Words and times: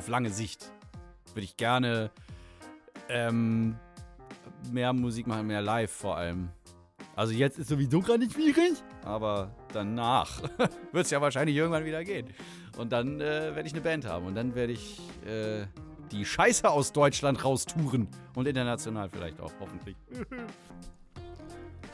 auf 0.00 0.08
lange 0.08 0.30
Sicht 0.30 0.72
würde 1.34 1.44
ich 1.44 1.58
gerne 1.58 2.10
ähm, 3.10 3.76
mehr 4.72 4.94
Musik 4.94 5.26
machen, 5.26 5.46
mehr 5.46 5.60
live 5.60 5.92
vor 5.92 6.16
allem. 6.16 6.48
Also 7.16 7.34
jetzt 7.34 7.58
ist 7.58 7.68
sowieso 7.68 8.00
gerade 8.00 8.20
nicht 8.20 8.32
schwierig, 8.32 8.82
aber 9.04 9.54
danach 9.74 10.42
wird 10.92 11.04
es 11.04 11.10
ja 11.10 11.20
wahrscheinlich 11.20 11.54
irgendwann 11.54 11.84
wieder 11.84 12.02
gehen. 12.02 12.28
Und 12.78 12.92
dann 12.92 13.20
äh, 13.20 13.54
werde 13.54 13.66
ich 13.66 13.74
eine 13.74 13.82
Band 13.82 14.06
haben 14.06 14.24
und 14.24 14.34
dann 14.34 14.54
werde 14.54 14.72
ich 14.72 14.98
äh, 15.26 15.66
die 16.12 16.24
Scheiße 16.24 16.70
aus 16.70 16.92
Deutschland 16.94 17.44
raustouren 17.44 18.08
und 18.34 18.48
international 18.48 19.10
vielleicht 19.10 19.38
auch, 19.38 19.52
hoffentlich. 19.60 19.96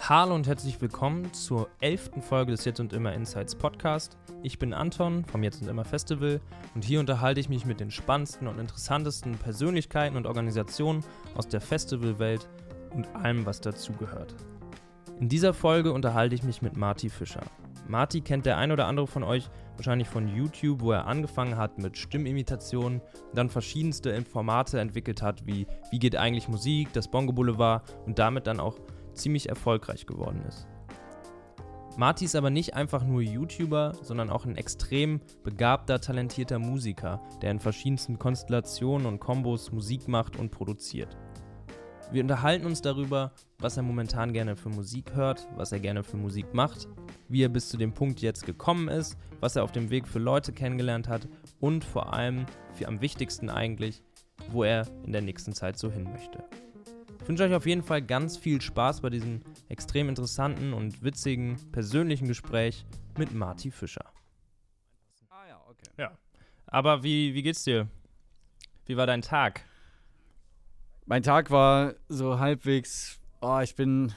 Hallo 0.09 0.37
und 0.37 0.47
herzlich 0.47 0.81
willkommen 0.81 1.33
zur 1.33 1.69
elften 1.81 2.23
Folge 2.23 2.53
des 2.53 2.65
Jetzt 2.65 2.79
und 2.79 2.93
Immer 2.93 3.13
Insights 3.13 3.57
Podcast. 3.57 4.17
Ich 4.45 4.57
bin 4.57 4.73
Anton 4.73 5.25
vom 5.25 5.43
Jetzt 5.43 5.61
und 5.61 5.67
Immer 5.67 5.85
Festival 5.85 6.41
und 6.77 6.85
hier 6.85 7.01
unterhalte 7.01 7.41
ich 7.41 7.49
mich 7.49 7.67
mit 7.67 7.81
den 7.81 7.91
spannendsten 7.91 8.47
und 8.47 8.61
interessantesten 8.61 9.37
Persönlichkeiten 9.37 10.17
und 10.17 10.29
Organisationen 10.29 11.03
aus 11.35 11.49
der 11.49 11.61
Festivalwelt 11.61 12.49
und 12.95 13.09
allem, 13.17 13.47
was 13.47 13.61
dazugehört. 13.61 14.37
In 15.19 15.29
dieser 15.29 15.53
Folge 15.53 15.91
unterhalte 15.91 16.37
ich 16.37 16.45
mich 16.45 16.63
mit 16.63 16.77
Marty 16.77 17.11
Fischer. 17.11 17.43
Marty 17.89 18.21
kennt 18.21 18.47
der 18.47 18.59
ein 18.59 18.71
oder 18.71 18.87
andere 18.87 19.09
von 19.09 19.25
euch 19.25 19.51
wahrscheinlich 19.77 20.09
von 20.09 20.29
YouTube, 20.29 20.83
wo 20.83 20.93
er 20.93 21.07
angefangen 21.07 21.57
hat 21.57 21.79
mit 21.79 21.99
Stimmimitationen, 21.99 23.01
dann 23.35 23.51
verschiedenste 23.51 24.23
Formate 24.23 24.79
entwickelt 24.81 25.21
hat, 25.21 25.47
wie 25.47 25.67
Wie 25.91 25.99
geht 25.99 26.17
eigentlich 26.17 26.49
Musik, 26.49 26.93
das 26.93 27.09
Bongo 27.09 27.33
Boulevard 27.33 27.83
und 28.07 28.19
damit 28.19 28.47
dann 28.47 28.61
auch 28.61 28.79
ziemlich 29.17 29.49
erfolgreich 29.49 30.07
geworden 30.07 30.43
ist. 30.47 30.67
Marty 31.97 32.27
ist 32.27 32.37
aber 32.37 32.51
nicht 32.51 32.75
einfach 32.75 33.05
nur 33.05 33.23
YouTuber, 33.23 33.95
sondern 34.03 34.29
auch 34.29 34.45
ein 34.45 34.57
extrem 34.57 35.21
begabter, 35.43 35.99
talentierter 35.99 36.59
Musiker, 36.59 37.23
der 37.41 37.51
in 37.51 37.59
verschiedensten 37.59 38.19
Konstellationen 38.19 39.07
und 39.07 39.19
Kombos 39.19 39.73
Musik 39.73 40.07
macht 40.07 40.37
und 40.37 40.51
produziert. 40.51 41.17
Wir 42.13 42.23
unterhalten 42.23 42.67
uns 42.67 42.83
darüber, 42.83 43.33
was 43.59 43.79
er 43.79 43.83
momentan 43.83 44.35
gerne 44.35 44.57
für 44.57 44.69
Musik 44.69 45.15
hört, 45.15 45.49
was 45.57 45.73
er 45.73 45.81
gerne 45.81 46.05
für 46.05 46.19
Musik 46.19 46.53
macht, 46.53 46.87
wie 47.29 47.43
er 47.43 47.49
bis 47.49 47.71
zu 47.71 47.79
dem 47.79 47.95
Punkt 47.95 48.21
jetzt 48.21 48.45
gekommen 48.45 48.89
ist, 48.89 49.17
was 49.41 49.57
er 49.57 49.65
auf 49.65 49.73
dem 49.73 49.91
Weg 49.91 50.07
für 50.07 50.19
Leute 50.19 50.53
kennengelernt 50.53 51.09
hat 51.09 51.27
und 51.61 51.83
vor 51.83 52.13
allem, 52.13 52.45
für 52.75 52.89
am 52.89 53.01
wichtigsten 53.01 53.49
eigentlich, 53.49 54.03
wo 54.51 54.65
er 54.65 54.87
in 55.05 55.13
der 55.13 55.23
nächsten 55.23 55.55
Zeit 55.55 55.79
so 55.79 55.91
hin 55.91 56.05
möchte. 56.05 56.45
Ich 57.27 57.29
wünsche 57.29 57.43
euch 57.43 57.55
auf 57.55 57.67
jeden 57.67 57.83
Fall 57.83 58.03
ganz 58.03 58.37
viel 58.37 58.61
Spaß 58.61 59.01
bei 59.01 59.11
diesem 59.11 59.43
extrem 59.69 60.09
interessanten 60.09 60.73
und 60.73 61.03
witzigen 61.03 61.57
persönlichen 61.73 62.29
Gespräch 62.29 62.87
mit 63.19 63.35
Marty 63.35 63.73
Fischer. 63.73 64.13
Ah 65.29 65.49
ja, 65.49 65.61
okay. 65.69 65.91
Ja. 65.99 66.17
Aber 66.67 67.03
wie, 67.03 67.35
wie 67.35 67.43
geht's 67.43 67.65
dir? 67.65 67.89
Wie 68.85 68.97
war 68.97 69.09
dein 69.09 69.23
Tag? 69.23 69.65
Mein 71.07 71.25
Tag 71.25 71.51
war 71.51 71.95
so 72.09 72.39
halbwegs, 72.39 73.19
oh, 73.41 73.59
ich 73.59 73.75
bin 73.75 74.15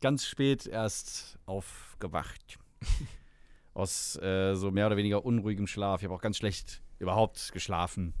ganz 0.00 0.26
spät 0.26 0.66
erst 0.66 1.38
aufgewacht. 1.46 2.58
Aus 3.74 4.16
äh, 4.16 4.56
so 4.56 4.72
mehr 4.72 4.88
oder 4.88 4.96
weniger 4.96 5.24
unruhigem 5.24 5.68
Schlaf. 5.68 6.00
Ich 6.00 6.06
habe 6.06 6.16
auch 6.16 6.20
ganz 6.20 6.38
schlecht 6.38 6.82
überhaupt 6.98 7.52
geschlafen. 7.52 8.12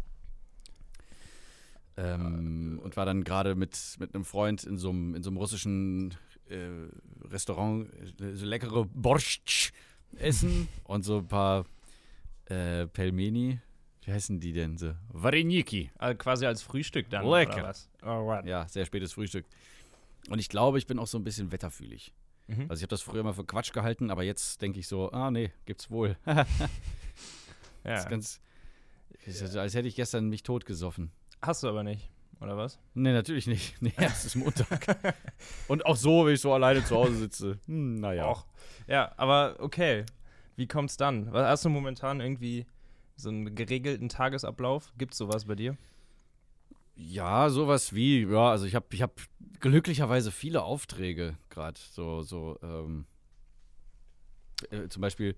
Ähm, 1.98 2.80
und 2.82 2.96
war 2.96 3.06
dann 3.06 3.24
gerade 3.24 3.56
mit, 3.56 3.96
mit 3.98 4.14
einem 4.14 4.24
Freund 4.24 4.62
in 4.62 4.78
so 4.78 4.90
einem, 4.90 5.16
in 5.16 5.22
so 5.24 5.30
einem 5.30 5.36
russischen 5.36 6.14
äh, 6.48 6.68
Restaurant 7.28 7.90
äh, 8.20 8.34
so 8.34 8.46
leckere 8.46 8.84
Borscht 8.84 9.72
essen 10.16 10.68
und 10.84 11.02
so 11.02 11.18
ein 11.18 11.26
paar 11.26 11.66
äh, 12.44 12.86
Pelmeni. 12.86 13.58
Wie 14.04 14.12
heißen 14.12 14.38
die 14.38 14.52
denn 14.52 14.78
so? 14.78 14.94
Vareniki. 15.08 15.90
Also 15.98 16.16
quasi 16.16 16.46
als 16.46 16.62
Frühstück 16.62 17.10
dann, 17.10 17.26
Lecker. 17.26 17.54
oder 17.54 17.64
was? 17.64 17.90
Alright. 18.00 18.46
Ja, 18.46 18.68
sehr 18.68 18.86
spätes 18.86 19.12
Frühstück. 19.12 19.44
Und 20.30 20.38
ich 20.38 20.48
glaube, 20.48 20.78
ich 20.78 20.86
bin 20.86 20.98
auch 20.98 21.06
so 21.06 21.18
ein 21.18 21.24
bisschen 21.24 21.50
wetterfühlig. 21.50 22.14
Mhm. 22.46 22.66
Also 22.68 22.74
ich 22.74 22.82
habe 22.82 22.90
das 22.90 23.02
früher 23.02 23.20
immer 23.20 23.34
für 23.34 23.44
Quatsch 23.44 23.72
gehalten, 23.72 24.10
aber 24.10 24.22
jetzt 24.22 24.62
denke 24.62 24.78
ich 24.78 24.86
so, 24.86 25.10
ah 25.10 25.30
nee, 25.30 25.50
gibt's 25.66 25.90
wohl. 25.90 26.16
ja. 26.26 26.46
Das 27.84 28.04
ist 28.04 28.10
ganz, 28.10 28.40
ist 29.24 29.54
ja. 29.54 29.62
als 29.62 29.74
hätte 29.74 29.88
ich 29.88 29.94
gestern 29.94 30.28
mich 30.28 30.42
totgesoffen. 30.42 31.10
Hast 31.42 31.62
du 31.62 31.68
aber 31.68 31.82
nicht, 31.82 32.10
oder 32.40 32.56
was? 32.56 32.78
Nee, 32.94 33.12
natürlich 33.12 33.46
nicht. 33.46 33.76
Nee, 33.82 33.92
es 33.96 34.24
ist 34.24 34.36
Montag. 34.36 35.14
Und 35.68 35.86
auch 35.86 35.96
so, 35.96 36.26
wenn 36.26 36.34
ich 36.34 36.40
so 36.40 36.52
alleine 36.52 36.84
zu 36.84 36.96
Hause 36.96 37.16
sitze. 37.16 37.58
Hm, 37.66 38.00
naja. 38.00 38.26
Auch. 38.26 38.46
Ja, 38.86 39.12
aber 39.16 39.56
okay. 39.58 40.04
Wie 40.56 40.66
kommt's 40.66 40.96
dann? 40.96 41.32
Hast 41.32 41.64
du 41.64 41.68
momentan 41.68 42.20
irgendwie 42.20 42.66
so 43.16 43.28
einen 43.28 43.54
geregelten 43.54 44.08
Tagesablauf? 44.08 44.92
Gibt's 44.98 45.18
sowas 45.18 45.44
bei 45.44 45.54
dir? 45.54 45.76
Ja, 46.96 47.48
sowas 47.48 47.94
wie, 47.94 48.24
ja, 48.24 48.50
also 48.50 48.66
ich 48.66 48.74
habe 48.74 48.86
ich 48.90 49.02
hab 49.02 49.20
glücklicherweise 49.60 50.32
viele 50.32 50.64
Aufträge 50.64 51.38
gerade. 51.48 51.78
So, 51.78 52.22
so, 52.22 52.58
ähm, 52.60 53.06
äh, 54.70 54.88
zum 54.88 55.02
Beispiel 55.02 55.36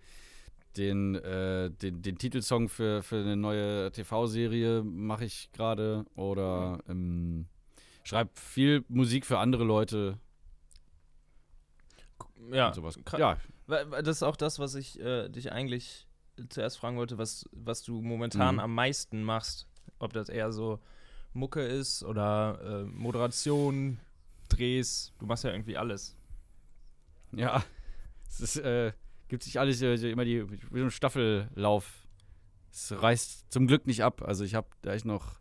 den, 0.77 1.15
äh, 1.17 1.71
den, 1.71 2.03
den 2.03 2.17
Titelsong 2.19 2.69
für, 2.69 3.03
für 3.03 3.17
eine 3.17 3.37
neue 3.37 3.91
TV-Serie 3.93 4.83
mache 4.85 5.25
ich 5.25 5.51
gerade 5.53 6.05
oder 6.15 6.79
ähm, 6.89 7.47
schreibe 8.05 8.31
viel 8.35 8.85
Musik 8.89 9.27
für 9.27 9.39
andere 9.39 9.65
Leute 9.65 10.19
Ja, 12.53 12.73
Ja, 13.19 13.37
Das 13.69 14.17
ist 14.17 14.23
auch 14.23 14.37
das, 14.37 14.59
was 14.59 14.75
ich 14.75 14.99
äh, 15.01 15.29
dich 15.29 15.53
eigentlich 15.53 16.07
zuerst 16.49 16.79
fragen 16.79 16.97
wollte, 16.97 17.19
was, 17.19 17.45
was 17.53 17.83
du 17.83 18.01
momentan 18.01 18.55
Mhm. 18.57 18.61
am 18.61 18.75
meisten 18.75 19.23
machst. 19.23 19.67
Ob 19.99 20.13
das 20.15 20.29
eher 20.29 20.53
so 20.53 20.79
Mucke 21.35 21.61
ist 21.63 22.03
oder 22.03 22.59
äh, 22.63 22.85
Moderation, 22.85 23.99
Drehs. 24.49 25.13
Du 25.19 25.27
machst 25.27 25.45
ja 25.45 25.51
irgendwie 25.51 25.77
alles. 25.77 26.17
ja. 27.33 27.63
Es 28.33 28.41
ist, 28.41 28.57
äh, 28.59 28.93
gibt 29.31 29.45
sich 29.45 29.59
alles 29.59 29.81
äh, 29.81 29.95
immer 30.11 30.27
die, 30.27 30.45
wie 30.51 30.79
so 30.79 30.85
ein 30.85 30.91
Staffellauf. 30.91 32.07
Es 32.71 32.93
reißt 32.93 33.51
zum 33.51 33.67
Glück 33.67 33.87
nicht 33.87 34.05
ab. 34.05 34.23
Also 34.23 34.45
ich 34.45 34.55
habe, 34.55 34.69
da 34.83 34.95
ich 34.95 35.05
noch, 35.05 35.41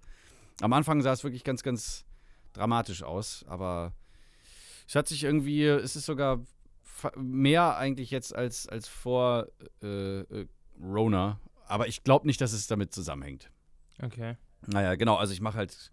am 0.62 0.72
Anfang 0.72 1.02
sah 1.02 1.12
es 1.12 1.24
wirklich 1.24 1.44
ganz, 1.44 1.64
ganz 1.64 2.06
dramatisch 2.54 3.04
aus, 3.04 3.44
aber 3.48 3.94
es 4.88 4.96
hat 4.96 5.08
sich 5.08 5.24
irgendwie, 5.24 5.66
es 5.66 5.96
ist 5.96 6.06
sogar 6.06 6.40
mehr 7.16 7.78
eigentlich 7.78 8.12
jetzt 8.12 8.34
als, 8.34 8.68
als 8.68 8.88
vor 8.88 9.48
äh, 9.82 10.22
äh, 10.22 10.48
Rona. 10.82 11.40
Aber 11.68 11.88
ich 11.88 12.04
glaube 12.04 12.26
nicht, 12.26 12.42
dass 12.42 12.54
es 12.54 12.68
damit 12.68 12.94
zusammenhängt. 12.94 13.52
Okay. 14.02 14.38
Naja, 14.66 14.96
genau, 14.96 15.16
also 15.16 15.34
ich 15.34 15.42
mache 15.42 15.58
halt 15.58 15.92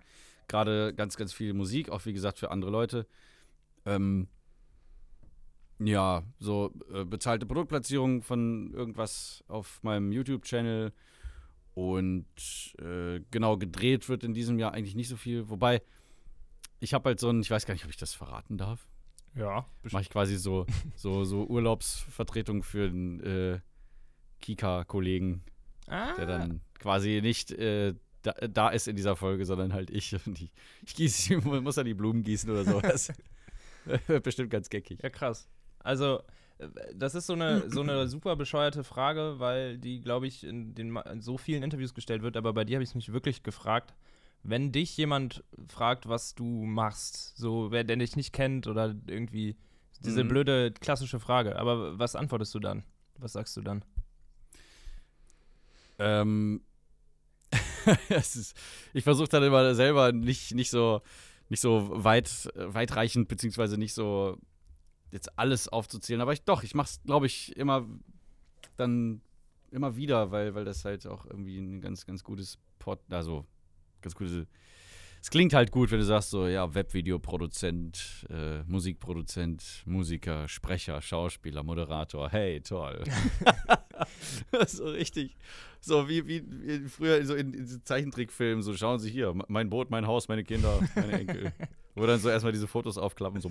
gerade 0.49 0.95
ganz, 0.95 1.17
ganz 1.17 1.33
viel 1.33 1.55
Musik, 1.55 1.91
auch 1.91 2.05
wie 2.07 2.13
gesagt 2.13 2.39
für 2.39 2.51
andere 2.51 2.71
Leute. 2.71 3.07
Ähm, 3.85 4.29
ja, 5.79 6.23
so 6.39 6.73
äh, 6.93 7.05
bezahlte 7.05 7.47
Produktplatzierung 7.47 8.23
von 8.23 8.73
irgendwas 8.73 9.45
auf 9.49 9.83
meinem 9.83 10.13
YouTube-Channel. 10.13 10.93
Und 11.75 12.27
äh, 12.81 13.21
genau, 13.31 13.59
gedreht 13.59 14.09
wird 14.09 14.25
in 14.25 14.33
diesem 14.33 14.59
Jahr 14.59 14.73
eigentlich 14.73 14.95
nicht 14.95 15.09
so 15.09 15.17
viel. 15.17 15.51
Wobei, 15.51 15.83
ich 16.81 16.95
habe 16.95 17.11
halt 17.11 17.21
so 17.21 17.29
ein, 17.29 17.41
ich 17.41 17.51
weiß 17.51 17.67
gar 17.67 17.75
nicht, 17.75 17.85
ob 17.85 17.91
ich 17.91 17.99
das 17.99 18.15
verraten 18.15 18.57
darf. 18.57 18.89
Ja. 19.35 19.67
Mache 19.91 20.03
ich 20.03 20.11
quasi 20.11 20.37
so, 20.37 20.65
so, 20.95 21.25
so 21.25 21.45
Urlaubsvertretung 21.47 22.63
für 22.63 22.89
einen 22.89 23.21
äh, 23.21 23.61
Kika-Kollegen, 24.41 25.43
Ah, 25.89 26.15
der 26.15 26.27
dann 26.27 26.61
quasi 26.79 27.21
nicht 27.23 27.53
äh, 27.53 27.95
da, 28.23 28.33
da 28.33 28.69
ist 28.71 28.89
in 28.89 28.97
dieser 28.97 29.15
Folge, 29.15 29.45
sondern 29.45 29.73
halt 29.73 29.91
ich. 29.91 30.17
Und 30.27 30.41
ich, 30.41 30.51
ich 30.85 30.95
gieße, 30.95 31.37
muss 31.61 31.77
dann 31.77 31.87
die 31.87 31.95
Blumen 31.95 32.23
gießen 32.23 32.51
oder 32.51 32.65
sowas. 32.65 33.13
Bestimmt 34.23 34.51
ganz 34.51 34.69
geckig. 34.69 35.01
Ja, 35.03 35.11
krass. 35.11 35.49
Also, 35.87 36.21
äh, 36.59 36.69
das 36.95 37.15
ist 37.15 37.27
so 37.27 37.33
eine, 37.35 37.71
so 37.71 37.81
eine 37.81 38.09
super 38.09 38.37
bescheuerte 38.37 38.85
Frage, 38.85 39.37
weil 39.39 39.79
die, 39.79 40.01
glaube 40.01 40.27
ich, 40.27 40.45
in, 40.45 40.75
den, 40.75 40.97
in 40.97 41.21
so 41.21 41.39
vielen 41.39 41.63
Interviews 41.63 41.95
gestellt 41.95 42.23
wird, 42.23 42.37
aber 42.37 42.53
bei 42.53 42.65
dir 42.65 42.77
habe 42.77 42.83
ich 42.85 42.91
es 42.91 42.95
mich 42.95 43.13
wirklich 43.13 43.43
gefragt. 43.43 43.95
Wenn 44.43 44.71
dich 44.73 44.97
jemand 44.97 45.43
fragt, 45.69 46.09
was 46.09 46.35
du 46.35 46.45
machst, 46.45 47.37
so 47.37 47.71
wer 47.73 47.83
der 47.85 47.97
dich 47.97 48.15
nicht 48.17 48.33
kennt 48.33 48.67
oder 48.67 48.95
irgendwie 49.07 49.57
diese 50.05 50.23
Mhm. 50.25 50.29
blöde 50.29 50.73
klassische 50.73 51.19
Frage, 51.19 51.59
aber 51.59 51.99
was 51.99 52.15
antwortest 52.15 52.55
du 52.55 52.61
dann? 52.61 52.85
Was 53.19 53.33
sagst 53.33 53.57
du 53.57 53.63
dann? 53.63 53.83
Ähm, 55.99 56.61
ist, 58.09 58.55
ich 58.93 59.05
versuche 59.05 59.29
dann 59.29 59.43
immer 59.43 59.75
selber 59.75 60.13
nicht, 60.13 60.55
nicht 60.55 60.71
so, 60.71 61.01
nicht 61.49 61.61
so 61.61 61.89
weit, 61.93 62.49
äh, 62.55 62.75
weitreichend, 62.75 63.29
beziehungsweise 63.29 63.79
nicht 63.79 63.95
so 63.95 64.39
jetzt 65.11 65.39
alles 65.39 65.69
aufzuzählen. 65.69 66.21
Aber 66.21 66.33
ich 66.33 66.43
doch, 66.43 66.63
ich 66.63 66.75
mache 66.75 66.89
es, 66.89 67.03
glaube 67.03 67.27
ich, 67.27 67.57
immer 67.57 67.87
dann 68.77 69.21
immer 69.71 69.97
wieder, 69.97 70.31
weil, 70.31 70.55
weil 70.55 70.65
das 70.65 70.85
halt 70.85 71.07
auch 71.07 71.27
irgendwie 71.27 71.59
ein 71.59 71.81
ganz, 71.81 72.07
ganz 72.07 72.23
gutes 72.25 72.59
Port, 72.79 73.01
also 73.11 73.45
ganz 74.01 74.15
gute 74.15 74.47
es 75.27 75.31
klingt 75.31 75.55
halt 75.55 75.73
gut, 75.73 75.91
wenn 75.91 75.99
du 75.99 76.05
sagst 76.05 76.31
so, 76.31 76.47
ja, 76.47 76.73
Webvideoproduzent, 76.73 78.27
äh, 78.31 78.63
Musikproduzent, 78.69 79.83
Musiker, 79.85 80.47
Sprecher, 80.47 81.03
Schauspieler, 81.03 81.65
Moderator. 81.65 82.31
Hey, 82.31 82.61
toll. 82.61 83.03
so 84.69 84.85
richtig. 84.85 85.37
So 85.81 86.09
wie, 86.09 86.29
wie, 86.29 86.89
früher 86.89 87.27
so 87.27 87.35
in, 87.35 87.55
in 87.55 87.67
Zeichentrickfilmen, 87.67 88.63
so 88.63 88.77
schauen 88.77 89.01
Sie 89.01 89.11
hier, 89.11 89.35
mein 89.49 89.69
Boot, 89.69 89.91
mein 89.91 90.07
Haus, 90.07 90.29
meine 90.29 90.45
Kinder, 90.45 90.79
meine 90.95 91.19
Enkel. 91.19 91.53
Wo 91.97 92.07
dann 92.07 92.21
so 92.21 92.29
erstmal 92.29 92.53
diese 92.53 92.69
Fotos 92.69 92.97
aufklappen, 92.97 93.41
so. 93.41 93.51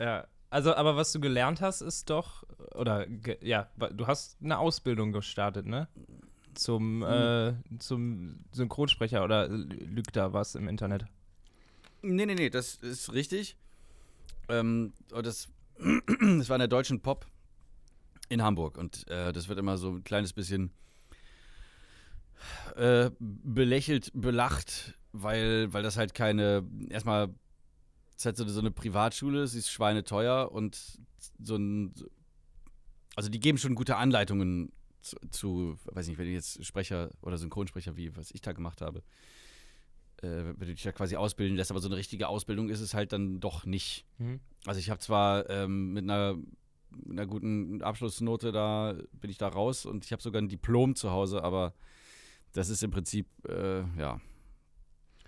Ja. 0.00 0.26
Also, 0.56 0.74
aber 0.74 0.96
was 0.96 1.12
du 1.12 1.20
gelernt 1.20 1.60
hast, 1.60 1.82
ist 1.82 2.08
doch, 2.08 2.42
oder 2.74 3.06
ja, 3.42 3.68
du 3.92 4.06
hast 4.06 4.38
eine 4.42 4.56
Ausbildung 4.58 5.12
gestartet, 5.12 5.66
ne? 5.66 5.86
Zum, 6.54 7.02
äh, 7.02 7.52
zum 7.78 8.38
Synchronsprecher 8.52 9.22
oder 9.22 9.48
lügt 9.48 10.16
da 10.16 10.32
was 10.32 10.54
im 10.54 10.66
Internet? 10.66 11.04
Nee, 12.00 12.24
nee, 12.24 12.34
nee, 12.34 12.48
das 12.48 12.76
ist 12.76 13.12
richtig. 13.12 13.58
Ähm, 14.48 14.94
das, 15.10 15.50
das 15.78 16.48
war 16.48 16.56
in 16.56 16.60
der 16.60 16.68
Deutschen 16.68 17.02
Pop 17.02 17.26
in 18.30 18.42
Hamburg. 18.42 18.78
Und 18.78 19.06
äh, 19.10 19.34
das 19.34 19.48
wird 19.48 19.58
immer 19.58 19.76
so 19.76 19.90
ein 19.90 20.04
kleines 20.04 20.32
bisschen 20.32 20.70
äh, 22.76 23.10
belächelt, 23.18 24.10
belacht, 24.14 24.94
weil, 25.12 25.70
weil 25.74 25.82
das 25.82 25.98
halt 25.98 26.14
keine, 26.14 26.64
erstmal, 26.88 27.28
ist 28.16 28.24
halt 28.24 28.36
so, 28.36 28.48
so 28.48 28.60
eine 28.60 28.70
Privatschule, 28.70 29.46
sie 29.46 29.58
ist 29.58 29.70
schweineteuer 29.70 30.50
und 30.50 30.98
so 31.38 31.56
ein, 31.56 31.94
also 33.14 33.28
die 33.28 33.40
geben 33.40 33.58
schon 33.58 33.74
gute 33.74 33.96
Anleitungen 33.96 34.72
zu, 35.02 35.16
zu 35.30 35.78
weiß 35.84 36.08
nicht, 36.08 36.18
wenn 36.18 36.26
du 36.26 36.32
jetzt 36.32 36.64
Sprecher 36.64 37.10
oder 37.20 37.38
Synchronsprecher, 37.38 37.96
wie 37.96 38.16
was 38.16 38.30
ich 38.30 38.40
da 38.40 38.52
gemacht 38.52 38.80
habe, 38.80 39.02
äh, 40.22 40.44
wenn 40.56 40.68
du 40.68 40.74
dich 40.74 40.82
da 40.82 40.92
quasi 40.92 41.16
ausbilden 41.16 41.56
lässt, 41.56 41.70
aber 41.70 41.80
so 41.80 41.88
eine 41.88 41.96
richtige 41.96 42.28
Ausbildung 42.28 42.70
ist 42.70 42.80
es 42.80 42.94
halt 42.94 43.12
dann 43.12 43.38
doch 43.38 43.66
nicht. 43.66 44.06
Mhm. 44.18 44.40
Also 44.64 44.80
ich 44.80 44.90
habe 44.90 45.00
zwar 45.00 45.48
ähm, 45.50 45.92
mit 45.92 46.04
einer, 46.04 46.36
mit 46.90 47.18
einer 47.18 47.26
guten 47.26 47.82
Abschlussnote 47.82 48.50
da 48.50 48.96
bin 49.12 49.30
ich 49.30 49.38
da 49.38 49.48
raus 49.48 49.84
und 49.84 50.04
ich 50.04 50.12
habe 50.12 50.22
sogar 50.22 50.40
ein 50.40 50.48
Diplom 50.48 50.96
zu 50.96 51.10
Hause, 51.10 51.44
aber 51.44 51.74
das 52.52 52.70
ist 52.70 52.82
im 52.82 52.90
Prinzip 52.90 53.26
äh, 53.46 53.82
ja 53.98 54.20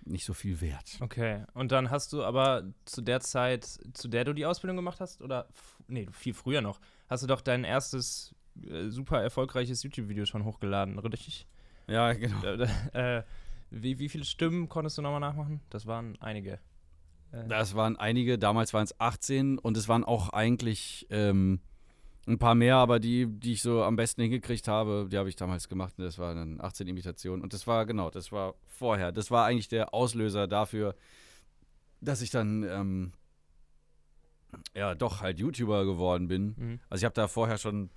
nicht 0.09 0.25
so 0.25 0.35
viel 0.35 0.61
wert. 0.61 0.99
Okay. 1.01 1.45
Und 1.55 1.73
dann 1.73 1.91
hast 1.91 2.13
du 2.13 2.25
aber 2.25 2.65
zu 2.85 3.01
der 3.03 3.21
Zeit, 3.21 3.65
zu 3.65 4.09
der 4.09 4.25
du 4.25 4.33
die 4.33 4.47
Ausbildung 4.47 4.77
gemacht 4.77 5.01
hast, 5.01 5.21
oder 5.23 5.49
nee, 5.87 6.07
viel 6.13 6.35
früher 6.35 6.61
noch, 6.61 6.81
hast 7.09 7.23
du 7.23 7.27
doch 7.27 7.41
dein 7.41 7.65
erstes 7.65 8.35
äh, 8.67 8.89
super 8.89 9.23
erfolgreiches 9.23 9.83
YouTube-Video 9.83 10.25
schon 10.27 10.45
hochgeladen, 10.45 10.99
richtig? 10.99 11.47
Ja, 11.87 12.13
genau. 12.13 12.41
Da- 12.43 13.19
äh, 13.19 13.23
wie, 13.71 13.99
wie 13.99 14.09
viele 14.09 14.25
Stimmen 14.25 14.69
konntest 14.69 14.97
du 14.99 15.03
nochmal 15.03 15.21
nachmachen? 15.21 15.61
Das 15.71 15.87
waren 15.87 16.17
einige. 16.21 16.59
Äh, 17.33 17.47
Das 17.49 17.75
waren 17.75 17.97
einige, 17.97 18.39
damals 18.39 18.73
waren 18.73 18.85
es 18.85 18.99
18 18.99 19.59
und 19.59 19.77
es 19.77 19.89
waren 19.89 20.05
auch 20.05 20.31
eigentlich 20.31 21.07
ähm, 21.11 21.61
ein 22.29 22.39
paar 22.39 22.55
mehr, 22.55 22.77
aber 22.77 23.01
die, 23.01 23.27
die 23.27 23.53
ich 23.53 23.63
so 23.63 23.83
am 23.83 23.97
besten 23.97 24.23
hingekriegt 24.23 24.69
habe, 24.69 25.09
die 25.11 25.19
habe 25.19 25.29
ich 25.29 25.37
damals 25.37 25.69
gemacht 25.69 25.95
und 25.99 26.05
das 26.05 26.19
waren 26.19 26.37
dann 26.37 26.61
18 26.61 26.87
Imitationen 26.87 27.43
und 27.43 27.53
das 27.53 27.67
war 27.67 27.87
genau, 27.87 28.11
das 28.11 28.33
war 28.33 28.55
vorher. 28.67 29.13
Das 29.13 29.31
war 29.31 29.47
eigentlich 29.47 29.69
der 29.69 29.95
Auslöser 29.95 30.47
dafür, 30.47 30.95
dass 32.01 32.23
ich 32.23 32.31
dann 32.31 32.63
ähm, 32.65 33.13
ja 34.75 34.95
doch 34.95 35.21
halt 35.21 35.39
YouTuber 35.39 35.85
geworden 35.85 36.29
bin. 36.29 36.55
mhm. 36.57 36.81
Also 36.89 37.03
ich 37.03 37.05
habe 37.05 37.15
da 37.15 37.29
vorher 37.29 37.59
schon 37.59 37.91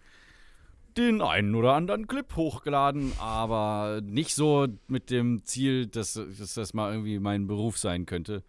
den 0.98 1.22
einen 1.22 1.56
oder 1.56 1.74
anderen 1.74 2.08
Clip 2.08 2.36
hochgeladen, 2.36 3.14
aber 3.20 4.02
nicht 4.04 4.36
so 4.36 4.68
mit 4.88 5.10
dem 5.10 5.44
Ziel, 5.46 5.88
dass, 5.88 6.14
dass 6.14 6.54
das 6.54 6.74
mal 6.74 6.92
irgendwie 6.92 7.20
mein 7.20 7.48
Beruf 7.48 7.78
sein 7.78 8.06
könnte. 8.06 8.44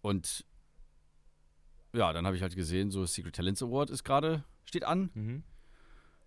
Und 0.00 0.44
ja, 1.92 2.12
dann 2.12 2.26
habe 2.26 2.36
ich 2.36 2.42
halt 2.42 2.54
gesehen, 2.54 2.90
so 2.90 3.04
Secret 3.06 3.34
Talents 3.34 3.62
Award 3.62 3.90
ist 3.90 4.04
gerade, 4.04 4.44
steht 4.66 4.84
an. 4.84 5.10
Mhm. 5.14 5.42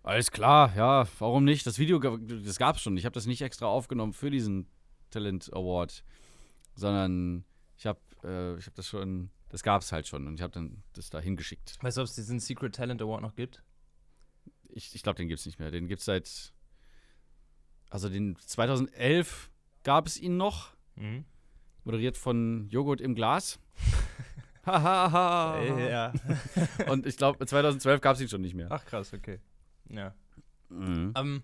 Alles 0.02 0.30
klar, 0.30 0.74
ja, 0.76 1.06
warum 1.18 1.44
nicht? 1.44 1.66
Das 1.66 1.78
Video, 1.78 1.98
das 1.98 2.56
gab 2.58 2.76
es 2.76 2.82
schon. 2.82 2.96
Ich 2.96 3.04
habe 3.04 3.12
das 3.12 3.26
nicht 3.26 3.42
extra 3.42 3.66
aufgenommen 3.66 4.12
für 4.14 4.30
diesen 4.30 4.66
Talent 5.10 5.52
Award, 5.52 6.02
sondern 6.74 7.44
ich 7.76 7.86
habe 7.86 8.00
äh, 8.24 8.56
ich 8.58 8.66
hab 8.66 8.74
das 8.74 8.86
schon, 8.86 9.30
das 9.50 9.62
gab 9.62 9.82
es 9.82 9.92
halt 9.92 10.06
schon 10.08 10.26
und 10.26 10.34
ich 10.36 10.42
habe 10.42 10.52
dann 10.52 10.82
das 10.94 11.10
da 11.10 11.20
hingeschickt. 11.20 11.76
Weißt 11.82 11.98
du, 11.98 12.00
ob 12.00 12.06
es 12.06 12.14
diesen 12.14 12.40
Secret 12.40 12.74
Talent 12.74 13.02
Award 13.02 13.20
noch 13.22 13.34
gibt? 13.34 13.62
Ich, 14.68 14.94
ich 14.94 15.02
glaube, 15.02 15.16
den 15.16 15.28
gibt 15.28 15.40
es 15.40 15.46
nicht 15.46 15.58
mehr. 15.58 15.70
Den 15.70 15.86
gibt 15.88 15.98
es 16.00 16.06
seit. 16.06 16.52
Also 17.90 18.08
den 18.08 18.36
2011 18.36 19.50
gab 19.82 20.06
es 20.06 20.18
ihn 20.18 20.36
noch, 20.36 20.72
Mhm. 20.96 21.24
moderiert 21.84 22.16
von 22.16 22.68
Joghurt 22.68 23.00
im 23.00 23.14
Glas. 23.14 23.58
Hahaha. 24.66 25.62
Ja. 25.62 26.12
Und 26.90 27.06
ich 27.06 27.16
glaube, 27.16 27.44
2012 27.44 28.00
gab 28.00 28.14
es 28.16 28.20
ihn 28.22 28.28
schon 28.28 28.40
nicht 28.42 28.54
mehr. 28.54 28.68
Ach 28.70 28.84
krass, 28.84 29.12
okay. 29.14 29.40
Ja. 29.88 30.14
Mhm. 30.68 31.12
Ähm, 31.16 31.42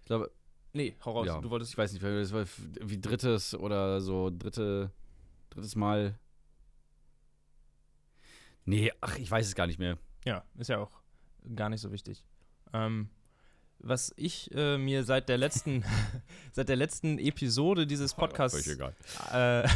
Ich 0.00 0.06
glaube, 0.06 0.30
nee, 0.72 0.96
hau 1.04 1.12
raus. 1.12 1.26
ja, 1.26 1.40
Du 1.40 1.50
wolltest. 1.50 1.72
ich 1.72 1.78
weiß 1.78 1.92
nicht, 1.92 2.02
das 2.02 2.32
war 2.32 2.44
wie 2.82 3.00
drittes 3.00 3.54
oder 3.54 4.00
so 4.00 4.30
dritte, 4.30 4.90
drittes 5.50 5.76
Mal. 5.76 6.18
Nee, 8.64 8.92
ach, 9.00 9.16
ich 9.18 9.30
weiß 9.30 9.46
es 9.46 9.54
gar 9.54 9.66
nicht 9.66 9.78
mehr. 9.78 9.98
Ja, 10.24 10.42
ist 10.56 10.68
ja 10.68 10.78
auch 10.78 10.90
gar 11.54 11.68
nicht 11.68 11.80
so 11.80 11.92
wichtig. 11.92 12.24
Ähm, 12.72 13.08
was 13.78 14.12
ich 14.16 14.50
äh, 14.54 14.78
mir 14.78 15.04
seit 15.04 15.28
der 15.28 15.38
letzten, 15.38 15.84
seit 16.52 16.68
der 16.68 16.76
letzten 16.76 17.18
Episode 17.18 17.86
dieses 17.86 18.14
Podcasts 18.14 18.66
äh, 18.66 18.76
Ja. 19.32 19.66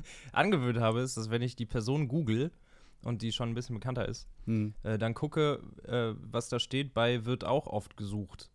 angewöhnt 0.32 0.78
habe, 0.80 1.00
ist, 1.00 1.16
dass 1.16 1.30
wenn 1.30 1.42
ich 1.42 1.56
die 1.56 1.66
Person 1.66 2.08
google 2.08 2.50
und 3.02 3.22
die 3.22 3.32
schon 3.32 3.50
ein 3.50 3.54
bisschen 3.54 3.74
bekannter 3.74 4.08
ist, 4.08 4.26
Hm. 4.46 4.74
äh, 4.82 4.98
dann 4.98 5.14
gucke, 5.14 5.60
äh, 5.86 6.14
was 6.30 6.48
da 6.48 6.58
steht 6.58 6.94
bei 6.94 7.24
wird 7.24 7.44
auch 7.44 7.66
oft 7.66 7.96
gesucht. 7.96 8.50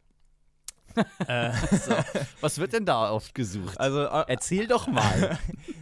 äh, 1.28 1.52
So. 1.54 1.94
Was 2.42 2.58
wird 2.60 2.74
denn 2.74 2.86
da 2.86 3.12
oft 3.12 3.36
gesucht? 3.36 3.80
also 3.80 4.04
äh, 4.04 4.24
Erzähl 4.28 4.68
doch 4.68 4.88
mal. 4.88 5.38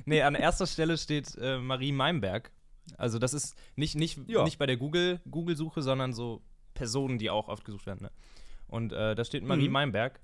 nee, 0.05 0.21
an 0.21 0.35
erster 0.35 0.67
Stelle 0.67 0.97
steht 0.97 1.37
Marie 1.61 1.91
Meimberg. 1.91 2.51
Also 2.97 3.17
das 3.17 3.33
ist 3.33 3.55
nicht, 3.75 3.95
nicht, 3.95 4.19
Ja. 4.27 4.43
nicht 4.43 4.57
bei 4.59 4.65
der 4.65 4.77
Google- 4.77 5.19
Google-Suche, 5.29 5.81
sondern 5.81 6.13
so 6.13 6.41
Personen, 6.73 7.17
die 7.17 7.29
auch 7.29 7.47
oft 7.47 7.63
gesucht 7.65 7.85
werden. 7.85 7.99
Ne? 8.03 8.11
Und 8.67 8.91
äh, 8.93 9.15
da 9.15 9.23
steht 9.25 9.43
Marie 9.43 9.67
Mhm. 9.67 9.73
Meimberg. 9.73 10.19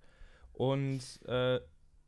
Und 0.54 1.02
äh, 1.28 1.60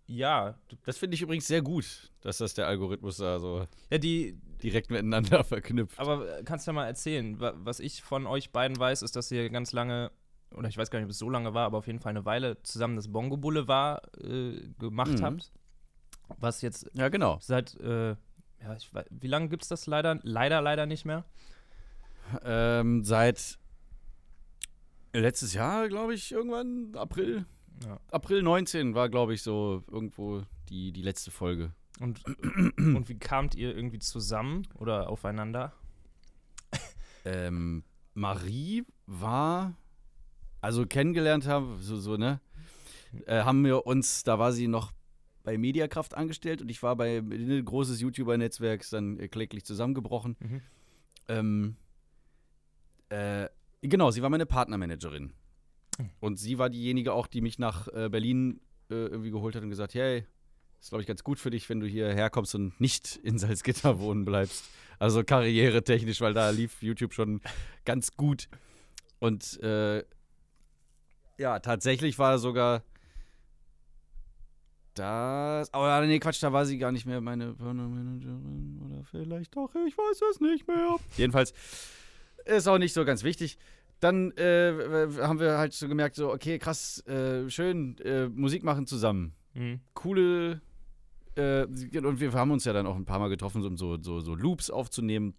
ja, 0.05 0.55
Das 0.85 0.97
finde 0.97 1.15
ich 1.15 1.21
übrigens 1.21 1.47
sehr 1.47 1.61
gut, 1.61 2.11
dass 2.21 2.37
das 2.39 2.53
der 2.53 2.67
Algorithmus 2.67 3.17
da 3.17 3.39
so 3.39 3.65
ja, 3.89 3.97
die, 3.97 4.37
direkt 4.61 4.91
miteinander 4.91 5.43
verknüpft. 5.45 5.97
aber 5.99 6.39
äh, 6.39 6.43
kannst 6.43 6.67
du 6.67 6.71
ja 6.71 6.73
mal 6.73 6.85
erzählen, 6.87 7.39
wa- 7.39 7.53
was 7.55 7.79
ich 7.79 8.01
von 8.03 8.27
euch 8.27 8.51
beiden 8.51 8.77
weiß, 8.77 9.01
ist, 9.01 9.15
dass 9.15 9.31
ihr 9.31 9.49
ganz 9.49 9.71
lange, 9.71 10.11
oder 10.55 10.67
ich 10.67 10.77
weiß 10.77 10.91
gar 10.91 10.99
nicht, 10.99 11.05
ob 11.05 11.11
es 11.11 11.17
so 11.19 11.29
lange 11.29 11.53
war, 11.53 11.65
aber 11.65 11.77
auf 11.77 11.87
jeden 11.87 11.99
Fall 11.99 12.09
eine 12.11 12.25
Weile 12.25 12.61
zusammen 12.63 12.95
das 12.97 13.07
Bongo 13.11 13.37
Boulevard 13.37 14.01
äh, 14.21 14.59
gemacht 14.77 15.13
Mhm. 15.19 15.23
habt. 15.23 15.51
Was 16.37 16.61
jetzt 16.61 16.89
ja, 16.93 17.07
genau. 17.09 17.37
seit, 17.41 17.75
äh, 17.79 18.09
ja, 18.09 18.75
ich 18.77 18.93
weiß, 18.93 19.05
wie 19.09 19.27
lange 19.27 19.47
gibt 19.49 19.63
es 19.63 19.69
das 19.69 19.87
leider? 19.87 20.19
Leider, 20.23 20.61
leider 20.61 20.85
nicht 20.85 21.05
mehr. 21.05 21.23
Ähm, 22.43 23.03
seit 23.03 23.57
letztes 25.13 25.53
Jahr, 25.53 25.87
glaube 25.87 26.13
ich, 26.13 26.31
irgendwann, 26.31 26.95
April. 26.95 27.45
Ja. 27.85 27.99
April 28.11 28.43
19 28.43 28.95
war, 28.95 29.09
glaube 29.09 29.33
ich, 29.33 29.41
so 29.41 29.83
irgendwo 29.91 30.43
die, 30.69 30.91
die 30.91 31.01
letzte 31.01 31.31
Folge. 31.31 31.73
Und, 31.99 32.23
und 32.77 33.09
wie 33.09 33.17
kamt 33.17 33.55
ihr 33.55 33.75
irgendwie 33.75 33.99
zusammen 33.99 34.67
oder 34.75 35.09
aufeinander? 35.09 35.73
Ähm, 37.25 37.83
Marie 38.13 38.83
war, 39.05 39.75
also 40.61 40.85
kennengelernt 40.85 41.47
haben, 41.47 41.81
so, 41.81 41.97
so 41.97 42.17
ne, 42.17 42.41
äh, 43.25 43.43
haben 43.43 43.63
wir 43.63 43.85
uns, 43.85 44.23
da 44.23 44.39
war 44.39 44.51
sie 44.51 44.67
noch 44.67 44.91
bei 45.43 45.57
Mediakraft 45.57 46.15
angestellt 46.15 46.61
und 46.61 46.69
ich 46.69 46.83
war 46.83 46.95
bei 46.95 47.17
ein 47.17 47.65
großes 47.65 48.01
YouTuber-Netzwerk, 48.01 48.87
dann 48.89 49.19
äh, 49.19 49.27
kläglich 49.27 49.65
zusammengebrochen. 49.65 50.37
Mhm. 50.39 50.61
Ähm, 51.27 51.75
äh, 53.09 53.47
genau, 53.89 54.11
sie 54.11 54.21
war 54.21 54.29
meine 54.29 54.45
Partnermanagerin. 54.45 55.33
Mhm. 55.97 56.09
Und 56.19 56.37
sie 56.37 56.57
war 56.57 56.69
diejenige 56.69 57.13
auch, 57.13 57.27
die 57.27 57.41
mich 57.41 57.59
nach 57.59 57.87
äh, 57.89 58.09
Berlin 58.09 58.61
äh, 58.89 58.95
irgendwie 58.95 59.31
geholt 59.31 59.55
hat 59.55 59.63
und 59.63 59.69
gesagt, 59.69 59.93
hey, 59.93 60.25
ist 60.79 60.89
glaube 60.89 61.01
ich 61.01 61.07
ganz 61.07 61.23
gut 61.23 61.39
für 61.39 61.49
dich, 61.49 61.69
wenn 61.69 61.79
du 61.79 61.87
hierher 61.87 62.29
kommst 62.29 62.55
und 62.55 62.79
nicht 62.81 63.15
in 63.23 63.37
Salzgitter 63.37 63.99
wohnen 63.99 64.25
bleibst. 64.25 64.65
Also 64.99 65.23
karrieretechnisch, 65.23 66.21
weil 66.21 66.33
da 66.33 66.49
lief 66.49 66.81
YouTube 66.81 67.13
schon 67.13 67.41
ganz 67.85 68.15
gut. 68.15 68.47
Und 69.19 69.61
äh, 69.61 70.03
ja, 71.37 71.59
tatsächlich 71.59 72.19
war 72.19 72.37
sogar 72.37 72.83
das. 74.93 75.73
Aber 75.73 76.05
nee, 76.05 76.19
Quatsch, 76.19 76.43
da 76.43 76.53
war 76.53 76.65
sie 76.65 76.77
gar 76.77 76.91
nicht 76.91 77.05
mehr 77.05 77.21
meine 77.21 77.53
Partnermanagerin. 77.53 78.81
Oder 78.85 79.03
vielleicht 79.05 79.55
doch, 79.55 79.73
ich 79.87 79.97
weiß 79.97 80.21
es 80.31 80.41
nicht 80.41 80.67
mehr. 80.67 80.97
Jedenfalls 81.17 81.53
ist 82.45 82.67
auch 82.67 82.77
nicht 82.77 82.93
so 82.93 83.05
ganz 83.05 83.23
wichtig. 83.23 83.57
Dann 83.99 84.31
äh, 84.33 85.07
haben 85.21 85.39
wir 85.39 85.57
halt 85.57 85.73
so 85.73 85.87
gemerkt, 85.87 86.15
so, 86.15 86.31
okay, 86.31 86.59
krass, 86.59 87.05
äh, 87.07 87.49
schön, 87.49 87.97
äh, 87.99 88.27
Musik 88.27 88.63
machen 88.63 88.85
zusammen. 88.85 89.33
Mhm. 89.53 89.79
Coole 89.93 90.61
äh, 91.35 91.63
und 91.63 92.19
wir 92.19 92.33
haben 92.33 92.51
uns 92.51 92.65
ja 92.65 92.73
dann 92.73 92.85
auch 92.85 92.95
ein 92.95 93.05
paar 93.05 93.19
Mal 93.19 93.29
getroffen, 93.29 93.65
um 93.65 93.77
so, 93.77 93.97
so, 94.01 94.19
so 94.19 94.35
Loops 94.35 94.69
aufzunehmen 94.69 95.33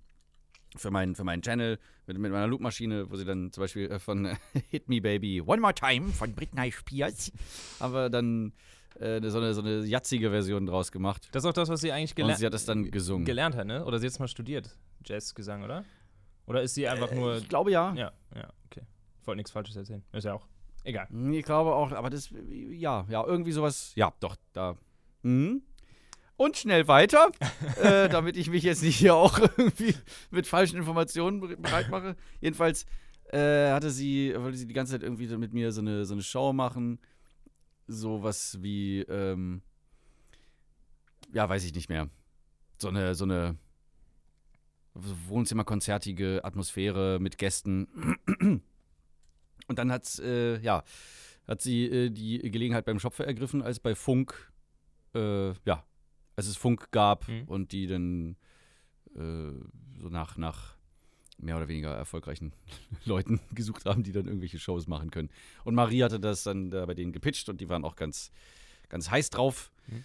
für, 0.77 0.91
mein, 0.91 1.15
für 1.15 1.25
meinen 1.25 1.43
Channel 1.43 1.79
mit, 2.07 2.19
mit 2.19 2.33
meiner 2.33 2.49
Loopmaschine, 2.49 3.11
wo 3.11 3.17
sie 3.17 3.25
dann 3.25 3.53
zum 3.53 3.63
Beispiel 3.63 3.91
äh, 3.91 3.99
von 3.99 4.27
äh, 4.27 4.37
Hit 4.71 4.89
Me 4.89 5.01
Baby 5.01 5.41
One 5.41 5.61
More 5.61 5.75
Time 5.75 6.09
von 6.09 6.35
Britney 6.35 6.73
Spears 6.73 7.33
haben 7.79 7.95
wir 7.95 8.11
dann 8.11 8.53
äh, 8.99 9.21
so 9.29 9.39
eine, 9.39 9.55
so 9.55 9.61
eine 9.61 9.85
jatzige 9.85 10.31
Version 10.31 10.67
draus 10.67 10.91
gemacht. 10.91 11.29
Das 11.33 11.45
ist 11.45 11.49
auch 11.49 11.55
das, 11.55 11.69
was 11.69 11.81
sie 11.81 11.93
eigentlich 11.93 12.13
Und 12.13 12.17
geler 12.17 12.37
sie 12.37 12.47
hat 12.47 12.55
das 12.55 12.65
dann 12.65 12.91
gesungen. 12.91 13.25
gelernt 13.25 13.55
hat, 13.57 13.67
ne? 13.67 13.85
Oder 13.85 13.99
sie 13.99 14.07
hat 14.07 14.13
es 14.13 14.19
mal 14.19 14.29
studiert, 14.29 14.77
Jazzgesang, 15.05 15.63
oder? 15.63 15.85
Oder 16.47 16.63
ist 16.63 16.75
sie 16.75 16.87
einfach 16.89 17.11
nur. 17.13 17.37
ich 17.39 17.49
glaube 17.49 17.71
ja. 17.71 17.93
Ja, 17.95 18.13
ja, 18.35 18.49
okay. 18.67 18.83
Ich 19.21 19.27
wollte 19.27 19.37
nichts 19.39 19.51
Falsches 19.51 19.77
erzählen. 19.77 20.03
Ist 20.13 20.25
ja 20.25 20.35
auch. 20.35 20.47
Egal. 20.85 21.09
Ich 21.33 21.45
glaube 21.45 21.75
auch, 21.75 21.93
aber 21.93 22.11
das, 22.11 22.29
ja, 22.51 23.07
ja, 23.09 23.25
irgendwie 23.25 23.53
sowas, 23.53 23.93
ja, 23.95 24.13
doch, 24.21 24.37
da. 24.53 24.77
Mhm. 25.23 25.63
Und 26.37 26.57
schnell 26.59 26.89
weiter, 26.89 27.29
äh, 27.83 28.09
damit 28.09 28.37
ich 28.37 28.51
mich 28.51 28.63
jetzt 28.65 28.83
nicht 28.83 28.97
hier 28.97 29.15
auch 29.15 29.39
irgendwie 29.39 29.95
mit 30.31 30.47
falschen 30.47 30.77
Informationen 30.77 31.41
ber- 31.41 31.57
bereit 31.57 31.89
mache. 31.91 32.17
Jedenfalls 32.41 32.85
äh, 33.31 33.71
hatte 33.71 33.91
sie, 33.91 34.35
wollte 34.37 34.59
sie 34.59 34.67
die 34.67 34.75
ganze 34.75 34.93
Zeit 34.93 35.03
irgendwie 35.03 35.29
mit 35.39 35.55
mir 35.55 35.73
so 35.73 35.81
eine, 35.81 36.05
so 36.05 36.13
eine 36.13 36.23
Show 36.23 36.53
machen. 36.53 36.99
Sowas 37.87 38.59
wie, 38.61 39.01
ähm, 39.03 39.63
ja, 41.33 41.49
weiß 41.49 41.65
ich 41.65 41.75
nicht 41.75 41.89
mehr. 41.89 42.09
So 42.79 42.89
eine, 42.89 43.15
so 43.15 43.25
eine 43.25 43.57
Wohnzimmerkonzertige 44.95 46.45
Atmosphäre 46.45 47.19
mit 47.21 47.39
Gästen. 47.39 47.89
Und 49.67 49.79
dann 49.79 49.91
hat, 49.91 50.19
äh, 50.21 50.59
ja, 50.61 50.85
hat 51.47 51.63
sie 51.63 51.87
äh, 51.87 52.11
die 52.11 52.39
Gelegenheit 52.51 52.85
beim 52.85 52.99
Schopfer 52.99 53.27
ergriffen, 53.27 53.63
als 53.63 53.81
bei 53.81 53.95
Funk, 53.95 54.53
äh, 55.15 55.49
ja, 55.65 55.85
als 56.37 56.47
es 56.47 56.57
Funk 56.57 56.91
gab 56.91 57.29
Mhm. 57.29 57.45
und 57.47 57.73
die 57.73 57.87
dann 57.87 58.37
äh, 59.15 59.53
so 60.01 60.09
nach, 60.11 60.37
nach 60.37 60.75
mehr 61.39 61.57
oder 61.57 61.69
weniger 61.69 61.95
erfolgreichen 61.95 62.53
Leuten 63.05 63.41
gesucht 63.55 63.87
haben, 63.87 64.03
die 64.03 64.13
dann 64.13 64.27
irgendwelche 64.27 64.59
Shows 64.59 64.87
machen 64.87 65.11
können. 65.11 65.31
Und 65.65 65.75
Marie 65.75 66.03
hatte 66.03 66.21
das 66.21 66.43
dann 66.45 66.71
da 66.71 66.85
bei 66.87 66.95
denen 66.95 67.13
gepitcht 67.13 67.49
und 67.49 67.61
die 67.61 67.69
waren 67.69 67.85
auch 67.85 67.97
ganz, 67.97 68.31
ganz 68.89 69.11
heiß 69.11 69.31
drauf. 69.31 69.71
Mhm. 69.87 70.05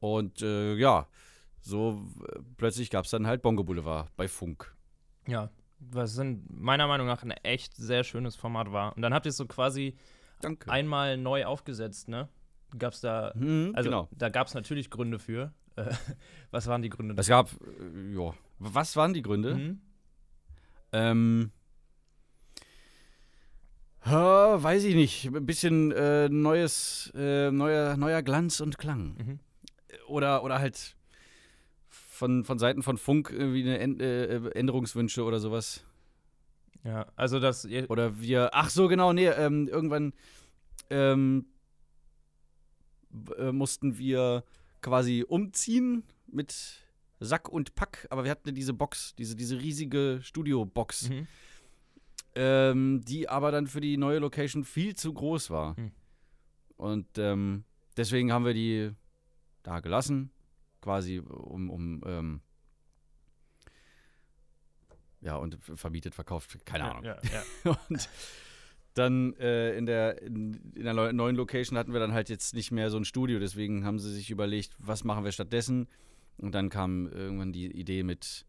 Und 0.00 0.42
äh, 0.42 0.74
ja, 0.76 1.06
so 1.60 2.06
äh, 2.28 2.40
plötzlich 2.56 2.90
gab 2.90 3.04
es 3.04 3.10
dann 3.10 3.26
halt 3.26 3.42
Bongo 3.42 3.64
Boulevard 3.64 4.14
bei 4.16 4.28
Funk. 4.28 4.74
Ja. 5.26 5.50
Was 5.78 6.12
sind 6.14 6.44
meiner 6.50 6.86
Meinung 6.86 7.06
nach 7.06 7.22
ein 7.22 7.30
echt 7.30 7.74
sehr 7.74 8.04
schönes 8.04 8.36
Format 8.36 8.70
war. 8.70 8.94
Und 8.96 9.02
dann 9.02 9.14
habt 9.14 9.24
ihr 9.26 9.30
es 9.30 9.36
so 9.38 9.46
quasi 9.46 9.96
Danke. 10.42 10.70
einmal 10.70 11.16
neu 11.16 11.46
aufgesetzt, 11.46 12.08
ne? 12.08 12.28
Gab's 12.78 13.00
da. 13.00 13.32
Mhm, 13.34 13.72
Also, 13.74 13.88
genau. 13.90 14.08
da 14.12 14.28
gab 14.28 14.46
es 14.46 14.54
natürlich 14.54 14.90
Gründe 14.90 15.18
für. 15.18 15.52
Äh, 15.76 15.86
was 16.50 16.66
waren 16.66 16.82
die 16.82 16.90
Gründe? 16.90 17.14
Es 17.16 17.28
gab, 17.28 17.50
äh, 17.52 18.14
ja, 18.14 18.34
was 18.58 18.94
waren 18.96 19.14
die 19.14 19.22
Gründe? 19.22 19.54
Mhm. 19.54 19.80
Ähm. 20.92 21.50
Ha, 24.04 24.62
weiß 24.62 24.84
ich 24.84 24.94
nicht. 24.94 25.26
Ein 25.26 25.46
bisschen 25.46 25.92
äh, 25.92 26.28
neues, 26.28 27.12
äh, 27.14 27.50
neuer, 27.50 27.96
neuer 27.96 28.22
Glanz 28.22 28.60
und 28.60 28.78
Klang. 28.78 29.16
Mhm. 29.18 29.40
Oder, 30.08 30.42
oder 30.42 30.58
halt 30.58 30.96
von, 32.20 32.44
von 32.44 32.58
Seiten 32.58 32.82
von 32.82 32.98
Funk 32.98 33.30
irgendwie 33.32 33.62
eine 33.62 33.78
Änd 33.78 34.02
äh, 34.02 34.50
Änderungswünsche 34.50 35.24
oder 35.24 35.40
sowas. 35.40 35.86
Ja, 36.84 37.06
also 37.16 37.40
das. 37.40 37.66
Oder 37.88 38.20
wir, 38.20 38.50
ach 38.52 38.68
so, 38.68 38.88
genau, 38.88 39.14
nee, 39.14 39.28
ähm, 39.28 39.68
irgendwann 39.68 40.12
ähm, 40.90 41.46
äh, 43.38 43.52
mussten 43.52 43.96
wir 43.96 44.44
quasi 44.82 45.24
umziehen 45.26 46.04
mit 46.26 46.82
Sack 47.20 47.48
und 47.48 47.74
Pack, 47.74 48.06
aber 48.10 48.24
wir 48.24 48.30
hatten 48.30 48.54
diese 48.54 48.74
Box, 48.74 49.14
diese, 49.16 49.34
diese 49.34 49.58
riesige 49.58 50.20
Studio-Box, 50.22 51.08
Mhm. 51.08 51.26
ähm, 52.34 53.00
die 53.02 53.30
aber 53.30 53.50
dann 53.50 53.66
für 53.66 53.80
die 53.80 53.96
neue 53.96 54.18
Location 54.18 54.64
viel 54.64 54.94
zu 54.94 55.14
groß 55.14 55.48
war. 55.48 55.74
Hm. 55.76 55.90
Und 56.76 57.06
ähm, 57.16 57.64
deswegen 57.96 58.30
haben 58.30 58.44
wir 58.44 58.54
die 58.54 58.90
da 59.62 59.80
gelassen, 59.80 60.30
quasi 60.80 61.18
um, 61.18 61.70
um 61.70 62.02
ähm, 62.06 62.40
ja, 65.20 65.36
und 65.36 65.58
vermietet, 65.62 66.14
verkauft, 66.14 66.64
keine 66.64 66.84
Ahnung. 66.90 67.04
Ja, 67.04 67.18
ja. 67.64 67.78
Und 67.88 68.08
dann 68.94 69.34
äh, 69.34 69.76
in, 69.76 69.86
der, 69.86 70.20
in, 70.22 70.54
in 70.74 70.84
der 70.84 70.94
neu- 70.94 71.12
neuen 71.12 71.36
Location 71.36 71.78
hatten 71.78 71.92
wir 71.92 72.00
dann 72.00 72.12
halt 72.12 72.28
jetzt 72.28 72.54
nicht 72.54 72.72
mehr 72.72 72.90
so 72.90 72.96
ein 72.96 73.04
Studio, 73.04 73.38
deswegen 73.38 73.84
haben 73.84 73.98
sie 73.98 74.12
sich 74.12 74.30
überlegt, 74.30 74.74
was 74.78 75.04
machen 75.04 75.24
wir 75.24 75.32
stattdessen. 75.32 75.88
Und 76.38 76.54
dann 76.54 76.70
kam 76.70 77.06
irgendwann 77.06 77.52
die 77.52 77.66
Idee 77.70 78.02
mit, 78.02 78.46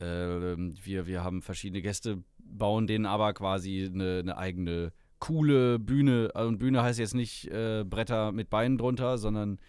äh, 0.00 0.04
wir, 0.04 1.06
wir 1.06 1.22
haben 1.22 1.42
verschiedene 1.42 1.80
Gäste, 1.80 2.22
bauen 2.38 2.88
denen 2.88 3.06
aber 3.06 3.32
quasi 3.32 3.88
eine, 3.92 4.18
eine 4.18 4.36
eigene 4.36 4.92
coole 5.20 5.78
Bühne. 5.78 6.30
Also, 6.34 6.48
Und 6.48 6.58
Bühne 6.58 6.82
heißt 6.82 6.98
jetzt 6.98 7.14
nicht 7.14 7.46
äh, 7.46 7.84
Bretter 7.84 8.32
mit 8.32 8.50
Beinen 8.50 8.78
drunter, 8.78 9.16
sondern 9.16 9.60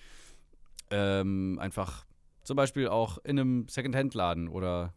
ähm, 0.91 1.57
einfach 1.59 2.05
zum 2.43 2.55
Beispiel 2.57 2.87
auch 2.87 3.17
in 3.23 3.39
einem 3.39 3.67
Secondhand-Laden 3.67 4.47
oder 4.47 4.93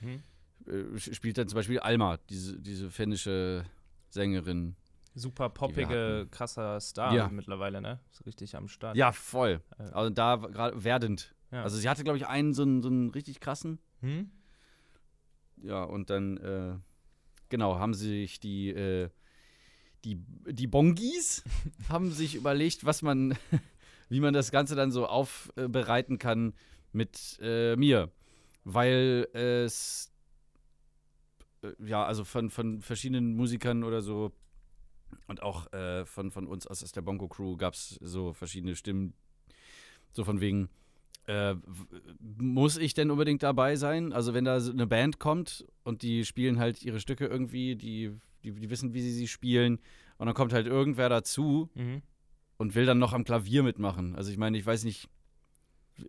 Mhm. 0.00 0.22
äh, 0.66 0.98
spielt 0.98 1.38
dann 1.38 1.48
zum 1.48 1.56
Beispiel 1.56 1.78
Alma, 1.80 2.18
diese, 2.28 2.60
diese 2.60 2.90
finnische 2.90 3.64
Sängerin. 4.10 4.76
Super 5.14 5.48
poppige, 5.48 6.26
krasser 6.30 6.80
Star 6.80 7.14
Ja. 7.14 7.28
mittlerweile, 7.28 7.80
ne? 7.80 8.00
So 8.10 8.24
richtig 8.24 8.56
am 8.56 8.66
Start. 8.68 8.96
Ja, 8.96 9.12
voll. 9.12 9.60
Also 9.92 10.10
da 10.10 10.36
gerade 10.36 10.82
werdend. 10.84 11.34
ja. 11.52 11.62
Also 11.62 11.76
sie 11.78 11.88
hatte, 11.88 12.02
glaube 12.04 12.18
ich, 12.18 12.26
einen 12.26 12.52
so 12.52 12.62
einen, 12.62 12.82
so 12.82 12.88
einen 12.88 13.10
richtig 13.10 13.40
krassen. 13.40 13.78
hm? 14.00 14.30
Ja, 15.62 15.84
und 15.84 16.10
dann, 16.10 16.36
äh, 16.38 16.74
genau, 17.48 17.78
haben 17.78 17.94
sich 17.94 18.40
die, 18.40 18.70
äh, 18.70 19.08
die, 20.04 20.16
die 20.50 20.66
Bongis 20.66 21.42
haben 21.88 22.10
sich 22.10 22.34
überlegt, 22.34 22.84
was 22.84 23.00
man, 23.02 23.36
wie 24.08 24.20
man 24.20 24.34
das 24.34 24.50
Ganze 24.50 24.74
dann 24.74 24.90
so 24.90 25.06
aufbereiten 25.06 26.18
kann 26.18 26.54
mit 26.92 27.38
äh, 27.40 27.76
mir. 27.76 28.10
Weil 28.64 29.28
es, 29.32 30.12
äh, 31.62 31.72
ja, 31.84 32.04
also 32.04 32.24
von, 32.24 32.50
von 32.50 32.80
verschiedenen 32.80 33.34
Musikern 33.36 33.84
oder 33.84 34.00
so 34.00 34.32
und 35.26 35.42
auch 35.42 35.72
äh, 35.72 36.04
von, 36.04 36.30
von 36.30 36.46
uns 36.46 36.66
aus, 36.66 36.82
aus 36.82 36.92
der 36.92 37.02
Bongo-Crew 37.02 37.56
gab 37.56 37.74
es 37.74 37.98
so 38.00 38.32
verschiedene 38.32 38.76
Stimmen, 38.76 39.14
so 40.12 40.24
von 40.24 40.40
wegen, 40.40 40.68
äh, 41.26 41.54
muss 42.20 42.76
ich 42.76 42.94
denn 42.94 43.10
unbedingt 43.10 43.42
dabei 43.42 43.76
sein? 43.76 44.12
Also 44.12 44.34
wenn 44.34 44.44
da 44.44 44.60
so 44.60 44.72
eine 44.72 44.86
Band 44.86 45.18
kommt 45.18 45.66
und 45.82 46.02
die 46.02 46.24
spielen 46.24 46.58
halt 46.58 46.82
ihre 46.82 47.00
Stücke 47.00 47.26
irgendwie, 47.26 47.76
die, 47.76 48.12
die, 48.42 48.52
die 48.52 48.70
wissen, 48.70 48.92
wie 48.92 49.00
sie 49.00 49.12
sie 49.12 49.28
spielen 49.28 49.78
und 50.18 50.26
dann 50.26 50.34
kommt 50.34 50.52
halt 50.52 50.66
irgendwer 50.66 51.08
dazu 51.08 51.70
Mhm. 51.74 52.02
Und 52.56 52.74
will 52.74 52.86
dann 52.86 52.98
noch 52.98 53.12
am 53.12 53.24
Klavier 53.24 53.62
mitmachen. 53.62 54.14
Also 54.16 54.30
ich 54.30 54.38
meine, 54.38 54.56
ich 54.58 54.66
weiß 54.66 54.84
nicht, 54.84 55.08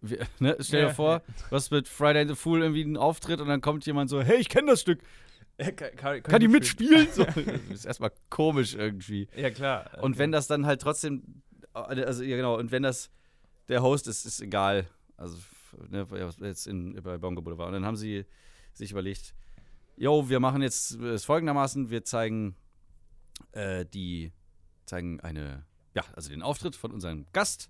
wie, 0.02 0.18
ne? 0.40 0.58
stell 0.60 0.82
dir 0.82 0.88
Ja, 0.88 0.94
vor, 0.94 1.22
du 1.50 1.56
hast 1.56 1.72
mit 1.72 1.88
Friday 1.88 2.28
the 2.28 2.36
Fool 2.36 2.62
irgendwie 2.62 2.84
einen 2.84 2.98
Auftritt 2.98 3.42
und 3.42 3.48
dann 3.48 3.62
kommt 3.62 3.86
jemand 3.86 4.10
so, 4.10 4.22
hey, 4.22 4.38
ich 4.38 4.50
kenne 4.50 4.72
das 4.72 4.82
Stück, 4.82 5.02
kann, 5.58 5.96
kann, 5.96 6.24
kann 6.24 6.40
die 6.40 6.48
mitspielen? 6.48 7.08
So, 7.12 7.24
das 7.24 7.46
ist 7.70 7.86
erstmal 7.86 8.12
komisch 8.30 8.76
irgendwie. 8.76 9.28
Ja, 9.36 9.50
klar. 9.50 9.90
Und 10.02 10.18
wenn 10.18 10.32
das 10.32 10.48
dann 10.48 10.66
halt 10.66 10.82
trotzdem, 10.82 11.42
also 11.74 12.24
ja 12.24 12.36
genau, 12.36 12.58
und 12.58 12.72
wenn 12.72 12.84
das 12.84 13.10
der 13.68 13.82
Host 13.82 14.08
ist, 14.08 14.26
ist 14.26 14.42
egal. 14.42 14.88
Also 15.18 15.38
ne, 15.90 16.06
jetzt 16.42 16.68
in, 16.68 17.02
bei 17.02 17.18
Bongo 17.18 17.42
Boulevard. 17.42 17.68
Und 17.68 17.74
dann 17.74 17.86
haben 17.86 17.96
sie 17.96 18.26
sich 18.74 18.92
überlegt, 18.92 19.34
jo, 19.98 20.30
wir 20.30 20.40
machen 20.40 20.62
jetzt 20.62 20.92
es 20.92 21.26
folgendermaßen, 21.26 21.90
wir 21.90 22.04
zeigen 22.04 22.56
äh, 23.54 23.86
die, 23.86 24.32
zeigen 24.86 25.20
eine, 25.22 25.66
ja, 25.96 26.04
also 26.14 26.30
den 26.30 26.42
Auftritt 26.42 26.76
von 26.76 26.92
unserem 26.92 27.26
Gast. 27.34 27.70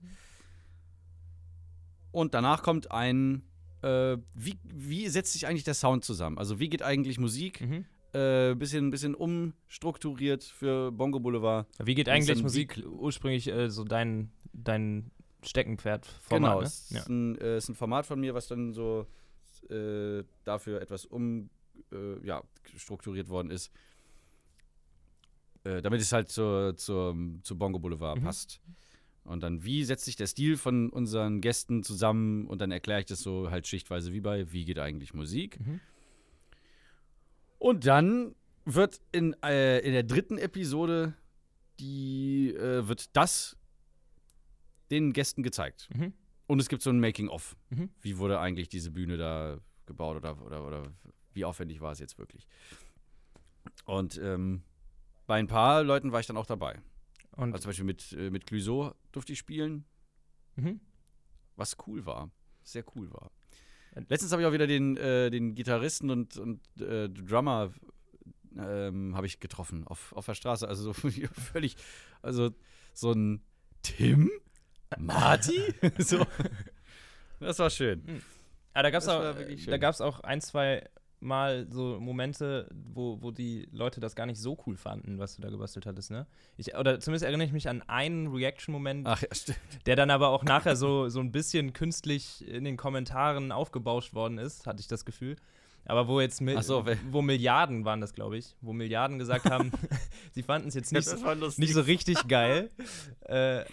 Und 2.12 2.34
danach 2.34 2.64
kommt 2.64 2.92
ein, 2.92 3.44
äh, 3.82 4.18
wie, 4.34 4.58
wie 4.64 5.08
setzt 5.08 5.34
sich 5.34 5.48
eigentlich 5.48 5.64
der 5.64 5.74
Sound 5.74 6.04
zusammen? 6.04 6.38
Also 6.38 6.60
wie 6.60 6.70
geht 6.70 6.82
eigentlich 6.82 7.20
Musik? 7.20 7.62
Mhm. 7.62 7.86
Äh, 8.14 8.56
bisschen, 8.56 8.92
bisschen 8.92 9.14
umstrukturiert 9.14 10.44
für 10.44 10.92
Bongo 10.92 11.20
Boulevard. 11.20 11.68
Wie 11.84 11.96
geht 11.96 12.08
eigentlich 12.10 12.42
Musik 12.42 12.82
ursprünglich 12.86 13.48
äh, 13.48 13.70
so 13.70 13.84
dein, 13.84 14.32
dein 14.54 15.12
Steckenpferd 15.44 16.08
genau, 16.30 16.62
ne? 16.62 16.66
ist, 16.66 16.94
ein, 17.10 17.38
äh, 17.40 17.58
ist 17.58 17.70
ein 17.70 17.76
Format 17.76 18.06
von 18.06 18.20
mir, 18.20 18.34
was 18.34 18.48
dann 18.48 18.74
so 18.74 19.06
äh, 19.70 20.24
dafür 20.46 20.82
etwas 20.82 21.06
um, 21.06 21.50
äh, 21.92 22.26
ja, 22.26 22.42
strukturiert 22.78 23.30
worden 23.30 23.52
ist. 23.52 23.72
Äh, 25.66 25.82
damit 25.82 26.00
es 26.00 26.12
halt 26.12 26.30
zur, 26.30 26.78
zur, 26.78 27.16
zu 27.44 27.58
Bongo 27.58 27.80
Boulevard 27.80 28.20
Mhm. 28.20 28.24
passt. 28.24 28.62
Und 29.24 29.42
dann, 29.42 29.64
wie 29.64 29.84
setzt 29.84 30.06
sich 30.06 30.16
der 30.16 30.28
Stil 30.28 30.56
von 30.56 30.90
unseren 30.92 31.42
Gästen 31.42 31.82
zusammen? 31.84 32.46
Und 32.48 32.62
dann 32.62 32.72
erkläre 32.72 33.00
ich 33.00 33.08
das 33.08 33.20
so 33.22 33.50
halt 33.50 33.66
schichtweise 33.68 34.14
wie 34.14 34.22
bei 34.22 34.52
Wie 34.52 34.64
geht 34.66 34.78
eigentlich 34.78 35.14
Musik? 35.16 35.60
Mhm. 35.60 35.80
Und 37.58 37.88
dann 37.88 38.36
wird 38.66 39.02
in, 39.12 39.36
äh, 39.44 39.80
in 39.80 39.94
der 39.94 40.04
dritten 40.04 40.38
Episode 40.38 41.14
die, 41.80 42.54
äh, 42.56 42.88
wird 42.88 43.16
das 43.16 43.58
den 44.92 45.14
Gästen 45.14 45.42
gezeigt. 45.44 45.90
Mhm. 45.96 46.14
und 46.48 46.60
es 46.62 46.70
gibt 46.70 46.84
so 46.84 46.92
ein 46.92 47.00
Making-of. 47.00 47.56
Mhm. 47.72 47.90
Wie 48.02 48.20
wurde 48.20 48.40
eigentlich 48.40 48.70
diese 48.70 48.92
Bühne 48.92 49.18
da 49.18 49.58
gebaut 49.88 50.18
oder, 50.18 50.40
oder, 50.46 50.68
oder 50.68 50.94
wie 51.34 51.44
aufwendig 51.44 51.82
war 51.82 51.92
es 51.92 51.98
jetzt 52.00 52.20
wirklich? 52.20 52.48
Und 53.86 54.20
ähm, 54.24 54.62
bei 55.28 55.36
ein 55.36 55.48
paar 55.48 55.84
Leuten 55.84 56.12
war 56.12 56.20
ich 56.20 56.28
dann 56.28 56.38
auch 56.38 56.46
dabei. 56.46 56.80
Und 57.32 57.54
Also 57.54 57.64
zum 57.64 57.70
Beispiel 57.70 57.86
mit, 57.86 58.14
äh, 58.14 58.30
mit 58.30 58.46
Clouseau 58.46 58.94
durfte 59.12 59.34
ich 59.34 59.40
spielen, 59.40 59.86
mhm. 60.56 60.80
was 61.56 61.78
cool 61.88 62.06
war. 62.06 62.32
Sehr 62.64 62.84
cool 62.96 63.12
war. 63.14 63.32
Äh, 63.96 64.02
Letztens 64.08 64.32
habe 64.32 64.42
ich 64.42 64.48
auch 64.48 64.54
wieder 64.54 64.68
den, 64.68 64.98
äh, 64.98 65.30
den 65.30 65.56
Gitarristen 65.56 66.10
und, 66.10 66.38
und 66.38 66.62
äh, 66.80 67.10
Drummer 67.10 67.72
ähm, 68.58 69.16
habe 69.16 69.28
ich 69.28 69.40
getroffen 69.40 69.86
auf, 69.86 70.14
auf 70.14 70.26
der 70.26 70.36
Straße. 70.36 70.68
Also 70.68 70.84
so 70.84 70.94
völlig, 71.34 71.76
also 72.22 72.52
so 72.94 73.12
ein 73.12 73.42
Tim? 73.82 74.32
Marty? 74.98 75.62
so. 75.98 76.26
Das 77.42 77.60
war 77.60 77.70
schön. 77.70 78.24
Ah, 78.74 78.82
da 78.82 78.90
gab 78.90 79.02
es 79.02 79.10
auch, 79.10 79.36
da 79.68 79.78
gab's 79.78 80.00
auch 80.00 80.22
ein, 80.22 80.40
zwei 80.40 80.90
Mal 81.26 81.68
so 81.70 82.00
Momente, 82.00 82.70
wo, 82.94 83.22
wo 83.22 83.32
die 83.32 83.68
Leute 83.72 84.00
das 84.00 84.16
gar 84.16 84.26
nicht 84.26 84.40
so 84.40 84.58
cool 84.66 84.78
fanden, 84.78 85.20
was 85.20 85.36
du 85.36 85.42
da 85.42 85.50
gebastelt 85.50 85.86
hattest, 85.86 86.12
ne? 86.12 86.28
Ich, 86.58 86.76
oder 86.76 87.00
zumindest 87.00 87.26
erinnere 87.26 87.48
ich 87.48 87.54
mich 87.54 87.68
an 87.68 87.82
einen 87.88 88.28
Reaction-Moment, 88.28 89.08
Ach 89.08 89.22
ja, 89.22 89.28
stimmt. 89.34 89.58
der 89.86 89.96
dann 89.96 90.12
aber 90.12 90.30
auch 90.30 90.44
nachher 90.44 90.76
so, 90.76 91.10
so 91.10 91.20
ein 91.20 91.32
bisschen 91.32 91.74
künstlich 91.74 92.48
in 92.48 92.64
den 92.64 92.78
Kommentaren 92.78 93.52
aufgebauscht 93.52 94.14
worden 94.14 94.38
ist, 94.38 94.68
hatte 94.68 94.80
ich 94.80 94.88
das 94.88 95.04
Gefühl. 95.04 95.36
Aber 95.86 96.08
wo 96.08 96.20
jetzt 96.20 96.42
Ach 96.56 96.64
so, 96.64 96.86
wo 97.12 97.22
Milliarden 97.22 97.86
waren 97.86 98.02
das, 98.02 98.14
glaube 98.14 98.38
ich, 98.38 98.56
wo 98.62 98.74
Milliarden 98.74 99.20
gesagt 99.20 99.50
haben, 99.50 99.72
sie 100.32 100.44
fanden 100.44 100.68
es 100.68 100.74
jetzt 100.74 100.92
nicht, 100.92 101.08
nicht 101.58 101.74
so 101.74 101.82
richtig 101.82 102.28
geil. 102.28 102.72
äh, 103.22 103.64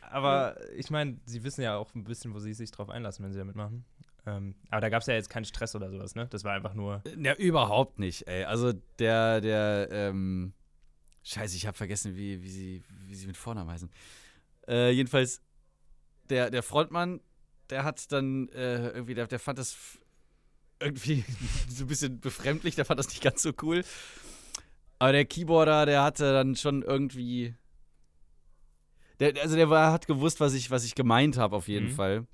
aber 0.00 0.56
ich 0.76 0.90
meine, 0.90 1.18
sie 1.24 1.42
wissen 1.42 1.62
ja 1.62 1.76
auch 1.76 1.94
ein 1.94 2.04
bisschen, 2.04 2.32
wo 2.34 2.38
sie 2.38 2.54
sich 2.54 2.70
drauf 2.70 2.88
einlassen, 2.88 3.24
wenn 3.24 3.32
sie 3.32 3.38
da 3.38 3.44
mitmachen. 3.44 3.84
Ähm, 4.26 4.54
aber 4.70 4.80
da 4.80 4.88
gab 4.88 5.02
es 5.02 5.06
ja 5.06 5.14
jetzt 5.14 5.30
keinen 5.30 5.44
Stress 5.44 5.74
oder 5.76 5.90
sowas, 5.90 6.14
ne? 6.14 6.26
Das 6.30 6.42
war 6.44 6.52
einfach 6.52 6.74
nur. 6.74 7.02
Ja, 7.16 7.34
überhaupt 7.34 7.98
nicht, 7.98 8.26
ey. 8.26 8.44
Also 8.44 8.72
der, 8.98 9.40
der, 9.40 9.88
ähm, 9.92 10.52
Scheiße, 11.22 11.56
ich 11.56 11.66
habe 11.66 11.76
vergessen, 11.76 12.16
wie, 12.16 12.42
wie, 12.42 12.48
sie, 12.50 12.82
wie 13.06 13.14
sie 13.14 13.26
mit 13.26 13.36
Vornamen 13.36 13.70
heißen. 13.70 13.90
Äh, 14.68 14.90
jedenfalls, 14.90 15.42
der, 16.30 16.50
der 16.50 16.62
Frontmann, 16.62 17.20
der 17.70 17.84
hat 17.84 18.10
dann 18.12 18.48
äh, 18.50 18.90
irgendwie, 18.90 19.14
der, 19.14 19.26
der 19.26 19.38
fand 19.40 19.58
das 19.58 19.76
irgendwie 20.80 21.24
so 21.68 21.84
ein 21.84 21.88
bisschen 21.88 22.20
befremdlich, 22.20 22.74
der 22.74 22.84
fand 22.84 22.98
das 23.00 23.08
nicht 23.08 23.22
ganz 23.22 23.42
so 23.42 23.52
cool. 23.62 23.84
Aber 24.98 25.12
der 25.12 25.24
Keyboarder, 25.24 25.86
der 25.86 26.02
hatte 26.02 26.32
dann 26.32 26.56
schon 26.56 26.82
irgendwie. 26.82 27.54
Der, 29.20 29.34
also 29.42 29.56
der 29.56 29.70
war, 29.70 29.92
hat 29.92 30.06
gewusst, 30.06 30.40
was 30.40 30.54
ich, 30.54 30.70
was 30.70 30.84
ich 30.84 30.94
gemeint 30.94 31.38
habe, 31.38 31.56
auf 31.56 31.68
jeden 31.68 31.86
Mhm. 31.86 31.90
Fall. 31.90 32.26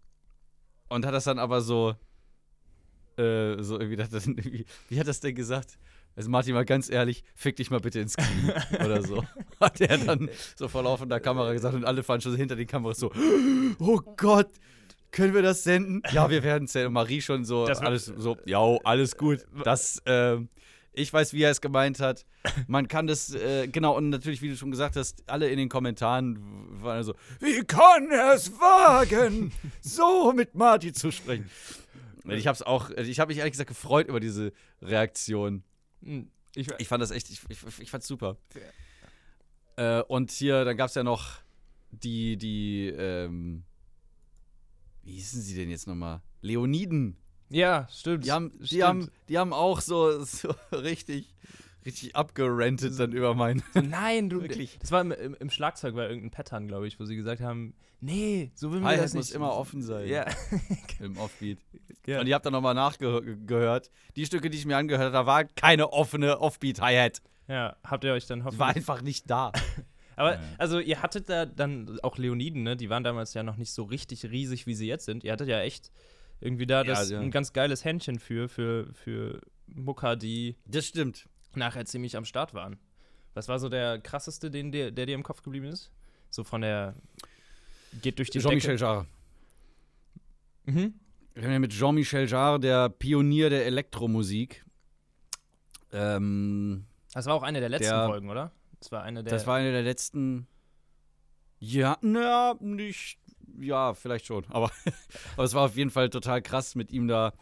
Und 0.92 1.06
hat 1.06 1.14
das 1.14 1.24
dann 1.24 1.38
aber 1.38 1.60
so. 1.60 1.94
Äh, 3.16 3.62
so 3.62 3.78
irgendwie, 3.78 4.02
hat 4.02 4.12
das 4.12 4.26
irgendwie. 4.26 4.64
Wie 4.88 5.00
hat 5.00 5.06
das 5.06 5.20
denn 5.20 5.34
gesagt? 5.34 5.78
Also 6.14 6.28
Martin, 6.28 6.54
mal 6.54 6.64
ganz 6.64 6.90
ehrlich, 6.90 7.24
fick 7.34 7.56
dich 7.56 7.70
mal 7.70 7.80
bitte 7.80 8.00
ins 8.00 8.16
Knie 8.16 8.52
oder 8.84 9.02
so. 9.02 9.24
Hat 9.60 9.80
er 9.80 9.96
dann 9.96 10.28
so 10.54 10.68
vor 10.68 10.82
laufender 10.82 11.20
Kamera 11.20 11.52
gesagt 11.52 11.74
und 11.74 11.84
alle 11.84 12.02
fahren 12.02 12.20
schon 12.20 12.36
hinter 12.36 12.56
den 12.56 12.66
Kameras 12.66 12.98
so, 12.98 13.10
oh 13.78 14.00
Gott, 14.16 14.50
können 15.10 15.34
wir 15.34 15.42
das 15.42 15.62
senden? 15.62 16.02
Ja, 16.12 16.28
wir 16.28 16.42
werden 16.42 16.64
es 16.64 16.72
senden. 16.72 16.88
Und 16.88 16.94
Marie 16.94 17.22
schon 17.22 17.44
so, 17.44 17.66
Das 17.66 17.80
alles 17.80 18.06
so, 18.06 18.36
ja, 18.44 18.58
alles 18.84 19.16
gut. 19.16 19.46
Das, 19.64 20.02
ähm, 20.04 20.48
ich 20.92 21.12
weiß, 21.12 21.32
wie 21.32 21.42
er 21.42 21.50
es 21.50 21.60
gemeint 21.60 22.00
hat. 22.00 22.26
Man 22.66 22.88
kann 22.88 23.06
das, 23.06 23.32
äh, 23.34 23.66
genau, 23.68 23.96
und 23.96 24.10
natürlich, 24.10 24.42
wie 24.42 24.48
du 24.50 24.56
schon 24.56 24.70
gesagt 24.70 24.96
hast, 24.96 25.28
alle 25.28 25.48
in 25.48 25.56
den 25.58 25.68
Kommentaren 25.68 26.38
waren 26.82 27.02
so, 27.04 27.14
wie 27.40 27.62
kann 27.64 28.10
er 28.10 28.34
es 28.34 28.52
wagen, 28.52 29.52
so 29.80 30.32
mit 30.32 30.54
Marty 30.54 30.92
zu 30.92 31.10
sprechen? 31.10 31.48
Ich 32.28 32.46
hab's 32.46 32.62
auch, 32.62 32.90
ich 32.90 33.18
habe 33.20 33.30
mich 33.30 33.38
ehrlich 33.38 33.52
gesagt 33.52 33.68
gefreut 33.68 34.06
über 34.08 34.20
diese 34.20 34.52
Reaktion. 34.80 35.64
Hm, 36.04 36.30
Ich, 36.54 36.68
Ich 36.78 36.88
fand 36.88 37.02
das 37.02 37.10
echt, 37.10 37.30
ich, 37.30 37.40
ich, 37.48 37.58
ich 37.80 37.90
fand's 37.90 38.06
super. 38.06 38.36
Äh, 39.76 40.02
und 40.02 40.30
hier, 40.30 40.64
dann 40.64 40.76
gab's 40.76 40.94
ja 40.94 41.02
noch 41.02 41.40
die, 41.90 42.36
die, 42.36 42.88
ähm, 42.88 43.64
wie 45.02 45.12
hießen 45.12 45.40
sie 45.40 45.54
denn 45.56 45.70
jetzt 45.70 45.86
nochmal? 45.86 46.20
Leoniden. 46.42 47.16
Ja, 47.52 47.86
stimmt. 47.90 48.24
Die 48.24 48.32
haben, 48.32 48.50
die 48.58 48.66
stimmt. 48.66 48.82
haben, 48.84 49.08
die 49.28 49.38
haben 49.38 49.52
auch 49.52 49.80
so, 49.80 50.22
so 50.24 50.54
richtig, 50.72 51.34
richtig 51.86 52.16
abgerantet 52.16 52.98
dann 52.98 53.12
über 53.12 53.34
mein. 53.34 53.62
So, 53.74 53.80
nein, 53.80 54.28
du. 54.28 54.42
Wirklich. 54.42 54.78
Das 54.80 54.90
war 54.90 55.00
im, 55.02 55.12
im, 55.12 55.34
im 55.38 55.50
Schlagzeug 55.50 55.94
bei 55.94 56.02
irgendeinem 56.02 56.30
Pattern, 56.30 56.66
glaube 56.68 56.86
ich, 56.88 56.98
wo 56.98 57.04
sie 57.04 57.16
gesagt 57.16 57.40
haben: 57.40 57.74
Nee, 58.00 58.50
so 58.54 58.72
will 58.72 58.80
man 58.80 58.96
das 58.96 59.14
muss 59.14 59.26
nicht. 59.28 59.36
immer 59.36 59.52
offen 59.54 59.82
sein. 59.82 60.08
Ja. 60.08 60.26
Im 61.00 61.16
Offbeat. 61.18 61.58
Ja. 62.04 62.18
Und 62.18 62.26
ich 62.26 62.32
habe 62.32 62.42
dann 62.42 62.52
nochmal 62.52 62.74
nachgehört. 62.74 63.88
Die 64.16 64.26
Stücke, 64.26 64.50
die 64.50 64.58
ich 64.58 64.66
mir 64.66 64.76
angehört 64.76 65.04
habe, 65.04 65.12
da 65.12 65.24
war 65.26 65.44
keine 65.44 65.92
offene 65.92 66.40
Offbeat-Hi-Hat. 66.40 67.22
ja, 67.46 67.76
habt 67.84 68.02
ihr 68.02 68.12
euch 68.12 68.26
dann 68.26 68.40
hoffentlich. 68.42 68.58
war 68.58 68.74
einfach 68.74 69.02
nicht 69.02 69.30
da. 69.30 69.52
Aber, 70.16 70.34
Ja. 70.34 70.40
also, 70.58 70.80
ihr 70.80 71.00
hattet 71.00 71.28
da 71.28 71.46
dann 71.46 72.00
auch 72.02 72.18
Leoniden, 72.18 72.64
ne? 72.64 72.76
Die 72.76 72.90
waren 72.90 73.04
damals 73.04 73.34
ja 73.34 73.44
noch 73.44 73.56
nicht 73.56 73.72
so 73.72 73.84
richtig 73.84 74.24
riesig, 74.24 74.66
wie 74.66 74.74
sie 74.74 74.88
jetzt 74.88 75.04
sind. 75.04 75.22
Ihr 75.22 75.30
hattet 75.30 75.46
ja 75.48 75.60
echt 75.60 75.92
irgendwie 76.42 76.66
da 76.66 76.84
das, 76.84 77.10
ja. 77.10 77.20
ein 77.20 77.30
ganz 77.30 77.52
geiles 77.52 77.84
Händchen 77.84 78.18
für, 78.18 78.48
für, 78.48 78.92
für 78.92 79.40
Mucker, 79.66 80.16
die 80.16 80.56
Das 80.66 80.86
stimmt. 80.86 81.28
nachher 81.54 81.84
ziemlich 81.86 82.16
am 82.16 82.24
Start 82.24 82.52
waren. 82.54 82.78
Was 83.34 83.48
war 83.48 83.58
so 83.58 83.68
der 83.68 83.98
krasseste, 84.00 84.50
den, 84.50 84.72
der, 84.72 84.90
der 84.90 85.06
dir 85.06 85.14
im 85.14 85.22
Kopf 85.22 85.42
geblieben 85.42 85.66
ist? 85.66 85.90
So 86.30 86.44
von 86.44 86.60
der. 86.60 86.94
Geht 88.02 88.18
durch 88.18 88.30
die 88.30 88.40
Jean-Michel. 88.40 88.78
Jarre. 88.78 89.06
Mhm. 90.64 90.94
Wir 91.34 91.44
haben 91.44 91.52
ja 91.52 91.58
mit 91.58 91.72
Jean-Michel 91.72 92.28
Jarre, 92.28 92.60
der 92.60 92.88
Pionier 92.90 93.48
der 93.50 93.64
Elektromusik. 93.66 94.64
Ähm, 95.92 96.84
Das 97.12 97.26
war 97.26 97.34
auch 97.34 97.42
eine 97.42 97.60
der 97.60 97.68
letzten 97.68 97.90
Der- 97.90 98.06
Folgen, 98.06 98.30
oder? 98.30 98.52
Das 98.80 98.90
war 98.92 99.02
eine 99.02 99.22
der. 99.22 99.30
das 99.32 99.46
war 99.46 99.56
eine 99.56 99.70
der 99.72 99.82
letzten. 99.82 100.46
Ja, 101.60 101.96
na, 102.02 102.54
nicht. 102.60 103.18
Ja, 103.60 103.94
vielleicht 103.94 104.26
schon. 104.26 104.44
Aber, 104.48 104.70
aber 105.34 105.44
es 105.44 105.54
war 105.54 105.66
auf 105.66 105.76
jeden 105.76 105.90
Fall 105.90 106.10
total 106.10 106.42
krass, 106.42 106.74
mit 106.74 106.90
ihm 106.92 107.08
da 107.08 107.32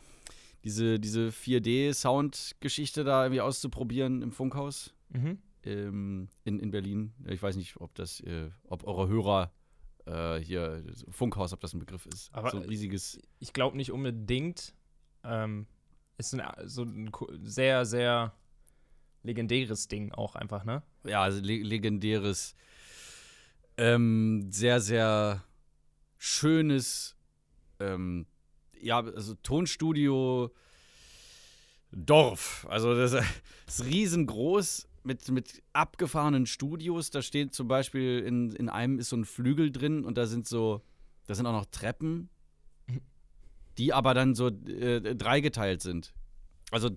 diese, 0.64 0.98
diese 1.00 1.28
4D-Sound-Geschichte 1.30 3.04
da 3.04 3.24
irgendwie 3.24 3.40
auszuprobieren 3.40 4.22
im 4.22 4.32
Funkhaus 4.32 4.94
Mhm. 5.12 5.38
ähm, 5.64 6.28
in, 6.44 6.60
in 6.60 6.70
Berlin. 6.70 7.12
Ich 7.26 7.42
weiß 7.42 7.56
nicht, 7.56 7.80
ob 7.80 7.94
das, 7.96 8.20
äh, 8.20 8.50
ob 8.68 8.86
eure 8.86 9.08
Hörer 9.08 9.52
äh, 10.06 10.38
hier, 10.38 10.84
Funkhaus, 11.10 11.52
ob 11.52 11.60
das 11.60 11.74
ein 11.74 11.80
Begriff 11.80 12.06
ist. 12.06 12.32
Aber, 12.32 12.50
so 12.50 12.58
ein 12.58 12.64
riesiges. 12.64 13.18
Ich 13.40 13.52
glaube 13.52 13.76
nicht 13.76 13.90
unbedingt. 13.90 14.74
Ähm, 15.24 15.66
ist 16.16 16.32
ein, 16.34 16.42
so 16.68 16.82
ein 16.82 17.10
sehr, 17.42 17.84
sehr 17.86 18.34
legendäres 19.22 19.88
Ding 19.88 20.12
auch 20.12 20.34
einfach, 20.34 20.64
ne? 20.64 20.82
ja, 21.04 21.22
also 21.22 21.40
le 21.42 21.62
legendäres, 21.62 22.54
ähm, 23.76 24.46
sehr, 24.50 24.80
sehr 24.80 25.42
schönes, 26.20 27.16
ähm, 27.80 28.26
ja, 28.78 28.98
also 28.98 29.34
Tonstudio 29.42 30.52
Dorf. 31.92 32.66
Also 32.68 32.94
das 32.94 33.14
ist 33.66 33.84
riesengroß 33.86 34.86
mit, 35.02 35.28
mit 35.30 35.62
abgefahrenen 35.72 36.44
Studios. 36.44 37.10
Da 37.10 37.22
steht 37.22 37.54
zum 37.54 37.68
Beispiel 37.68 38.20
in, 38.20 38.52
in 38.52 38.68
einem 38.68 38.98
ist 38.98 39.08
so 39.08 39.16
ein 39.16 39.24
Flügel 39.24 39.72
drin 39.72 40.04
und 40.04 40.18
da 40.18 40.26
sind 40.26 40.46
so, 40.46 40.82
da 41.26 41.34
sind 41.34 41.46
auch 41.46 41.52
noch 41.52 41.66
Treppen, 41.66 42.28
die 43.78 43.94
aber 43.94 44.12
dann 44.12 44.34
so 44.34 44.48
äh, 44.48 45.16
dreigeteilt 45.16 45.80
sind. 45.80 46.12
Also 46.70 46.90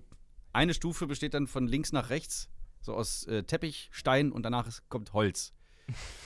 eine 0.52 0.74
Stufe 0.74 1.06
besteht 1.06 1.32
dann 1.32 1.46
von 1.46 1.66
links 1.66 1.92
nach 1.92 2.10
rechts, 2.10 2.50
so 2.82 2.92
aus 2.94 3.24
äh, 3.24 3.42
Teppich, 3.42 3.88
Stein 3.90 4.32
und 4.32 4.42
danach 4.42 4.68
kommt 4.90 5.14
Holz. 5.14 5.54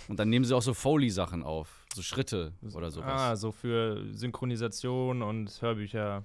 Und 0.08 0.18
dann 0.18 0.28
nehmen 0.28 0.44
sie 0.44 0.54
auch 0.54 0.62
so 0.62 0.74
Foley-Sachen 0.74 1.42
auf, 1.44 1.86
so 1.94 2.02
Schritte 2.02 2.52
oder 2.74 2.90
sowas. 2.90 3.06
Ah, 3.20 3.36
so 3.36 3.52
für 3.52 4.04
Synchronisation 4.14 5.22
und 5.22 5.60
Hörbücher. 5.62 6.24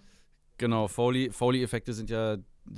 Genau, 0.58 0.88
Foley- 0.88 1.32
Foley-Effekte 1.32 1.94
sind 1.94 2.10
ja 2.10 2.38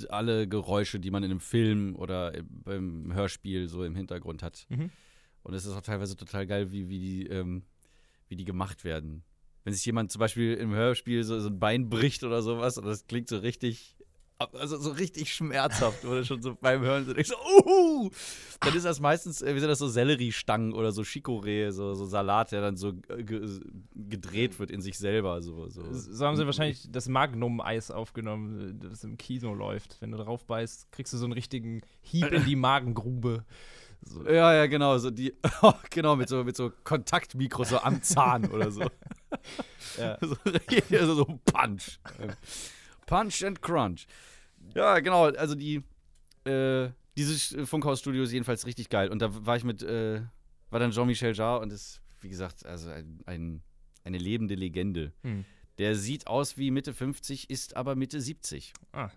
alle 0.10 0.48
Geräusche, 0.48 1.00
die 1.00 1.12
man 1.12 1.24
in 1.24 1.32
einem 1.32 1.40
Film 1.40 1.96
oder 1.96 2.34
im- 2.34 2.48
beim 2.64 3.14
Hörspiel 3.14 3.68
so 3.68 3.84
im 3.84 3.96
Hintergrund 3.96 4.42
hat. 4.44 4.66
Mhm. 4.70 4.90
Und 5.44 5.54
es 5.54 5.66
ist 5.66 5.74
auch 5.76 5.82
teilweise 5.82 6.16
total 6.16 6.48
geil, 6.48 6.72
wie, 6.72 6.90
wie, 6.90 7.00
die, 7.00 7.28
ähm, 7.28 7.64
wie 8.30 8.36
die 8.36 8.46
gemacht 8.46 8.84
werden. 8.84 9.24
Wenn 9.64 9.74
sich 9.74 9.86
jemand 9.86 10.12
zum 10.12 10.20
Beispiel 10.20 10.54
im 10.56 10.74
Hörspiel 10.74 11.24
so, 11.24 11.40
so 11.40 11.50
ein 11.50 11.60
Bein 11.60 11.90
bricht 11.90 12.24
oder 12.24 12.42
sowas 12.42 12.78
und 12.78 12.86
das 12.86 13.06
klingt 13.08 13.28
so 13.28 13.38
richtig, 13.38 13.95
also 14.38 14.78
so 14.78 14.92
richtig 14.92 15.34
schmerzhaft, 15.34 16.04
oder 16.06 16.24
schon 16.24 16.42
so 16.42 16.56
beim 16.60 16.82
Hören 16.82 17.06
so 17.06 17.14
denkst, 17.14 17.30
so, 17.30 17.36
uhu! 17.36 18.10
Dann 18.60 18.76
ist 18.76 18.86
das 18.86 19.00
meistens, 19.00 19.42
äh, 19.42 19.56
wie 19.56 19.60
sind 19.60 19.70
das 19.70 19.80
so 19.80 19.88
Selleriestangen 19.88 20.74
oder 20.74 20.92
so 20.92 21.04
Chicorée, 21.04 21.72
so, 21.72 21.94
so 21.94 22.06
Salat, 22.06 22.52
der 22.52 22.62
dann 22.62 22.78
so 22.78 22.94
äh, 23.10 23.24
ge 23.24 23.60
gedreht 23.94 24.60
wird 24.60 24.72
in 24.72 24.82
sich 24.82 24.98
selber. 24.98 25.42
So, 25.42 25.70
so. 25.70 25.84
So 25.92 26.26
haben 26.26 26.36
sie 26.36 26.46
wahrscheinlich 26.46 26.88
das 26.92 27.08
Magnum-Eis 27.08 27.92
aufgenommen, 27.92 28.80
das 28.80 29.04
im 29.04 29.18
Kino 29.18 29.54
läuft. 29.54 29.98
Wenn 30.02 30.12
du 30.12 30.18
drauf 30.18 30.46
beißt, 30.46 30.92
kriegst 30.92 31.14
du 31.14 31.18
so 31.18 31.26
einen 31.26 31.34
richtigen 31.34 31.82
Hieb 32.02 32.32
in 32.32 32.46
die 32.46 32.56
Magengrube. 32.56 33.46
So. 34.02 34.24
Ja, 34.28 34.54
ja, 34.54 34.66
genau, 34.68 34.98
so 34.98 35.10
die, 35.10 35.34
genau, 35.90 36.16
mit 36.16 36.30
so, 36.30 36.44
mit 36.44 36.56
so 36.56 36.72
Kontaktmikros 36.84 37.70
so 37.70 37.80
am 37.80 38.02
Zahn 38.04 38.46
oder 38.52 38.70
so. 38.72 38.82
ja. 39.98 40.18
so, 40.22 41.16
so 41.16 41.40
Punch. 41.44 42.00
Punch 43.06 43.44
and 43.44 43.62
Crunch. 43.62 44.08
Ja, 44.74 45.00
genau. 45.00 45.26
Also 45.26 45.56
die, 45.56 45.84
äh, 46.46 46.90
dieses 47.18 47.56
Funkhausstudio 47.68 48.24
ist 48.24 48.32
jedenfalls 48.32 48.66
richtig 48.66 48.90
geil. 48.90 49.10
Und 49.10 49.22
da 49.22 49.46
war 49.46 49.56
ich 49.56 49.64
mit, 49.64 49.84
äh, 49.84 50.22
war 50.70 50.80
dann 50.80 50.92
Jean-Michel 50.92 51.34
Jarre 51.36 51.62
und 51.62 51.72
ist, 51.72 52.02
wie 52.22 52.30
gesagt, 52.30 52.66
also 52.66 52.90
ein, 52.90 53.22
ein 53.26 53.62
eine 54.06 54.18
lebende 54.18 54.56
Legende. 54.56 55.12
Hm. 55.24 55.44
Der 55.78 55.96
sieht 55.96 56.28
aus 56.28 56.58
wie 56.58 56.72
Mitte 56.72 56.94
50, 56.94 57.50
ist 57.50 57.76
aber 57.76 57.96
Mitte 57.96 58.22
70. 58.22 58.72
Ah, 58.94 59.10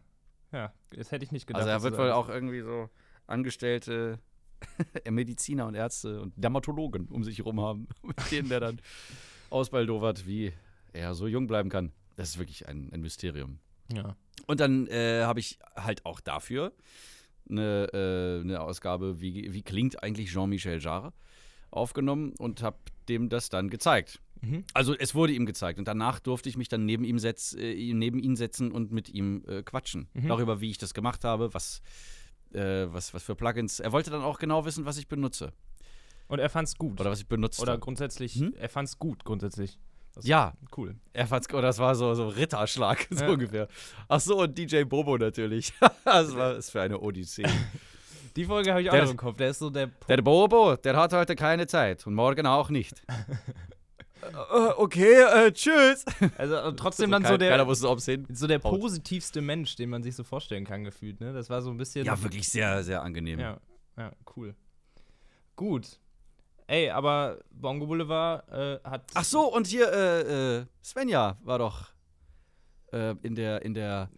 ja, 0.51 0.72
das 0.90 1.12
hätte 1.12 1.24
ich 1.24 1.31
nicht 1.31 1.46
gedacht. 1.46 1.61
Also 1.61 1.70
er 1.70 1.83
wird 1.83 1.98
wohl 1.98 2.11
auch 2.11 2.29
irgendwie 2.29 2.62
so 2.62 2.90
Angestellte 3.27 4.18
Mediziner 5.09 5.66
und 5.66 5.74
Ärzte 5.74 6.20
und 6.20 6.33
Dermatologen 6.37 7.07
um 7.09 7.22
sich 7.22 7.38
herum 7.38 7.61
haben, 7.61 7.87
mit 8.03 8.16
denen 8.33 8.48
der 8.48 8.61
dann 8.61 8.81
ausbaldowert, 9.51 10.27
wie 10.27 10.53
er 10.92 11.14
so 11.14 11.29
jung 11.29 11.46
bleiben 11.46 11.68
kann. 11.68 11.92
Das 12.16 12.31
ist 12.31 12.38
wirklich 12.38 12.66
ein, 12.66 12.90
ein 12.92 13.03
Mysterium. 13.03 13.61
Ja. 13.92 14.16
Und 14.46 14.61
dann 14.61 14.87
äh, 14.88 15.22
habe 15.22 15.40
ich 15.40 15.59
halt 15.77 16.05
auch 16.07 16.20
dafür 16.20 16.72
eine, 17.51 17.88
äh, 17.92 18.40
eine 18.40 18.61
Ausgabe, 18.61 19.20
wie, 19.20 19.53
wie 19.53 19.62
klingt 19.62 20.03
eigentlich 20.03 20.31
Jean-Michel 20.31 20.81
Jarre, 20.81 21.12
aufgenommen 21.70 22.33
und 22.38 22.62
habe 22.62 22.79
dem 23.09 23.29
das 23.29 23.48
dann 23.48 23.70
gezeigt. 23.70 24.20
Mhm. 24.40 24.64
Also 24.72 24.94
es 24.94 25.14
wurde 25.14 25.33
ihm 25.33 25.46
gezeigt 25.46 25.79
und 25.79 25.88
danach 25.88 26.20
durfte 26.20 26.48
ich 26.48 26.57
mich 26.57 26.68
dann 26.68 26.85
neben 26.85 27.05
ihm, 27.05 27.18
setz, 27.18 27.55
äh, 27.55 27.92
neben 27.92 28.18
ihn 28.18 28.37
setzen 28.37 28.72
und 28.72 28.92
mit 28.92 29.09
ihm 29.09 29.44
äh, 29.46 29.62
quatschen. 29.62 30.09
Mhm. 30.14 30.29
Darüber, 30.29 30.61
wie 30.61 30.70
ich 30.70 30.79
das 30.79 30.94
gemacht 30.94 31.24
habe, 31.24 31.53
was, 31.55 31.83
äh, 32.53 32.87
was, 32.88 33.14
was 33.14 33.22
für 33.22 33.35
Plugins. 33.35 33.81
Er 33.81 33.92
wollte 33.92 34.11
dann 34.11 34.22
auch 34.22 34.38
genau 34.38 34.64
wissen, 34.64 34.85
was 34.85 34.98
ich 34.98 35.09
benutze. 35.09 35.53
Und 36.29 36.38
er 36.38 36.51
fand 36.51 36.68
es 36.68 36.77
gut. 36.77 37.01
Oder 37.01 37.11
was 37.11 37.20
ich 37.20 37.27
benutzt 37.27 37.61
Oder 37.61 37.79
grundsätzlich, 37.79 38.35
hm? 38.35 38.55
er 38.59 38.68
fand 38.68 38.88
es 38.88 38.98
gut, 38.98 39.24
grundsätzlich. 39.24 39.79
Das 40.18 40.26
ja, 40.26 40.52
cool. 40.76 40.96
Er 41.12 41.28
fand's, 41.28 41.48
oder 41.52 41.62
das 41.62 41.78
war 41.78 41.94
so, 41.94 42.12
so 42.14 42.26
Ritterschlag, 42.26 43.07
so 43.11 43.24
ja. 43.24 43.31
ungefähr. 43.31 43.68
Ach 44.09 44.18
so, 44.18 44.42
und 44.42 44.59
DJ 44.59 44.83
Bobo 44.83 45.16
natürlich. 45.16 45.72
das 46.04 46.35
war 46.35 46.54
das 46.54 46.70
für 46.70 46.83
eine 46.83 46.98
Odyssee. 46.98 47.44
Die 48.37 48.44
Folge 48.44 48.70
habe 48.70 48.83
ich 48.83 48.88
auch 48.88 48.94
der, 48.94 49.04
noch 49.04 49.11
im 49.12 49.16
Kopf. 49.16 49.37
Der 49.37 49.50
ist 49.50 49.61
so 49.61 49.70
der. 49.70 49.90
Der 50.09 50.22
Bobo, 50.22 50.74
der 50.76 50.96
hat 50.96 51.12
heute 51.12 51.37
keine 51.37 51.66
Zeit 51.68 52.07
und 52.07 52.14
morgen 52.14 52.46
auch 52.46 52.68
nicht. 52.68 53.02
Uh, 54.33 54.72
okay, 54.76 55.24
uh, 55.24 55.50
tschüss. 55.50 56.04
Also 56.37 56.72
trotzdem 56.72 57.11
dann 57.11 57.24
so 57.24 57.37
der, 57.37 57.50
keiner 57.50 57.66
wusste, 57.66 57.88
ob's 57.88 58.04
hin. 58.04 58.26
so 58.33 58.48
der 58.48 58.59
positivste 58.59 59.40
Mensch, 59.40 59.76
den 59.76 59.88
man 59.88 60.02
sich 60.02 60.16
so 60.16 60.24
vorstellen 60.24 60.64
kann, 60.64 60.83
gefühlt. 60.83 61.20
Ne? 61.20 61.33
Das 61.33 61.48
war 61.48 61.62
so 61.62 61.70
ein 61.70 61.76
bisschen. 61.76 62.04
Ja, 62.04 62.20
wirklich 62.20 62.48
sehr, 62.48 62.83
sehr 62.83 63.02
angenehm. 63.02 63.38
Ja, 63.38 63.59
ja, 63.96 64.12
cool. 64.37 64.54
Gut. 65.54 65.98
Ey, 66.68 66.90
aber 66.90 67.38
Bongo 67.50 67.87
Boulevard 67.87 68.46
äh, 68.50 68.78
hat. 68.88 69.02
Ach 69.14 69.24
so, 69.24 69.52
und 69.52 69.66
hier 69.66 69.90
äh, 69.90 70.59
äh, 70.59 70.66
Svenja 70.85 71.38
war 71.42 71.59
doch 71.59 71.87
äh, 72.92 73.14
in 73.22 73.35
der 73.35 73.62
in 73.62 73.72
der 73.72 74.11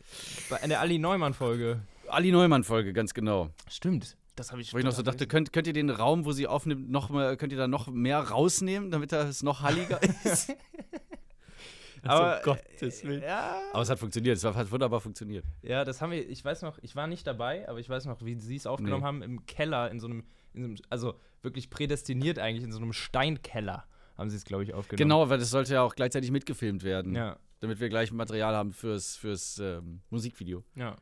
in 0.60 0.68
der 0.68 0.80
Ali 0.80 0.98
Neumann 0.98 1.32
Folge. 1.32 1.80
Ali 2.08 2.32
Neumann 2.32 2.64
Folge, 2.64 2.92
ganz 2.92 3.14
genau. 3.14 3.50
Stimmt. 3.68 4.16
Das 4.34 4.50
habe 4.50 4.60
ich. 4.62 4.74
Wo 4.74 4.78
ich 4.78 4.84
noch 4.84 4.90
so 4.90 5.02
dachte, 5.02 5.28
könnt, 5.28 5.52
könnt 5.52 5.68
ihr 5.68 5.72
den 5.72 5.90
Raum, 5.90 6.24
wo 6.24 6.32
sie 6.32 6.48
aufnimmt, 6.48 6.90
noch 6.90 7.08
mal, 7.08 7.36
könnt 7.36 7.52
ihr 7.52 7.58
da 7.58 7.68
noch 7.68 7.86
mehr 7.86 8.18
rausnehmen, 8.18 8.90
damit 8.90 9.12
es 9.12 9.44
noch 9.44 9.62
halliger 9.62 10.00
ist? 10.24 10.52
Aber, 12.02 12.38
um 12.38 12.42
Gottes 12.44 13.04
Willen. 13.04 13.22
Ja. 13.22 13.60
Aber 13.72 13.82
es 13.82 13.90
hat 13.90 13.98
funktioniert, 14.00 14.36
es 14.36 14.44
hat 14.44 14.72
wunderbar 14.72 15.00
funktioniert. 15.00 15.44
Ja, 15.62 15.84
das 15.84 16.00
haben 16.00 16.10
wir, 16.10 16.28
ich 16.28 16.44
weiß 16.44 16.62
noch, 16.62 16.78
ich 16.82 16.96
war 16.96 17.06
nicht 17.06 17.26
dabei, 17.26 17.68
aber 17.68 17.78
ich 17.78 17.88
weiß 17.88 18.06
noch, 18.06 18.24
wie 18.24 18.40
sie 18.40 18.56
es 18.56 18.66
aufgenommen 18.66 19.02
nee. 19.02 19.06
haben 19.06 19.22
im 19.22 19.46
Keller, 19.46 19.90
in 19.90 20.00
so, 20.00 20.06
einem, 20.06 20.24
in 20.52 20.62
so 20.62 20.68
einem, 20.68 20.76
also 20.88 21.18
wirklich 21.42 21.70
prädestiniert 21.70 22.38
eigentlich, 22.38 22.64
in 22.64 22.72
so 22.72 22.78
einem 22.78 22.92
Steinkeller 22.92 23.86
haben 24.16 24.30
sie 24.30 24.36
es, 24.36 24.44
glaube 24.44 24.64
ich, 24.64 24.74
aufgenommen. 24.74 25.08
Genau, 25.08 25.28
weil 25.30 25.38
das 25.38 25.50
sollte 25.50 25.74
ja 25.74 25.82
auch 25.82 25.94
gleichzeitig 25.94 26.30
mitgefilmt 26.30 26.82
werden. 26.82 27.14
Ja. 27.14 27.38
Damit 27.60 27.80
wir 27.80 27.88
gleich 27.88 28.12
Material 28.12 28.54
haben 28.54 28.72
fürs, 28.72 29.16
fürs 29.16 29.58
ähm, 29.58 30.02
Musikvideo. 30.10 30.64
Ja, 30.74 30.96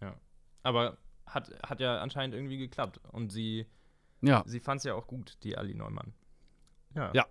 ja. 0.00 0.16
Aber 0.62 0.98
hat, 1.26 1.50
hat 1.62 1.80
ja 1.80 1.98
anscheinend 1.98 2.34
irgendwie 2.34 2.58
geklappt. 2.58 3.00
Und 3.12 3.30
sie, 3.30 3.66
ja. 4.22 4.42
sie 4.46 4.60
fand 4.60 4.78
es 4.78 4.84
ja 4.84 4.94
auch 4.94 5.06
gut, 5.06 5.38
die 5.42 5.56
Ali 5.56 5.74
Neumann. 5.74 6.14
Ja. 6.94 7.10
ja. 7.14 7.26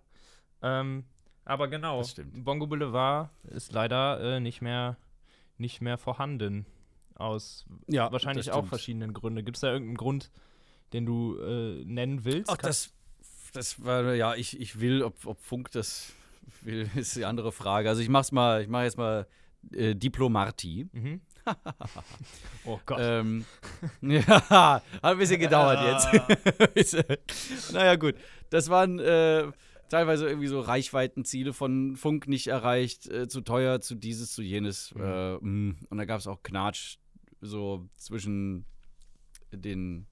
Ähm, 0.61 1.05
aber 1.45 1.67
genau, 1.67 2.01
Bongo 2.33 2.67
Boulevard 2.67 3.29
ist 3.43 3.73
leider 3.73 4.19
äh, 4.21 4.39
nicht, 4.39 4.61
mehr, 4.61 4.97
nicht 5.57 5.81
mehr 5.81 5.97
vorhanden. 5.97 6.65
Aus 7.15 7.65
ja, 7.87 8.11
wahrscheinlich 8.11 8.51
auch 8.51 8.65
verschiedenen 8.65 9.13
Gründen. 9.13 9.45
Gibt 9.45 9.57
es 9.57 9.61
da 9.61 9.71
irgendeinen 9.71 9.97
Grund, 9.97 10.31
den 10.93 11.05
du 11.05 11.37
äh, 11.39 11.83
nennen 11.85 12.23
willst? 12.23 12.49
Ach, 12.49 12.57
das, 12.57 12.93
das 13.53 13.83
war, 13.83 14.13
ja, 14.13 14.35
ich, 14.35 14.59
ich 14.59 14.79
will, 14.79 15.03
ob, 15.03 15.25
ob 15.25 15.41
Funk 15.41 15.71
das 15.71 16.13
will, 16.61 16.89
ist 16.95 17.15
die 17.15 17.25
andere 17.25 17.51
Frage. 17.51 17.89
Also 17.89 18.01
ich 18.01 18.09
mach's 18.09 18.31
mal, 18.31 18.61
ich 18.61 18.67
mache 18.67 18.83
jetzt 18.83 18.97
mal 18.97 19.27
äh, 19.71 19.95
Diplomarti. 19.95 20.87
Mhm. 20.91 21.21
oh 22.65 22.79
Gott. 22.85 22.99
Ähm, 23.01 23.45
ja, 24.01 24.25
hat 24.49 24.83
ein 25.01 25.17
bisschen 25.17 25.39
gedauert 25.39 26.05
jetzt. 26.75 27.73
naja, 27.73 27.95
gut. 27.95 28.15
Das 28.49 28.69
waren 28.69 28.99
äh, 28.99 29.51
teilweise 29.89 30.27
irgendwie 30.27 30.47
so 30.47 30.59
Reichweitenziele 30.61 31.53
von 31.53 31.95
Funk 31.97 32.27
nicht 32.27 32.47
erreicht, 32.47 33.07
äh, 33.07 33.27
zu 33.27 33.41
teuer, 33.41 33.81
zu 33.81 33.95
dieses, 33.95 34.31
zu 34.31 34.41
jenes. 34.41 34.93
Mhm. 34.95 35.01
Äh, 35.01 35.35
mm. 35.37 35.77
und 35.89 35.97
da 35.97 36.05
gab 36.05 36.19
es 36.19 36.27
auch 36.27 36.43
Knatsch 36.43 36.97
so 37.41 37.89
zwischen 37.97 38.65
den 39.51 40.07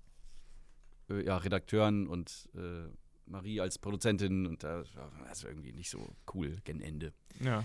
äh, 1.12 1.26
ja, 1.26 1.38
Redakteuren 1.38 2.08
und 2.08 2.50
äh, 2.56 2.90
Marie 3.26 3.62
als 3.62 3.78
Produzentin 3.78 4.46
und 4.46 4.64
das 4.64 4.94
war 4.96 5.12
also 5.28 5.48
irgendwie 5.48 5.74
nicht 5.74 5.90
so 5.90 6.16
cool 6.34 6.58
gen 6.64 6.82
Ende. 6.82 7.14
Ja. 7.40 7.64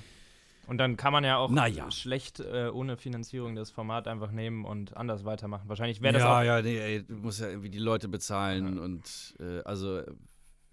Und 0.67 0.79
dann 0.79 0.97
kann 0.97 1.13
man 1.13 1.23
ja 1.23 1.37
auch 1.37 1.51
naja. 1.51 1.91
schlecht 1.91 2.41
äh, 2.41 2.69
ohne 2.73 2.97
Finanzierung 2.97 3.55
das 3.55 3.71
Format 3.71 4.09
einfach 4.09 4.33
nehmen 4.33 4.65
und 4.65 4.97
anders 4.97 5.25
weitermachen. 5.25 5.69
Wahrscheinlich 5.69 6.03
wäre 6.03 6.15
das 6.15 6.23
ja, 6.23 6.39
auch. 6.39 6.43
Ja, 6.43 6.63
nee, 6.63 6.79
ey, 6.79 7.05
du 7.05 7.15
musst 7.15 7.41
ja 7.41 7.49
irgendwie 7.49 7.71
die 7.71 7.79
Leute 7.79 8.09
bezahlen 8.09 8.77
ja. 8.77 8.83
und 8.83 9.35
äh, 9.39 9.63
also 9.63 10.03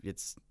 jetzt, 0.02 0.42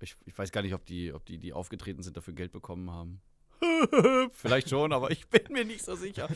ich, 0.00 0.16
ich 0.26 0.36
weiß 0.36 0.50
gar 0.50 0.62
nicht, 0.62 0.74
ob 0.74 0.84
die, 0.86 1.12
ob 1.12 1.24
die, 1.24 1.38
die 1.38 1.52
aufgetreten 1.52 2.02
sind, 2.02 2.16
dafür 2.16 2.34
Geld 2.34 2.50
bekommen 2.50 2.90
haben. 2.90 3.20
vielleicht 4.32 4.70
schon, 4.70 4.92
aber 4.92 5.10
ich 5.10 5.28
bin 5.28 5.42
mir 5.50 5.64
nicht 5.64 5.84
so 5.84 5.94
sicher. 5.94 6.28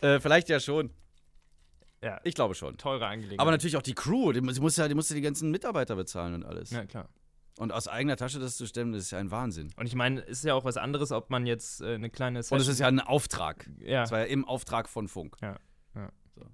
äh, 0.00 0.20
vielleicht 0.20 0.48
ja 0.48 0.60
schon. 0.60 0.90
Ja. 2.02 2.20
Ich 2.24 2.34
glaube 2.34 2.54
schon. 2.54 2.76
Teure 2.76 3.06
Angelegenheit. 3.06 3.40
Aber 3.40 3.50
natürlich 3.50 3.76
auch 3.76 3.82
die 3.82 3.94
Crew, 3.94 4.32
die, 4.32 4.40
die 4.40 4.60
muss 4.60 4.76
ja, 4.76 4.88
die 4.88 4.94
muss 4.94 5.08
ja 5.08 5.16
die 5.16 5.22
ganzen 5.22 5.50
Mitarbeiter 5.50 5.96
bezahlen 5.96 6.34
und 6.34 6.44
alles. 6.44 6.70
Ja, 6.70 6.86
klar. 6.86 7.08
Und 7.58 7.72
aus 7.72 7.88
eigener 7.88 8.16
Tasche 8.16 8.38
das 8.38 8.56
zu 8.56 8.66
stemmen, 8.66 8.92
das 8.92 9.02
ist 9.02 9.10
ja 9.10 9.18
ein 9.18 9.32
Wahnsinn. 9.32 9.72
Und 9.76 9.86
ich 9.86 9.96
meine, 9.96 10.20
es 10.22 10.38
ist 10.38 10.44
ja 10.44 10.54
auch 10.54 10.64
was 10.64 10.76
anderes, 10.76 11.10
ob 11.10 11.28
man 11.28 11.44
jetzt 11.44 11.80
äh, 11.80 11.94
eine 11.94 12.08
kleine 12.08 12.42
Session 12.42 12.56
Und 12.56 12.62
es 12.62 12.68
ist 12.68 12.78
ja 12.78 12.86
ein 12.86 13.00
Auftrag. 13.00 13.68
Ja. 13.80 14.02
Das 14.02 14.12
war 14.12 14.20
ja 14.20 14.26
im 14.26 14.44
Auftrag 14.44 14.88
von 14.88 15.08
Funk. 15.08 15.36
Ja. 15.42 15.56
ja. 15.96 16.12
So. 16.36 16.46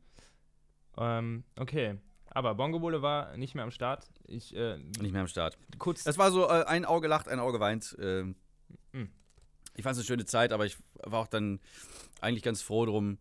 Ähm, 0.97 1.45
okay. 1.59 1.99
Aber 2.31 2.55
Bongo 2.55 2.81
war 3.03 3.37
nicht 3.37 3.55
mehr 3.55 3.65
am 3.65 3.71
Start. 3.71 4.09
Ich, 4.27 4.57
äh, 4.57 4.79
nicht 4.79 5.13
mehr 5.13 5.21
am 5.21 5.29
Start. 5.29 5.59
Kurz. 5.79 6.05
Das 6.05 6.17
war 6.17 6.31
so 6.33 6.49
äh, 6.49 6.65
ein 6.65 6.87
Auge 6.87 7.07
lacht, 7.07 7.29
ein 7.29 7.39
Auge 7.39 7.61
weint. 7.61 7.97
Mhm. 7.99 8.35
Ich 9.77 9.83
fand 9.83 9.93
es 9.93 9.99
eine 9.99 10.07
schöne 10.07 10.25
Zeit, 10.25 10.53
aber 10.53 10.67
ich 10.67 10.77
war 11.03 11.21
auch 11.21 11.27
dann 11.27 11.61
eigentlich 12.21 12.43
ganz 12.43 12.63
froh 12.63 12.87
drum, 12.87 13.19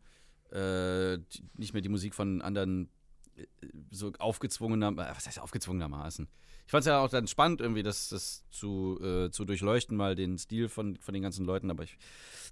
äh, 0.53 1.17
nicht 1.57 1.73
mehr 1.73 1.81
die 1.81 1.89
Musik 1.89 2.13
von 2.15 2.41
anderen 2.41 2.89
äh, 3.35 3.45
so 3.91 4.11
aufgezwungener, 4.19 4.91
äh, 4.91 5.15
was 5.15 5.27
heißt 5.27 5.39
aufgezwungenermaßen? 5.39 6.27
ich 6.65 6.71
fand 6.71 6.81
es 6.81 6.87
ja 6.87 6.99
auch 6.99 7.09
dann 7.09 7.27
spannend, 7.27 7.61
irgendwie 7.61 7.83
das, 7.83 8.09
das 8.09 8.45
zu, 8.49 8.99
äh, 9.01 9.29
zu 9.31 9.45
durchleuchten, 9.45 9.97
mal 9.97 10.15
den 10.15 10.37
Stil 10.37 10.69
von, 10.69 10.97
von 10.97 11.13
den 11.13 11.23
ganzen 11.23 11.45
Leuten, 11.45 11.69
aber 11.69 11.83
ich 11.83 11.97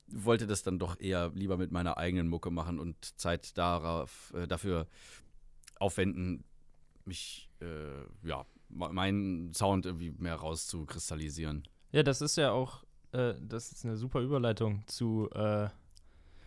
wollte 0.07 0.47
das 0.47 0.63
dann 0.63 0.79
doch 0.79 0.99
eher 0.99 1.31
lieber 1.33 1.57
mit 1.57 1.71
meiner 1.71 1.97
eigenen 1.97 2.27
Mucke 2.27 2.51
machen 2.51 2.79
und 2.79 3.19
Zeit 3.19 3.57
darauf, 3.57 4.33
äh, 4.35 4.47
dafür 4.47 4.87
aufwenden, 5.79 6.43
mich, 7.05 7.49
äh, 7.61 8.27
ja, 8.27 8.45
meinen 8.69 9.53
Sound 9.53 9.85
irgendwie 9.85 10.11
mehr 10.11 10.35
rauszukristallisieren. 10.35 11.67
Ja, 11.91 12.03
das 12.03 12.21
ist 12.21 12.37
ja 12.37 12.51
auch, 12.51 12.83
äh, 13.11 13.33
das 13.41 13.71
ist 13.71 13.85
eine 13.85 13.97
super 13.97 14.21
Überleitung 14.21 14.83
zu, 14.87 15.29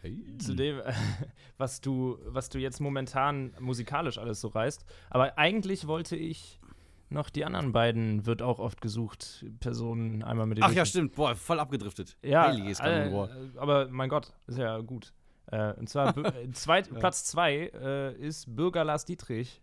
Hey. 0.05 0.23
zu 0.37 0.55
dem, 0.55 0.83
was 1.57 1.81
du, 1.81 2.19
was 2.27 2.51
du 2.51 2.59
jetzt 2.59 2.79
momentan 2.79 3.55
musikalisch 3.59 4.19
alles 4.19 4.39
so 4.39 4.49
reißt. 4.49 4.85
Aber 5.09 5.39
eigentlich 5.39 5.87
wollte 5.87 6.15
ich 6.15 6.61
noch 7.09 7.31
die 7.31 7.47
anderen 7.47 7.73
beiden 7.73 8.27
wird 8.27 8.43
auch 8.43 8.59
oft 8.59 8.83
gesucht, 8.83 9.47
Personen 9.61 10.23
einmal 10.23 10.47
mit 10.47 10.59
dem. 10.59 10.65
Ach 10.65 10.73
ja, 10.73 10.85
stimmt, 10.85 11.15
boah, 11.15 11.35
voll 11.35 11.59
abgedriftet. 11.59 12.19
Ja, 12.23 12.49
Heiliges 12.49 12.81
äh, 12.81 13.11
aber 13.57 13.89
mein 13.89 14.11
Gott, 14.11 14.35
ist 14.47 14.59
ja 14.59 14.79
gut. 14.81 15.15
Äh, 15.47 15.73
und 15.73 15.89
zwar 15.89 16.15
zweit, 16.53 16.89
ja. 16.89 16.99
Platz 16.99 17.25
zwei 17.25 17.71
äh, 17.73 18.15
ist 18.15 18.55
Bürger 18.55 18.85
Lars 18.85 19.07
Dietrich. 19.07 19.63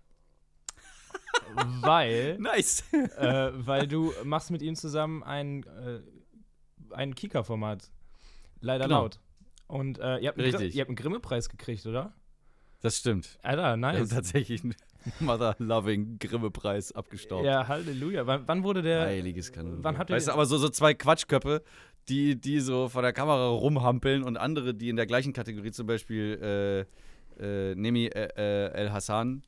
weil. 1.81 2.37
Nice. 2.39 2.83
Äh, 2.91 3.51
weil 3.53 3.87
du 3.87 4.11
machst 4.23 4.49
mit 4.49 4.63
ihm 4.63 4.75
zusammen 4.75 5.21
ein, 5.21 5.63
äh, 5.63 6.01
ein 6.95 7.13
Kika-Format. 7.13 7.91
Leider 8.59 8.85
genau. 8.85 9.01
laut. 9.01 9.19
Und 9.71 9.99
äh, 9.99 10.17
ihr 10.19 10.29
habt 10.29 10.39
einen, 10.39 10.51
Gr 10.51 10.61
ihr 10.61 10.81
habt 10.81 10.89
einen 10.89 10.95
Grimme-Preis 10.95 11.49
gekriegt, 11.49 11.85
oder? 11.85 12.13
Das 12.81 12.97
stimmt. 12.97 13.37
Alter, 13.43 13.61
Wir 13.63 13.69
haben 13.71 13.79
nice. 13.81 14.09
tatsächlich 14.09 14.63
einen 14.63 14.75
Mother-Loving 15.19 16.17
Grimme-Preis 16.19 16.91
abgestaubt. 16.93 17.45
Ja, 17.45 17.67
Halleluja. 17.67 18.25
Wann, 18.27 18.47
wann 18.47 18.63
wurde 18.63 18.81
der. 18.81 19.01
Heiliges 19.05 19.51
Kanon. 19.51 19.83
wann 19.83 19.97
habt 19.97 20.09
ihr 20.09 20.15
weißt 20.15 20.27
du, 20.27 20.31
aber 20.33 20.45
so, 20.45 20.57
so 20.57 20.67
zwei 20.69 20.93
Quatschköpfe, 20.93 21.63
die, 22.09 22.39
die 22.39 22.59
so 22.59 22.89
vor 22.89 23.01
der 23.01 23.13
Kamera 23.13 23.47
rumhampeln 23.49 24.23
und 24.23 24.37
andere, 24.37 24.73
die 24.73 24.89
in 24.89 24.95
der 24.95 25.05
gleichen 25.05 25.31
Kategorie 25.33 25.71
zum 25.71 25.87
Beispiel 25.87 26.87
äh, 27.39 27.71
äh, 27.71 27.75
Nemi 27.75 28.07
äh, 28.07 28.29
äh, 28.35 28.71
El 28.73 28.91
Hassan, 28.91 29.43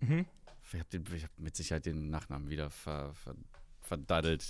Mhm. 0.00 0.26
ich 0.72 0.80
habe 0.80 1.22
hab 1.22 1.38
mit 1.38 1.56
Sicherheit 1.56 1.86
den 1.86 2.10
Nachnamen 2.10 2.50
wieder 2.50 2.68
ver, 2.68 3.14
ver, 3.14 3.34
verdaddelt. 3.80 4.44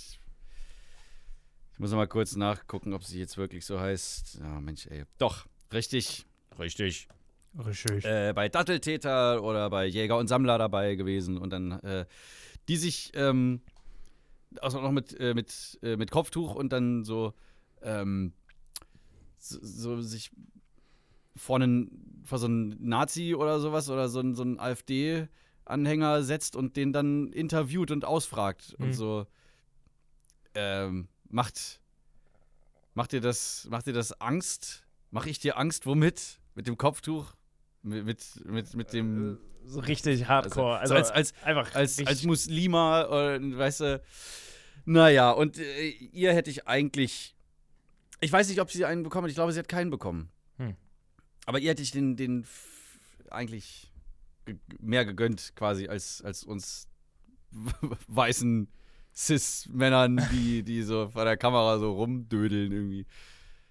Ich 1.75 1.79
muss 1.79 1.91
mal 1.91 2.07
kurz 2.07 2.35
nachgucken, 2.37 2.93
ob 2.93 3.03
sie 3.03 3.19
jetzt 3.19 3.37
wirklich 3.37 3.65
so 3.65 3.79
heißt. 3.79 4.39
Ja, 4.39 4.61
Mensch, 4.61 4.87
ey. 4.87 5.03
Doch, 5.17 5.45
richtig. 5.73 6.25
Richtig. 6.57 7.09
Richtig. 7.57 8.05
Äh, 8.05 8.31
bei 8.33 8.47
Datteltäter 8.49 9.43
oder 9.43 9.69
bei 9.69 9.85
Jäger 9.85 10.17
und 10.17 10.27
Sammler 10.27 10.57
dabei 10.57 10.95
gewesen 10.95 11.37
und 11.37 11.49
dann 11.51 11.71
äh, 11.81 12.05
die 12.69 12.77
sich 12.77 13.11
ähm, 13.13 13.61
also 14.61 14.79
noch 14.79 14.91
mit, 14.91 15.19
äh, 15.19 15.33
mit, 15.33 15.77
äh, 15.83 15.97
mit 15.97 16.11
Kopftuch 16.11 16.55
und 16.55 16.71
dann 16.71 17.03
so, 17.03 17.33
ähm, 17.81 18.31
so, 19.37 19.59
so 19.61 20.01
sich 20.01 20.31
vor, 21.35 21.57
einen, 21.57 22.21
vor 22.23 22.37
so 22.39 22.45
einen 22.47 22.77
Nazi 22.87 23.35
oder 23.35 23.59
sowas 23.59 23.89
oder 23.89 24.07
so, 24.07 24.19
einen- 24.19 24.35
so 24.35 24.43
einen 24.43 24.59
AfD-Anhänger 24.59 26.23
setzt 26.23 26.55
und 26.55 26.77
den 26.77 26.93
dann 26.93 27.33
interviewt 27.33 27.91
und 27.91 28.05
ausfragt 28.05 28.75
Mhm. 28.79 28.85
und 28.85 28.93
so 28.93 29.27
ähm, 30.53 31.07
macht 31.35 31.81
macht 32.93 33.11
dir 33.11 33.19
das 33.21 33.67
macht 33.69 33.85
dir 33.87 33.93
das 33.93 34.19
Angst? 34.21 34.85
Mach 35.11 35.25
ich 35.25 35.37
dir 35.39 35.57
Angst 35.57 35.85
womit? 35.85 36.39
Mit 36.55 36.65
dem 36.67 36.77
Kopftuch? 36.77 37.33
Mit, 37.83 38.05
mit, 38.05 38.45
mit, 38.45 38.73
mit 38.73 38.93
dem 38.93 39.37
so 39.65 39.79
richtig 39.81 40.27
hardcore. 40.27 40.77
also 40.79 40.95
Also, 40.95 41.11
als- 41.13 41.31
als- 41.33 41.43
einfach 41.43 41.75
als, 41.75 41.99
als 42.05 42.23
Muslima, 42.23 43.03
äh, 43.35 43.57
weißt 43.57 43.79
du. 43.81 44.01
Naja, 44.85 45.31
und 45.31 45.57
äh, 45.57 45.89
ihr 45.89 46.33
hätte 46.33 46.49
ich 46.49 46.67
eigentlich. 46.67 47.35
Ich 48.21 48.31
weiß 48.31 48.47
nicht, 48.47 48.61
ob 48.61 48.71
sie 48.71 48.85
einen 48.85 49.03
bekommen 49.03 49.25
hat. 49.25 49.29
Ich 49.29 49.35
glaube, 49.35 49.51
sie 49.51 49.59
hat 49.59 49.67
keinen 49.67 49.89
bekommen. 49.89 50.29
Hm. 50.57 50.75
Aber 51.45 51.59
ihr 51.59 51.69
hätte 51.71 51.81
ich 51.81 51.91
den, 51.91 52.15
den 52.15 52.45
eigentlich 53.29 53.91
ge 54.45 54.55
mehr 54.79 55.03
gegönnt, 55.05 55.53
quasi, 55.55 55.87
als, 55.89 56.21
als 56.23 56.43
uns 56.43 56.87
weißen 58.07 58.67
Cis-Männern, 59.15 60.21
die, 60.31 60.63
die 60.63 60.81
so 60.83 61.07
vor 61.09 61.25
der 61.25 61.37
Kamera 61.37 61.77
so 61.79 61.93
rumdödeln 61.93 62.71
irgendwie. 62.71 63.05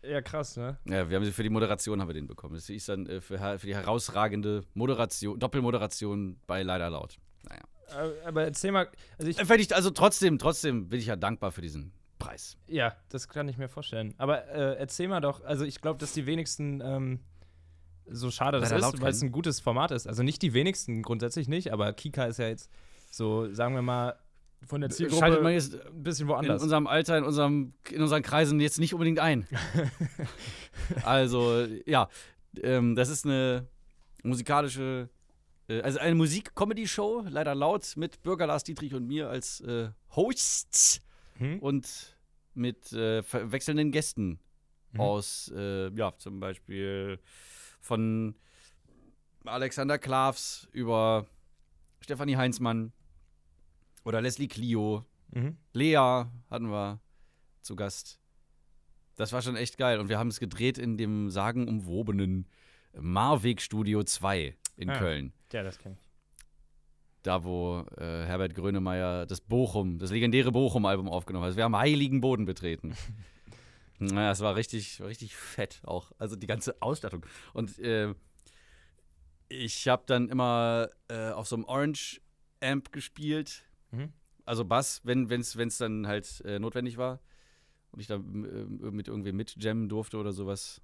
Ja, 0.03 0.21
krass, 0.21 0.57
ne? 0.57 0.79
Ja, 0.85 1.09
wir 1.09 1.17
haben 1.17 1.25
sie 1.25 1.33
für 1.33 1.43
die 1.43 1.49
Moderation 1.51 2.01
haben 2.01 2.09
wir 2.09 2.15
den 2.15 2.27
bekommen. 2.27 2.55
Das 2.55 2.69
ist 2.69 2.89
dann 2.89 3.07
äh, 3.07 3.21
für, 3.21 3.39
für 3.59 3.67
die 3.67 3.75
herausragende 3.75 4.65
Moderation, 4.75 5.39
Doppelmoderation 5.39 6.39
bei 6.47 6.63
Leider 6.63 6.91
Laut. 6.91 7.17
Naja. 7.49 7.63
Aber- 7.91 8.13
Aber 8.27 8.45
erzähl 8.45 8.73
mal, 8.73 8.89
also 9.19 9.31
ich, 9.31 9.39
Äh, 9.39 9.57
ich, 9.57 9.75
also 9.75 9.91
trotzdem, 9.91 10.39
trotzdem 10.39 10.89
bin 10.89 10.99
ich 10.99 11.07
ja 11.07 11.17
dankbar 11.17 11.53
für 11.53 11.61
diesen 11.63 11.93
Preis. 12.19 12.57
ja, 12.67 12.95
das 13.11 13.29
kann 13.29 13.49
ich 13.49 13.59
mir 13.59 13.69
vorstellen. 13.69 14.15
Aber 14.19 14.47
äh, 14.49 14.77
erzähl 14.79 15.09
mal 15.09 15.21
doch, 15.21 15.43
also 15.45 15.65
ich 15.65 15.81
glaube, 15.81 15.99
dass 15.99 16.13
die 16.13 16.27
wenigsten, 16.27 16.81
ähm, 16.83 17.21
so 18.07 18.31
schade 18.31 18.61
das 18.61 18.71
ist, 18.71 19.01
weil 19.01 19.11
es 19.11 19.23
ein 19.23 19.33
gutes 19.33 19.61
Format 19.61 19.91
ist. 19.91 20.07
Also 20.07 20.23
nicht 20.23 20.41
die 20.43 20.53
wenigsten, 20.55 21.03
grundsätzlich 21.03 21.49
nicht, 21.49 21.73
aber 21.73 21.93
Kika 21.95 22.25
ist 22.25 22.39
ja 22.39 22.49
jetzt 22.49 22.71
so, 23.11 23.53
sagen 23.53 23.75
wir 23.75 23.83
mal, 23.83 24.17
von 24.67 24.81
der 24.81 24.91
Schaltet 24.91 25.11
Zielgruppe 25.11 25.43
man 25.43 25.53
jetzt 25.53 25.75
ein 25.75 26.03
bisschen 26.03 26.27
in 26.27 26.29
woanders. 26.29 26.63
unserem 26.63 26.87
Alter, 26.87 27.19
in, 27.19 27.25
unserem, 27.25 27.75
in 27.91 28.03
unseren 28.03 28.23
Kreisen 28.23 28.61
jetzt 28.61 28.79
nicht 28.79 28.95
unbedingt 28.95 29.19
ein. 29.19 29.47
also, 31.05 31.67
ja, 31.87 32.09
ähm, 32.63 32.95
das 32.97 33.09
ist 33.09 33.25
eine 33.25 33.67
musikalische, 34.23 35.09
äh, 35.69 35.81
also 35.83 35.99
eine 35.99 36.15
Musik-Comedy-Show, 36.15 37.27
leider 37.29 37.55
laut, 37.55 37.95
mit 37.97 38.23
Bürger 38.23 38.47
Lars 38.47 38.65
Dietrich 38.65 38.95
und 38.95 39.07
mir 39.07 39.29
als 39.29 39.61
äh, 39.61 39.91
Hosts 40.15 41.01
Hm? 41.39 41.59
und 41.59 42.17
mit 42.55 42.93
äh, 42.93 43.23
wechselnden 43.51 43.91
Gästen 43.91 44.39
Mhm. 44.93 45.01
aus, 45.01 45.53
äh, 45.57 45.89
ja, 45.91 46.17
zum 46.19 46.39
Beispiel 46.39 47.19
von 47.81 48.37
Alexander 49.45 49.99
Klavs 49.99 50.69
über 50.71 51.27
Stefanie 52.01 52.37
Heinzmann 52.37 52.93
oder 54.05 54.21
Leslie 54.21 54.49
Clio. 54.49 55.05
Mhm. 55.33 55.57
Lea 55.73 55.97
hatten 56.51 56.71
wir 56.71 57.01
zu 57.63 57.77
Gast. 57.77 58.21
Das 59.17 59.33
war 59.33 59.43
schon 59.43 59.57
echt 59.57 59.79
geil. 59.79 59.99
Und 60.01 60.09
wir 60.09 60.19
haben 60.19 60.29
es 60.29 60.41
gedreht 60.41 60.79
in 60.79 60.97
dem 60.97 61.31
sagenumwobenen 61.31 62.47
Marweg 62.99 63.61
Studio 63.61 64.03
2 64.03 64.57
in 64.77 64.91
Ah. 64.91 64.99
Köln. 64.99 65.33
Ja, 65.53 65.63
das 65.63 65.79
kenne 65.79 65.95
ich. 65.97 66.05
Da, 67.23 67.43
wo 67.43 67.87
äh, 67.97 68.25
Herbert 68.27 68.55
Grönemeyer 68.55 69.25
das 69.25 69.41
Bochum, 69.41 69.99
das 69.99 70.11
legendäre 70.11 70.53
Bochum-Album 70.53 71.09
aufgenommen 71.09 71.45
hat. 71.45 71.49
Also 71.49 71.57
wir 71.57 71.65
haben 71.65 71.77
heiligen 71.77 72.21
Boden 72.21 72.45
betreten. 72.45 72.95
naja, 73.99 74.33
es 74.33 74.41
war 74.41 74.57
richtig, 74.57 75.01
war 75.01 75.09
richtig 75.09 75.35
fett 75.35 75.81
auch. 75.85 76.13
Also 76.19 76.37
die 76.37 76.47
ganze 76.47 76.81
Ausstattung. 76.83 77.25
Und 77.55 77.79
äh, 77.79 78.15
ich 79.49 79.89
habe 79.89 80.03
dann 80.07 80.29
immer 80.29 80.91
äh, 81.09 81.31
auf 81.31 81.47
so 81.47 81.57
einem 81.57 81.65
Orange-Amp 81.65 82.93
gespielt. 82.93 83.65
Mhm. 83.97 84.13
Also 84.45 84.65
Bass, 84.65 85.01
wenn 85.05 85.31
es 85.31 85.79
dann 85.79 86.07
halt 86.07 86.43
äh, 86.45 86.59
notwendig 86.59 86.97
war. 86.97 87.21
Und 87.93 88.01
ich 88.01 88.07
da 88.07 88.17
äh, 88.17 88.19
mit 88.19 89.09
irgendwem 89.09 89.37
mitjammen 89.37 89.89
durfte 89.89 90.19
oder 90.19 90.33
sowas. 90.33 90.81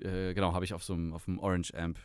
Äh, 0.00 0.32
genau, 0.34 0.54
habe 0.54 0.64
ich 0.64 0.72
auf 0.72 0.84
so 0.84 0.94
einem 0.94 1.12
auf 1.12 1.28
einem 1.28 1.38
Orange-Amp 1.38 1.98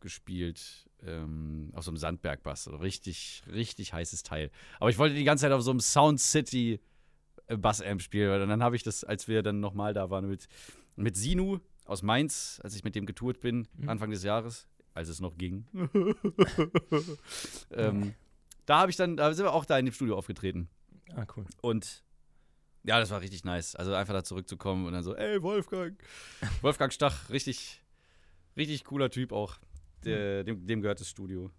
gespielt. 0.00 0.88
Ähm, 1.02 1.70
auf 1.72 1.84
so 1.84 1.90
einem 1.90 1.96
Sandberg-Bass. 1.96 2.68
Also 2.68 2.78
richtig, 2.78 3.42
richtig 3.50 3.92
heißes 3.92 4.22
Teil. 4.22 4.50
Aber 4.80 4.90
ich 4.90 4.98
wollte 4.98 5.14
die 5.14 5.24
ganze 5.24 5.42
Zeit 5.42 5.52
auf 5.52 5.62
so 5.62 5.70
einem 5.70 5.80
Sound 5.80 6.20
City 6.20 6.80
äh, 7.46 7.56
Bass-Amp 7.56 8.02
spielen. 8.02 8.42
Und 8.42 8.48
dann 8.48 8.62
habe 8.62 8.76
ich 8.76 8.82
das, 8.82 9.04
als 9.04 9.28
wir 9.28 9.42
dann 9.42 9.60
nochmal 9.60 9.94
da 9.94 10.10
waren, 10.10 10.28
mit, 10.28 10.48
mit 10.96 11.16
Sinu 11.16 11.58
aus 11.84 12.02
Mainz, 12.02 12.60
als 12.62 12.74
ich 12.74 12.84
mit 12.84 12.94
dem 12.94 13.06
getourt 13.06 13.40
bin, 13.40 13.68
Mhm. 13.76 13.88
Anfang 13.88 14.10
des 14.10 14.22
Jahres, 14.24 14.66
als 14.94 15.08
es 15.08 15.20
noch 15.20 15.36
ging. 15.36 15.66
ähm, 17.70 18.14
da 18.66 18.78
habe 18.80 18.90
ich 18.90 18.96
dann, 18.96 19.16
da 19.16 19.32
sind 19.32 19.44
wir 19.44 19.52
auch 19.52 19.64
da 19.64 19.78
in 19.78 19.86
dem 19.86 19.92
Studio 19.92 20.16
aufgetreten. 20.16 20.68
Ah, 21.14 21.26
cool. 21.36 21.44
Und 21.60 22.02
ja, 22.84 22.98
das 22.98 23.10
war 23.10 23.20
richtig 23.20 23.44
nice. 23.44 23.76
Also 23.76 23.94
einfach 23.94 24.12
da 24.14 24.24
zurückzukommen 24.24 24.86
und 24.86 24.92
dann 24.92 25.02
so, 25.02 25.14
ey, 25.16 25.42
Wolfgang. 25.42 25.98
Wolfgang 26.62 26.92
Stach, 26.92 27.30
richtig, 27.30 27.82
richtig 28.56 28.84
cooler 28.84 29.10
Typ 29.10 29.32
auch. 29.32 29.56
Der, 30.04 30.44
dem, 30.44 30.66
dem 30.66 30.82
gehört 30.82 31.00
das 31.00 31.08
Studio. 31.08 31.50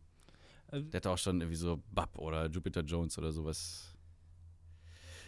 Äh, 0.71 0.83
Der 0.83 0.97
hatte 0.99 1.09
auch 1.09 1.17
schon 1.17 1.41
irgendwie 1.41 1.57
so 1.57 1.81
Bub 1.91 2.17
oder 2.19 2.47
Jupiter 2.47 2.81
Jones 2.81 3.17
oder 3.17 3.31
sowas. 3.31 3.95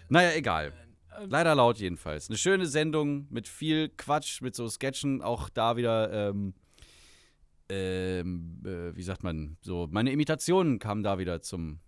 Naja, 0.09 0.33
egal. 0.35 0.73
Leider 1.25 1.55
laut 1.55 1.79
jedenfalls. 1.79 2.29
Eine 2.29 2.37
schöne 2.37 2.67
Sendung 2.67 3.25
mit 3.31 3.47
viel 3.47 3.89
Quatsch, 3.89 4.41
mit 4.41 4.55
so 4.55 4.69
Sketchen. 4.69 5.23
Auch 5.23 5.49
da 5.49 5.75
wieder, 5.77 6.29
ähm, 6.29 6.53
ähm, 7.69 8.61
äh, 8.65 8.95
wie 8.95 9.03
sagt 9.03 9.23
man, 9.23 9.57
so, 9.61 9.87
meine 9.91 10.11
Imitationen 10.11 10.79
kamen 10.79 11.03
da 11.03 11.19
wieder 11.19 11.41
zum 11.41 11.79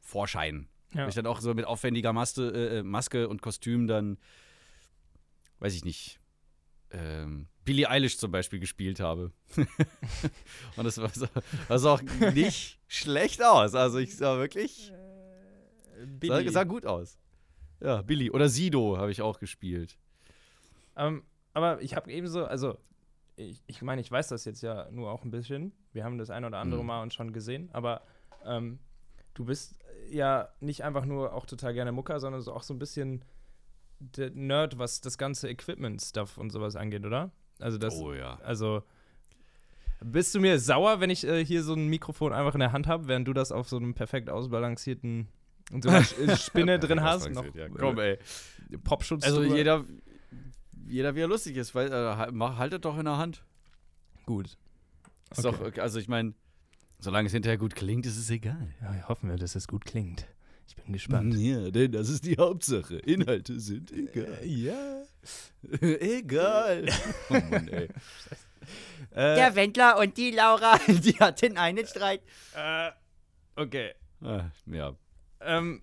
Vorschein. 0.00 0.68
Ja. 0.94 1.08
Ich 1.08 1.14
dann 1.14 1.26
auch 1.26 1.40
so 1.40 1.54
mit 1.54 1.64
aufwendiger 1.64 2.12
Maske, 2.12 2.50
äh, 2.50 2.82
Maske 2.82 3.28
und 3.28 3.40
Kostüm 3.40 3.86
dann, 3.86 4.18
weiß 5.58 5.74
ich 5.74 5.84
nicht, 5.84 6.20
ähm, 6.90 7.48
Billie 7.64 7.88
Eilish 7.88 8.18
zum 8.18 8.30
Beispiel 8.30 8.58
gespielt 8.58 9.00
habe. 9.00 9.32
und 10.76 10.84
das 10.84 10.98
war 10.98 11.08
so, 11.08 11.26
das 11.68 11.82
sah 11.82 11.94
auch 11.94 12.02
nicht 12.34 12.78
schlecht 12.88 13.42
aus. 13.42 13.74
Also 13.74 13.98
ich 13.98 14.16
sah 14.16 14.38
wirklich, 14.38 14.92
sah, 16.22 16.50
sah 16.50 16.64
gut 16.64 16.84
aus. 16.84 17.18
Ja, 17.80 18.02
Billy. 18.02 18.30
Oder 18.30 18.48
Sido 18.48 18.98
habe 18.98 19.10
ich 19.10 19.22
auch 19.22 19.38
gespielt. 19.38 19.96
Ähm, 20.96 21.22
aber 21.54 21.80
ich 21.82 21.96
habe 21.96 22.10
ebenso, 22.10 22.44
also 22.44 22.78
ich, 23.50 23.62
ich 23.66 23.82
meine, 23.82 24.00
ich 24.00 24.10
weiß 24.10 24.28
das 24.28 24.44
jetzt 24.44 24.62
ja 24.62 24.88
nur 24.90 25.10
auch 25.10 25.24
ein 25.24 25.30
bisschen. 25.30 25.72
Wir 25.92 26.04
haben 26.04 26.18
das 26.18 26.30
ein 26.30 26.44
oder 26.44 26.58
andere 26.58 26.80
Mhm. 26.80 26.86
Mal 26.86 27.02
uns 27.02 27.14
schon 27.14 27.32
gesehen, 27.32 27.68
aber 27.72 28.02
ähm, 28.44 28.78
du 29.34 29.44
bist 29.44 29.76
ja 30.10 30.48
nicht 30.60 30.84
einfach 30.84 31.04
nur 31.04 31.32
auch 31.34 31.46
total 31.46 31.74
gerne 31.74 31.92
Mucker, 31.92 32.20
sondern 32.20 32.40
so 32.42 32.52
auch 32.52 32.62
so 32.62 32.74
ein 32.74 32.78
bisschen 32.78 33.24
der 34.00 34.30
Nerd, 34.30 34.78
was 34.78 35.00
das 35.00 35.16
ganze 35.18 35.48
Equipment-Stuff 35.48 36.36
und 36.38 36.50
sowas 36.50 36.74
angeht, 36.76 37.04
oder? 37.06 37.30
Also 37.60 37.78
das, 37.78 37.94
oh 37.96 38.12
ja. 38.12 38.38
also 38.42 38.82
bist 40.04 40.34
du 40.34 40.40
mir 40.40 40.58
sauer, 40.58 40.98
wenn 41.00 41.10
ich 41.10 41.24
äh, 41.24 41.44
hier 41.44 41.62
so 41.62 41.74
ein 41.74 41.86
Mikrofon 41.86 42.32
einfach 42.32 42.54
in 42.54 42.60
der 42.60 42.72
Hand 42.72 42.88
habe, 42.88 43.06
während 43.06 43.28
du 43.28 43.32
das 43.32 43.52
auf 43.52 43.68
so 43.68 43.76
einem 43.76 43.94
perfekt 43.94 44.28
ausbalancierten 44.30 45.28
und 45.70 45.84
so 45.84 45.90
einer 45.90 46.00
Sch- 46.00 46.36
Spinne 46.44 46.80
drin 46.80 47.02
hast? 47.02 47.30
Noch, 47.30 47.54
Ja, 47.54 47.68
komm, 47.68 48.00
ey. 48.00 48.18
Popschutz 48.82 49.22
Also 49.22 49.40
drüber? 49.42 49.56
jeder, 49.56 49.84
jeder 50.86 51.14
wie 51.14 51.20
er 51.20 51.28
lustig 51.28 51.56
ist, 51.56 51.74
weil 51.74 51.88
äh, 51.92 52.16
halt- 52.16 52.34
haltet 52.58 52.84
doch 52.84 52.98
in 52.98 53.04
der 53.04 53.16
Hand. 53.18 53.44
Gut. 54.26 54.56
Ist 55.30 55.44
Okay. 55.44 55.70
doch, 55.72 55.82
also 55.82 55.98
ich 55.98 56.08
meine, 56.08 56.34
solange 56.98 57.26
es 57.26 57.32
hinterher 57.32 57.58
gut 57.58 57.74
klingt, 57.74 58.06
ist 58.06 58.16
es 58.16 58.30
egal. 58.30 58.72
Ja, 58.80 59.08
hoffen 59.08 59.28
wir, 59.30 59.36
dass 59.36 59.54
es 59.54 59.66
gut 59.68 59.84
klingt. 59.84 60.26
Ich 60.68 60.76
bin 60.76 60.92
gespannt. 60.92 61.34
Ja, 61.34 61.70
denn 61.70 61.92
das 61.92 62.08
ist 62.08 62.24
die 62.24 62.36
Hauptsache. 62.36 62.96
Inhalte 62.96 63.58
sind 63.60 63.90
egal. 63.92 64.38
Ja. 64.44 65.02
egal. 65.80 66.88
Oh 67.30 67.34
Mann, 67.50 67.68
ey. 67.68 67.88
Äh, 69.10 69.34
Der 69.34 69.54
Wendler 69.56 69.98
und 69.98 70.16
die 70.16 70.30
Laura, 70.30 70.78
die 70.86 71.14
hatten 71.18 71.58
einen 71.58 71.84
Streit. 71.84 72.22
äh, 72.54 72.90
okay. 73.56 73.90
Äh, 74.22 74.44
ja. 74.66 74.94
Ähm, 75.40 75.82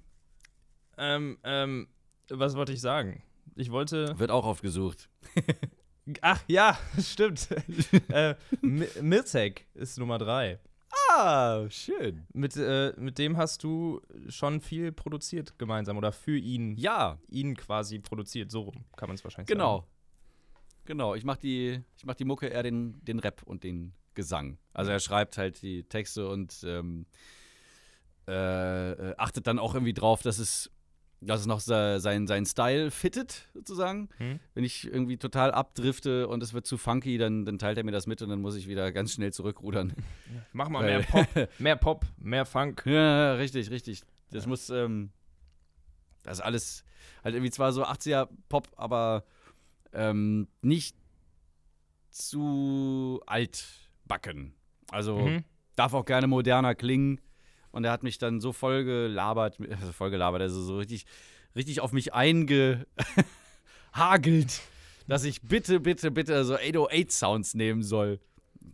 ähm, 0.97 1.37
ähm, 1.43 1.87
was 2.29 2.55
wollte 2.55 2.71
ich 2.71 2.79
sagen? 2.79 3.21
Ich 3.59 3.71
wollte. 3.71 4.17
Wird 4.17 4.31
auch 4.31 4.45
oft 4.45 4.61
gesucht. 4.61 5.09
Ach 6.21 6.41
ja, 6.47 6.77
stimmt. 7.01 7.49
äh, 8.09 8.35
Mi- 8.61 8.87
Mirtek 9.01 9.67
ist 9.73 9.97
Nummer 9.99 10.17
drei. 10.17 10.59
Ah, 11.09 11.69
schön. 11.69 12.25
Mit, 12.33 12.55
äh, 12.55 12.93
mit 12.97 13.17
dem 13.17 13.35
hast 13.35 13.63
du 13.63 14.01
schon 14.29 14.61
viel 14.61 14.91
produziert 14.91 15.59
gemeinsam 15.59 15.97
oder 15.97 16.11
für 16.13 16.37
ihn, 16.37 16.77
Ja, 16.77 17.19
ihn 17.27 17.55
quasi 17.57 17.99
produziert. 17.99 18.49
So 18.49 18.61
rum 18.61 18.85
kann 18.95 19.09
man 19.09 19.15
es 19.15 19.23
wahrscheinlich 19.23 19.49
genau. 19.49 19.85
Genau, 20.85 21.13
ich 21.13 21.25
mach 21.25 21.37
die, 21.37 21.83
ich 21.97 22.05
mach 22.05 22.15
die 22.15 22.25
Mucke 22.25 22.47
eher 22.47 22.63
den, 22.63 23.03
den 23.03 23.19
Rap 23.19 23.43
und 23.43 23.63
den 23.65 23.93
Gesang. 24.15 24.57
Also 24.73 24.91
er 24.91 24.99
schreibt 24.99 25.37
halt 25.37 25.61
die 25.61 25.83
Texte 25.83 26.27
und 26.29 26.63
ähm, 26.65 27.05
äh, 28.27 28.91
äh, 28.91 29.15
achtet 29.17 29.47
dann 29.47 29.59
auch 29.59 29.73
irgendwie 29.73 29.93
drauf, 29.93 30.21
dass 30.23 30.39
es, 30.39 30.71
dass 31.21 31.41
es 31.41 31.45
noch 31.47 31.59
se- 31.59 31.99
sein, 31.99 32.27
sein 32.27 32.45
Style 32.45 32.91
fittet, 32.91 33.49
sozusagen. 33.53 34.09
Hm? 34.17 34.39
Wenn 34.53 34.63
ich 34.63 34.85
irgendwie 34.87 35.17
total 35.17 35.51
abdrifte 35.51 36.27
und 36.27 36.41
es 36.43 36.53
wird 36.53 36.65
zu 36.65 36.77
funky, 36.77 37.17
dann, 37.17 37.45
dann 37.45 37.59
teilt 37.59 37.77
er 37.77 37.83
mir 37.83 37.91
das 37.91 38.07
mit 38.07 38.21
und 38.21 38.29
dann 38.29 38.41
muss 38.41 38.55
ich 38.55 38.67
wieder 38.67 38.91
ganz 38.91 39.13
schnell 39.13 39.33
zurückrudern. 39.33 39.93
Mach 40.53 40.69
mal 40.69 40.83
Weil- 40.83 40.99
mehr 40.99 41.03
Pop, 41.05 41.49
mehr 41.59 41.75
Pop, 41.75 42.05
mehr 42.17 42.45
Funk. 42.45 42.83
Ja, 42.85 43.33
richtig, 43.33 43.69
richtig. 43.69 44.01
Das 44.31 44.45
muss, 44.47 44.69
ähm, 44.69 45.11
das 46.23 46.37
ist 46.39 46.43
alles 46.45 46.83
halt 47.23 47.35
irgendwie 47.35 47.51
zwar 47.51 47.73
so 47.73 47.83
80er 47.85 48.29
Pop, 48.47 48.69
aber 48.77 49.23
ähm, 49.91 50.47
nicht 50.61 50.95
zu 52.09 53.21
altbacken. 53.25 54.53
Also 54.91 55.17
Mhm. 55.19 55.43
darf 55.75 55.93
auch 55.93 56.05
gerne 56.05 56.27
moderner 56.27 56.75
klingen. 56.75 57.19
Und 57.71 57.83
er 57.83 57.91
hat 57.91 58.03
mich 58.03 58.17
dann 58.17 58.39
so 58.41 58.51
voll 58.53 58.83
gelabert, 58.83 59.57
also 59.81 59.91
voll 59.91 60.09
gelabert, 60.09 60.41
also 60.41 60.61
so 60.61 60.77
richtig, 60.77 61.05
richtig 61.55 61.81
auf 61.81 61.91
mich 61.91 62.13
eingehagelt, 62.13 62.85
dass 65.07 65.23
ich 65.23 65.41
bitte, 65.41 65.79
bitte, 65.79 66.11
bitte 66.11 66.43
so 66.45 66.55
808-Sounds 66.55 67.53
nehmen 67.55 67.83
soll. 67.83 68.19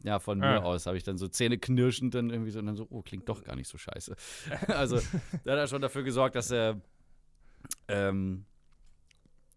Ja, 0.03 0.19
von 0.19 0.41
Ah. 0.43 0.53
mir 0.59 0.65
aus 0.65 0.85
habe 0.85 0.97
ich 0.97 1.03
dann 1.03 1.17
so 1.17 1.27
Zähne 1.27 1.57
knirschend 1.57 2.13
dann 2.15 2.29
irgendwie 2.29 2.51
so 2.51 2.59
und 2.59 2.67
dann 2.67 2.75
so, 2.75 2.87
oh, 2.89 3.01
klingt 3.01 3.27
doch 3.29 3.43
gar 3.43 3.55
nicht 3.55 3.67
so 3.67 3.77
scheiße. 3.77 4.15
also, 4.67 4.97
da 5.43 5.51
hat 5.53 5.59
er 5.59 5.67
schon 5.67 5.81
dafür 5.81 6.03
gesorgt, 6.03 6.35
dass 6.35 6.51
er, 6.51 6.79
ähm, 7.87 8.45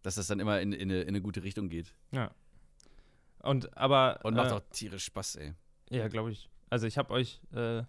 dass 0.03 0.15
das 0.15 0.27
dann 0.29 0.41
immer 0.41 0.61
in, 0.61 0.73
in, 0.73 0.91
eine, 0.91 1.03
in 1.03 1.09
eine 1.09 1.21
gute 1.21 1.43
Richtung 1.43 1.69
geht. 1.69 1.95
Ja. 2.13 2.31
Und 3.43 3.77
aber. 3.77 4.21
Und 4.25 4.35
macht 4.35 4.51
äh, 4.51 4.55
auch 4.55 4.63
tierisch 4.73 5.05
Spaß, 5.05 5.37
ey. 5.37 5.55
Ja, 5.91 6.09
glaube 6.09 6.31
ich. 6.33 6.49
Also 6.71 6.87
ich 6.87 6.99
habe 6.99 7.13
euch 7.13 7.41
äh, 7.53 7.83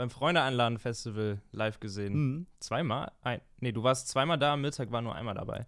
beim 0.00 0.08
Freunde 0.08 0.40
einladen 0.40 0.78
Festival 0.78 1.42
live 1.52 1.78
gesehen. 1.78 2.14
Mhm. 2.14 2.46
Zweimal? 2.58 3.12
Ein, 3.20 3.42
nee, 3.58 3.70
du 3.70 3.82
warst 3.82 4.08
zweimal 4.08 4.38
da, 4.38 4.56
Mittag 4.56 4.90
war 4.92 5.02
nur 5.02 5.14
einmal 5.14 5.34
dabei. 5.34 5.66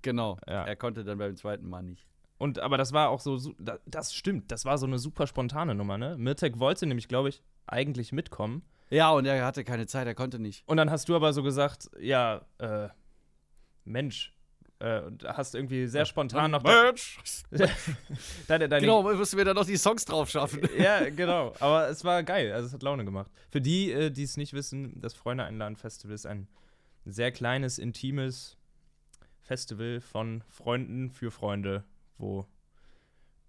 Genau. 0.00 0.38
Ja. 0.48 0.64
Er 0.64 0.74
konnte 0.74 1.04
dann 1.04 1.18
beim 1.18 1.36
zweiten 1.36 1.68
Mal 1.68 1.82
nicht. 1.82 2.06
Und 2.38 2.60
aber 2.60 2.78
das 2.78 2.94
war 2.94 3.10
auch 3.10 3.20
so, 3.20 3.38
das 3.84 4.14
stimmt, 4.14 4.50
das 4.52 4.64
war 4.64 4.78
so 4.78 4.86
eine 4.86 4.98
super 4.98 5.26
spontane 5.26 5.74
Nummer, 5.74 5.98
ne? 5.98 6.16
Mirtek 6.16 6.58
wollte 6.58 6.86
nämlich, 6.86 7.08
glaube 7.08 7.28
ich, 7.28 7.42
eigentlich 7.66 8.10
mitkommen. 8.10 8.62
Ja, 8.88 9.10
und 9.10 9.26
er 9.26 9.44
hatte 9.44 9.64
keine 9.64 9.86
Zeit, 9.86 10.06
er 10.06 10.14
konnte 10.14 10.38
nicht. 10.38 10.66
Und 10.66 10.78
dann 10.78 10.90
hast 10.90 11.10
du 11.10 11.14
aber 11.14 11.34
so 11.34 11.42
gesagt, 11.42 11.90
ja, 12.00 12.46
äh, 12.56 12.88
Mensch, 13.84 14.34
äh, 14.80 15.00
und 15.00 15.24
hast 15.24 15.54
irgendwie 15.54 15.86
sehr 15.86 16.04
spontan 16.04 16.50
noch 16.50 16.62
Mensch! 16.62 17.18
deine, 18.46 18.68
deine 18.68 18.80
Genau, 18.80 19.02
müssen 19.02 19.36
wir 19.36 19.44
dann 19.44 19.56
noch 19.56 19.66
die 19.66 19.76
Songs 19.76 20.04
drauf 20.04 20.30
schaffen. 20.30 20.60
Ja, 20.78 21.08
genau. 21.10 21.54
Aber 21.60 21.88
es 21.88 22.04
war 22.04 22.22
geil. 22.22 22.52
Also 22.52 22.68
es 22.68 22.72
hat 22.72 22.82
Laune 22.82 23.04
gemacht. 23.04 23.30
Für 23.50 23.60
die, 23.60 23.90
äh, 23.90 24.10
die 24.10 24.22
es 24.22 24.36
nicht 24.36 24.52
wissen, 24.52 25.00
das 25.00 25.14
Freunde 25.14 25.44
einladen 25.44 25.76
Festival 25.76 26.14
ist 26.14 26.26
ein 26.26 26.48
sehr 27.04 27.32
kleines, 27.32 27.78
intimes 27.78 28.56
Festival 29.40 30.00
von 30.00 30.44
Freunden 30.48 31.10
für 31.10 31.30
Freunde, 31.30 31.84
wo 32.18 32.46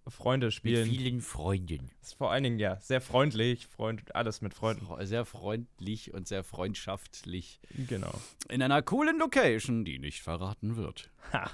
Freunde 0.10 0.52
spielen. 0.52 0.88
vielen 0.88 1.22
Freunden. 1.22 1.90
Ist 2.02 2.14
vor 2.14 2.32
allen 2.32 2.44
Dingen 2.44 2.60
ja 2.60 2.80
sehr 2.80 3.02
freundlich, 3.02 3.68
Freund, 3.68 4.16
alles 4.16 4.42
mit 4.42 4.54
Freunden. 4.54 4.88
Sehr 5.06 5.26
freundlich 5.26 6.14
und 6.14 6.28
sehr 6.28 6.44
freundschaftlich. 6.44 7.60
Genau. 7.88 8.14
In 8.50 8.62
einer 8.62 8.82
coolen 8.82 9.18
Location, 9.20 9.86
die 9.86 10.00
nicht 10.00 10.22
verraten 10.22 10.76
wird. 10.76 11.10
Ha. 11.34 11.50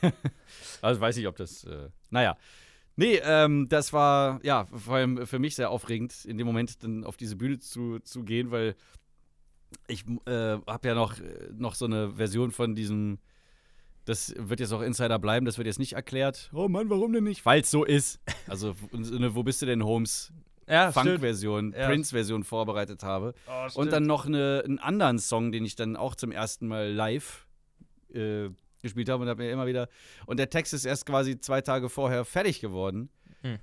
Also 0.80 1.00
weiß 1.00 1.16
ich, 1.16 1.26
ob 1.26 1.36
das. 1.36 1.64
Äh, 1.64 1.88
naja. 2.10 2.36
Nee, 2.96 3.20
ähm, 3.24 3.68
das 3.68 3.92
war 3.92 4.40
ja 4.42 4.66
vor 4.66 4.96
allem 4.96 5.26
für 5.26 5.38
mich 5.38 5.54
sehr 5.54 5.70
aufregend, 5.70 6.24
in 6.24 6.36
dem 6.36 6.46
Moment 6.46 6.84
dann 6.84 7.04
auf 7.04 7.16
diese 7.16 7.36
Bühne 7.36 7.58
zu, 7.58 8.00
zu 8.00 8.22
gehen, 8.22 8.50
weil 8.50 8.76
ich 9.88 10.04
äh, 10.26 10.58
habe 10.66 10.88
ja 10.88 10.94
noch, 10.94 11.18
äh, 11.18 11.48
noch 11.56 11.74
so 11.74 11.86
eine 11.86 12.12
Version 12.12 12.50
von 12.50 12.74
diesem. 12.74 13.18
Das 14.04 14.34
wird 14.36 14.60
jetzt 14.60 14.72
auch 14.72 14.80
Insider 14.80 15.18
bleiben, 15.18 15.46
das 15.46 15.58
wird 15.58 15.66
jetzt 15.66 15.78
nicht 15.78 15.92
erklärt. 15.92 16.50
Oh 16.52 16.68
Mann, 16.68 16.90
warum 16.90 17.12
denn 17.12 17.24
nicht? 17.24 17.46
Weil 17.46 17.60
es 17.60 17.70
so 17.70 17.84
ist. 17.84 18.20
Also, 18.48 18.74
eine 18.92 19.34
Wo 19.34 19.42
bist 19.44 19.62
du 19.62 19.66
denn, 19.66 19.84
Holmes? 19.84 20.32
Ja. 20.68 20.90
Funk-Version, 20.92 21.72
Ja. 21.76 21.86
Prince-Version 21.86 22.44
vorbereitet 22.44 23.02
habe. 23.02 23.34
Oh, 23.46 23.80
Und 23.80 23.92
dann 23.92 24.04
noch 24.04 24.26
eine, 24.26 24.62
einen 24.64 24.78
anderen 24.78 25.18
Song, 25.18 25.52
den 25.52 25.64
ich 25.64 25.76
dann 25.76 25.96
auch 25.96 26.14
zum 26.14 26.32
ersten 26.32 26.66
Mal 26.66 26.90
live 26.90 27.46
äh, 28.12 28.48
gespielt 28.82 29.08
habe 29.08 29.22
und 29.22 29.28
habe 29.28 29.42
mir 29.42 29.50
immer 29.50 29.66
wieder. 29.66 29.88
Und 30.26 30.38
der 30.38 30.50
Text 30.50 30.72
ist 30.74 30.84
erst 30.84 31.06
quasi 31.06 31.38
zwei 31.38 31.60
Tage 31.60 31.88
vorher 31.88 32.24
fertig 32.24 32.60
geworden. 32.60 33.08
Hm. 33.42 33.58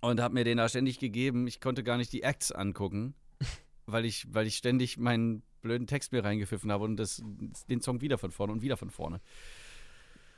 Und 0.00 0.20
habe 0.20 0.34
mir 0.34 0.44
den 0.44 0.58
da 0.58 0.68
ständig 0.68 0.98
gegeben. 0.98 1.46
Ich 1.46 1.60
konnte 1.60 1.82
gar 1.82 1.96
nicht 1.96 2.12
die 2.12 2.22
Acts 2.22 2.52
angucken, 2.52 3.14
weil 3.86 4.04
ich, 4.04 4.26
weil 4.32 4.46
ich 4.46 4.56
ständig 4.56 4.98
meinen 4.98 5.42
blöden 5.66 5.86
Text 5.86 6.12
mir 6.12 6.24
reingepfiffen 6.24 6.72
habe 6.72 6.84
und 6.84 6.96
das, 6.96 7.22
den 7.68 7.80
Song 7.82 8.00
wieder 8.00 8.18
von 8.18 8.30
vorne 8.30 8.52
und 8.52 8.62
wieder 8.62 8.76
von 8.76 8.90
vorne. 8.90 9.20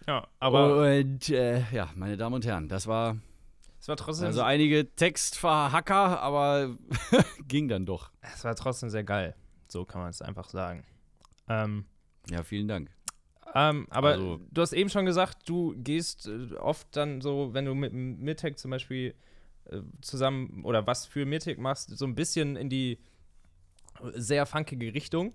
Ja, 0.06 0.26
aber 0.38 0.76
und 0.98 1.28
äh, 1.30 1.62
ja, 1.72 1.90
meine 1.94 2.16
Damen 2.16 2.34
und 2.36 2.46
Herren, 2.46 2.68
das 2.68 2.86
war 2.86 3.16
es 3.80 3.86
war 3.88 3.96
trotzdem, 3.96 4.26
also 4.26 4.42
einige 4.42 4.92
Textverhacker, 4.96 6.20
aber 6.20 6.76
ging 7.48 7.68
dann 7.68 7.86
doch. 7.86 8.10
es 8.34 8.42
war 8.44 8.54
trotzdem 8.56 8.90
sehr 8.90 9.04
geil. 9.04 9.36
So 9.68 9.84
kann 9.84 10.00
man 10.00 10.10
es 10.10 10.22
einfach 10.22 10.48
sagen. 10.48 10.84
Ähm, 11.48 11.84
Ja, 12.30 12.42
vielen 12.42 12.68
Dank. 12.68 12.90
Ähm, 13.54 13.86
aber 13.90 14.12
Also- 14.12 14.40
du 14.50 14.60
hast 14.62 14.72
eben 14.72 14.90
schon 14.90 15.06
gesagt, 15.06 15.48
du 15.48 15.74
gehst 15.76 16.26
äh, 16.26 16.54
oft 16.56 16.88
dann 16.96 17.20
so, 17.20 17.54
wenn 17.54 17.64
du 17.66 17.74
mit 17.74 17.92
Mirtek 17.92 18.58
zum 18.58 18.70
Beispiel 18.70 19.14
äh, 19.66 19.80
zusammen 20.00 20.64
oder 20.64 20.86
was 20.86 21.06
für 21.06 21.24
Mirtek 21.26 21.58
machst, 21.58 21.96
so 21.96 22.04
ein 22.06 22.14
bisschen 22.14 22.56
in 22.56 22.68
die 22.68 22.98
sehr 24.14 24.46
funkige 24.46 24.92
Richtung. 24.94 25.32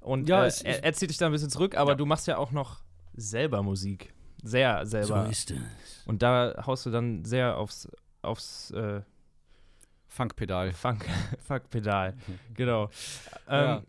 Und 0.00 0.28
Ja, 0.28 0.44
äh, 0.44 0.46
es- 0.48 0.62
er, 0.62 0.84
er 0.84 0.92
zieht 0.92 1.10
dich 1.10 1.16
da 1.18 1.26
ein 1.26 1.32
bisschen 1.32 1.50
zurück, 1.50 1.76
aber 1.76 1.92
Ja. 1.92 1.96
du 1.96 2.06
machst 2.06 2.26
ja 2.26 2.36
auch 2.36 2.50
noch 2.52 2.80
selber 3.14 3.62
Musik. 3.62 4.12
Sehr 4.42 4.84
selber. 4.84 5.28
ist 5.30 5.50
es. 5.52 5.56
Und 6.04 6.22
da 6.22 6.54
haust 6.66 6.84
du 6.84 6.90
dann 6.90 7.24
sehr 7.24 7.56
aufs, 7.56 7.88
aufs 8.20 8.70
äh, 8.72 9.00
Funkpedal. 10.08 10.72
Funk, 10.72 11.04
Funkpedal. 11.40 12.14
genau. 12.54 12.84
Ähm, 13.48 13.64
Ja. 13.64 13.82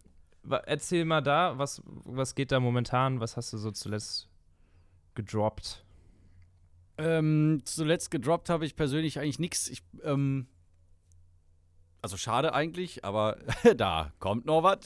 wa- 0.43 0.63
Erzähl 0.65 1.04
mal 1.06 1.21
da, 1.21 1.58
was, 1.58 1.82
was 1.86 2.34
geht 2.36 2.52
da 2.54 2.60
momentan? 2.62 3.19
Was 3.19 3.36
hast 3.38 3.52
du 3.54 3.58
so 3.58 3.71
zuletzt 3.71 4.30
gedroppt? 5.13 5.84
Ähm, 6.98 7.62
zuletzt 7.65 8.10
gedroppt 8.10 8.50
habe 8.50 8.65
ich 8.65 8.76
persönlich 8.78 9.19
eigentlich 9.19 9.39
nichts. 9.39 9.67
Ich, 9.67 9.84
ähm, 10.04 10.48
also 12.06 12.18
schade 12.18 12.54
eigentlich, 12.54 13.04
aber 13.04 13.38
da 13.78 14.12
kommt 14.20 14.46
noch 14.46 14.62
was. 14.62 14.78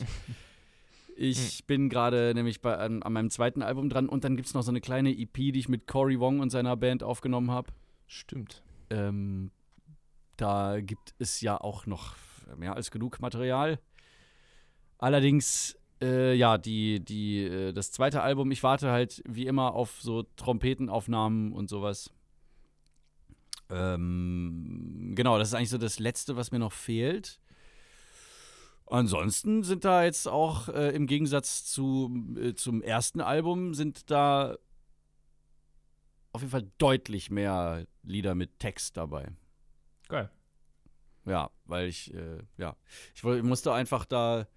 Ich 1.17 1.65
bin 1.65 1.89
gerade 1.89 2.31
nämlich 2.33 2.61
bei, 2.61 2.77
an, 2.77 3.03
an 3.03 3.11
meinem 3.11 3.29
zweiten 3.29 3.61
Album 3.61 3.89
dran 3.89 4.07
und 4.07 4.23
dann 4.23 4.37
gibt 4.37 4.47
es 4.47 4.53
noch 4.53 4.61
so 4.61 4.71
eine 4.71 4.79
kleine 4.79 5.11
EP, 5.11 5.33
die 5.33 5.59
ich 5.59 5.67
mit 5.67 5.85
Cory 5.85 6.17
Wong 6.17 6.39
und 6.39 6.49
seiner 6.49 6.77
Band 6.77 7.03
aufgenommen 7.03 7.51
habe. 7.51 7.73
Stimmt. 8.07 8.63
Ähm, 8.89 9.51
da 10.37 10.79
gibt 10.79 11.13
es 11.19 11.41
ja 11.41 11.59
auch 11.59 11.85
noch 11.85 12.15
mehr 12.55 12.77
als 12.77 12.89
genug 12.89 13.19
Material. 13.19 13.79
Allerdings, 14.97 15.77
äh, 16.01 16.33
ja, 16.35 16.57
die, 16.57 17.01
die, 17.01 17.43
äh, 17.43 17.73
das 17.73 17.91
zweite 17.91 18.21
Album, 18.21 18.49
ich 18.51 18.63
warte 18.63 18.91
halt 18.91 19.21
wie 19.27 19.45
immer 19.45 19.73
auf 19.73 19.99
so 20.01 20.23
Trompetenaufnahmen 20.37 21.51
und 21.51 21.67
sowas. 21.67 22.13
Ähm, 23.69 25.13
genau, 25.15 25.37
das 25.37 25.49
ist 25.49 25.53
eigentlich 25.53 25.69
so 25.69 25.77
das 25.77 25.99
Letzte, 25.99 26.35
was 26.35 26.51
mir 26.51 26.59
noch 26.59 26.73
fehlt. 26.73 27.39
Ansonsten 28.87 29.63
sind 29.63 29.85
da 29.85 30.03
jetzt 30.03 30.27
auch 30.27 30.67
äh, 30.69 30.95
im 30.95 31.05
Gegensatz 31.05 31.65
zu, 31.65 32.11
äh, 32.35 32.55
zum 32.55 32.81
ersten 32.81 33.21
Album 33.21 33.75
sind 33.75 34.09
da 34.09 34.57
auf 36.31 36.41
jeden 36.41 36.51
Fall 36.51 36.71
deutlich 36.79 37.29
mehr 37.29 37.85
Lieder 38.03 38.33
mit 38.33 38.59
Text 38.59 38.97
dabei. 38.97 39.27
Geil. 40.07 40.31
Ja, 41.25 41.51
weil 41.65 41.87
ich, 41.87 42.13
äh, 42.13 42.41
ja, 42.57 42.75
ich, 43.13 43.23
ich 43.23 43.43
musste 43.43 43.73
einfach 43.73 44.05
da 44.05 44.47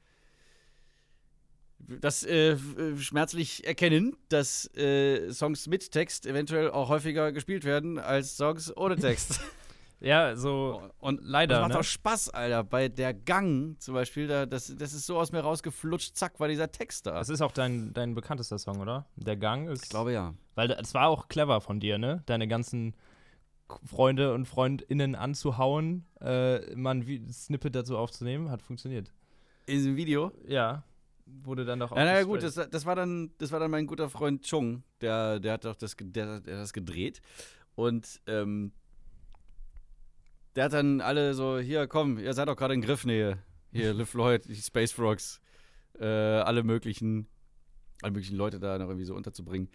das 1.88 2.24
äh, 2.24 2.56
schmerzlich 2.98 3.66
erkennen, 3.66 4.16
dass 4.28 4.66
äh, 4.76 5.30
Songs 5.32 5.66
mit 5.66 5.90
Text 5.90 6.26
eventuell 6.26 6.70
auch 6.70 6.88
häufiger 6.88 7.32
gespielt 7.32 7.64
werden 7.64 7.98
als 7.98 8.36
Songs 8.36 8.76
ohne 8.76 8.96
Text. 8.96 9.40
ja, 10.00 10.36
so 10.36 10.82
und 10.98 11.20
leider. 11.22 11.56
Das 11.56 11.62
macht 11.62 11.72
ne? 11.72 11.78
auch 11.80 11.84
Spaß, 11.84 12.30
Alter. 12.30 12.64
Bei 12.64 12.88
der 12.88 13.14
Gang 13.14 13.80
zum 13.80 13.94
Beispiel, 13.94 14.26
da, 14.26 14.46
das, 14.46 14.74
das 14.76 14.92
ist 14.92 15.06
so 15.06 15.18
aus 15.18 15.32
mir 15.32 15.40
rausgeflutscht, 15.40 16.16
zack, 16.16 16.38
war 16.40 16.48
dieser 16.48 16.70
Text 16.70 17.06
da. 17.06 17.12
Das 17.14 17.28
ist 17.28 17.40
auch 17.40 17.52
dein, 17.52 17.92
dein 17.92 18.14
bekanntester 18.14 18.58
Song, 18.58 18.80
oder? 18.80 19.06
Der 19.16 19.36
Gang 19.36 19.68
ist. 19.68 19.84
Ich 19.84 19.90
glaube 19.90 20.12
ja. 20.12 20.34
Weil 20.54 20.70
es 20.70 20.94
war 20.94 21.08
auch 21.08 21.28
clever 21.28 21.60
von 21.60 21.80
dir, 21.80 21.98
ne? 21.98 22.22
Deine 22.26 22.48
ganzen 22.48 22.94
Freunde 23.84 24.34
und 24.34 24.46
FreundInnen 24.46 25.14
anzuhauen, 25.14 26.04
äh, 26.20 26.74
mal 26.74 26.96
ein 26.96 27.30
Snippet 27.32 27.74
dazu 27.74 27.96
aufzunehmen, 27.96 28.50
hat 28.50 28.62
funktioniert. 28.62 29.10
In 29.66 29.76
diesem 29.76 29.96
Video? 29.96 30.32
Ja. 30.46 30.84
Wurde 31.42 31.64
dann 31.64 31.80
doch 31.80 31.92
auch. 31.92 31.96
Ja, 31.96 32.04
naja, 32.04 32.22
gut, 32.24 32.42
das, 32.42 32.54
das, 32.54 32.86
war 32.86 32.94
dann, 32.94 33.32
das 33.38 33.50
war 33.52 33.60
dann 33.60 33.70
mein 33.70 33.86
guter 33.86 34.08
Freund 34.08 34.42
Chung, 34.44 34.82
der, 35.00 35.40
der 35.40 35.54
hat 35.54 35.64
doch 35.64 35.76
das, 35.76 35.96
der, 35.98 36.40
der 36.40 36.54
hat 36.54 36.62
das 36.62 36.72
gedreht. 36.72 37.20
Und 37.74 38.20
ähm, 38.26 38.72
der 40.54 40.64
hat 40.64 40.72
dann 40.72 41.00
alle 41.00 41.34
so, 41.34 41.58
hier, 41.58 41.86
komm, 41.86 42.18
ihr 42.18 42.34
seid 42.34 42.48
doch 42.48 42.56
gerade 42.56 42.74
in 42.74 42.82
Griffnähe. 42.82 43.38
Hier, 43.72 43.94
Liv 43.94 44.14
Lloyd, 44.14 44.44
die 44.46 44.56
Space 44.56 44.92
Frogs, 44.92 45.40
äh, 45.98 46.06
alle 46.06 46.62
möglichen, 46.62 47.26
alle 48.02 48.12
möglichen 48.12 48.36
Leute 48.36 48.60
da 48.60 48.78
noch 48.78 48.88
irgendwie 48.88 49.06
so 49.06 49.14
unterzubringen. 49.14 49.68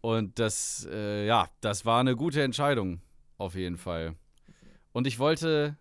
Und 0.00 0.38
das, 0.38 0.86
äh, 0.90 1.26
ja, 1.26 1.48
das 1.60 1.84
war 1.84 2.00
eine 2.00 2.14
gute 2.14 2.42
Entscheidung, 2.42 3.00
auf 3.38 3.54
jeden 3.54 3.76
Fall. 3.76 4.14
Und 4.92 5.06
ich 5.06 5.18
wollte 5.18 5.76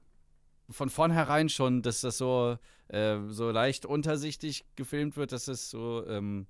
von 0.69 0.89
vornherein 0.89 1.49
schon, 1.49 1.83
dass 1.83 2.01
das 2.01 2.17
so, 2.17 2.57
äh, 2.87 3.17
so 3.27 3.51
leicht 3.51 3.85
untersichtig 3.85 4.65
gefilmt 4.75 5.17
wird, 5.17 5.31
dass 5.31 5.47
es 5.47 5.69
so, 5.69 6.05
ähm, 6.07 6.47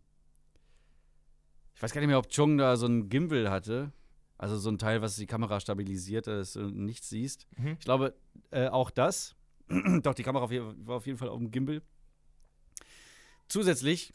ich 1.76 1.82
weiß 1.82 1.94
gar 1.94 2.02
nicht 2.02 2.08
mehr, 2.08 2.20
ob 2.20 2.30
Chung 2.30 2.58
da 2.58 2.76
so 2.78 2.88
ein 2.88 3.10
Gimbal 3.10 3.50
hatte. 3.50 3.92
Also 4.38 4.58
so 4.58 4.70
ein 4.70 4.78
Teil, 4.78 5.02
was 5.02 5.16
die 5.16 5.28
Kamera 5.28 5.60
stabilisiert, 5.62 6.28
dass 6.28 6.54
du 6.54 6.64
nichts 6.70 7.10
siehst. 7.10 7.48
Mhm. 7.58 7.78
Ich 7.80 7.86
glaube, 7.86 8.16
äh, 8.52 8.68
auch 8.68 8.90
das. 8.90 9.36
Doch, 10.02 10.14
die 10.14 10.24
Kamera 10.24 10.50
war 10.50 10.96
auf 10.98 11.06
jeden 11.06 11.18
Fall 11.18 11.30
auf 11.30 11.40
dem 11.40 11.52
Gimbal. 11.52 11.82
Zusätzlich 13.48 14.14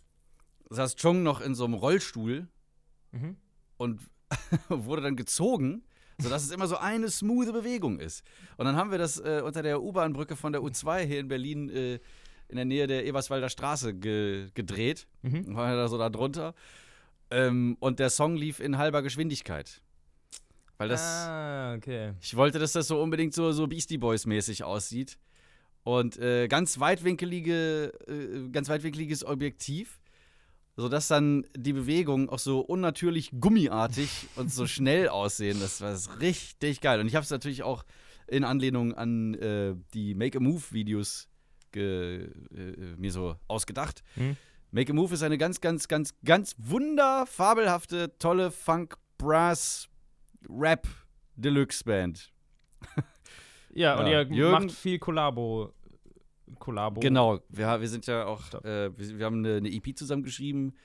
saß 0.69 0.97
Chung 0.97 1.23
noch 1.23 1.41
in 1.41 1.55
so 1.55 1.65
einem 1.65 1.75
Rollstuhl 1.75 2.49
mhm. 3.13 3.37
und 3.77 4.01
wurde 4.69 5.03
dann 5.03 5.17
gezogen, 5.17 5.83
sodass 6.21 6.45
es 6.45 6.51
immer 6.51 6.67
so 6.67 6.77
eine 6.77 7.11
smooth 7.11 7.53
Bewegung 7.53 7.99
ist. 7.99 8.25
Und 8.57 8.67
dann 8.67 8.77
haben 8.77 8.91
wir 8.91 8.99
das 8.99 9.19
äh, 9.19 9.43
unter 9.45 9.63
der 9.63 9.83
U-Bahn-Brücke 9.83 10.37
von 10.37 10.53
der 10.53 10.63
U2 10.63 11.01
hier 11.07 11.21
in 11.21 11.29
Berlin 11.29 11.69
äh, 11.71 11.99
in 12.49 12.57
der 12.57 12.65
Nähe 12.65 12.87
der 12.87 13.07
Eberswalder 13.07 13.49
Straße 13.49 13.95
ge 13.95 14.49
gedreht. 14.55 15.07
Mhm. 15.23 15.55
War 15.55 15.75
da 15.75 15.89
so 15.89 15.99
da 15.99 16.11
drunter. 16.11 16.55
Ähm, 17.31 17.77
und 17.81 18.01
der 18.01 18.11
Song 18.11 18.37
lief 18.37 18.61
in 18.61 18.77
halber 18.77 19.03
Geschwindigkeit. 19.03 19.81
Weil 20.79 20.89
das. 20.89 21.03
Ah, 21.03 21.75
okay. 21.75 22.15
Ich 22.21 22.35
wollte, 22.37 22.59
dass 22.59 22.73
das 22.73 22.89
so 22.89 23.01
unbedingt 23.01 23.35
so, 23.35 23.53
so 23.53 23.67
Beastie 23.67 23.99
Boys-mäßig 23.99 24.65
aussieht. 24.65 25.19
Und 25.83 26.19
äh, 26.19 26.49
ganz 26.49 26.81
weitwinkelige, 26.81 27.93
äh, 28.07 28.51
ganz 28.51 28.69
weitwinkeliges 28.69 29.25
Objektiv, 29.25 30.00
sodass 30.81 31.09
dann 31.09 31.45
die 31.57 31.73
Bewegungen 31.73 32.29
auch 32.29 32.39
so 32.39 32.61
unnatürlich 32.61 33.31
gummiartig 33.39 34.29
und 34.37 34.53
so 34.53 34.67
schnell 34.67 35.09
aussehen. 35.11 35.61
Das 35.61 35.81
war 35.81 35.97
richtig 36.21 36.81
geil. 36.81 37.01
Und 37.01 37.07
ich 37.07 37.15
habe 37.15 37.25
es 37.25 37.31
natürlich 37.31 37.63
auch 37.63 37.85
in 38.27 38.45
Anlehnung 38.45 38.95
an 38.95 39.35
äh, 39.35 39.75
die 39.95 40.15
Make-a-Move-Videos 40.15 41.29
äh, 41.77 42.27
mir 42.97 43.13
so 43.13 43.37
ausgedacht. 43.49 44.03
Mhm. 44.17 44.37
Make 44.73 44.93
a 44.93 44.95
Move 44.95 45.15
ist 45.15 45.23
eine 45.23 45.37
ganz, 45.37 45.61
ganz, 45.61 45.89
ganz, 45.89 46.15
ganz 46.25 46.55
wunderfabelhafte, 46.59 48.17
tolle 48.19 48.53
Funk, 48.53 48.97
Brass, 49.19 49.89
Rap 50.49 50.87
Deluxe 51.35 51.83
Band. 51.83 52.33
ja, 53.75 53.99
und 53.99 54.07
ihr 54.07 54.23
Jürgen, 54.23 54.67
macht 54.67 54.77
viel 54.77 54.99
Kollabo. 55.01 55.73
Kollabo. 56.59 57.01
Genau, 57.01 57.41
wir, 57.49 57.81
wir 57.81 57.89
sind 57.89 58.07
ja 58.07 58.27
auch, 58.27 58.53
äh, 58.65 58.97
wir, 58.97 59.19
wir, 59.19 59.27
haben 59.27 59.39
eine, 59.39 59.57
eine 59.57 59.71
EP 59.71 59.97
zusammengeschrieben 59.97 60.77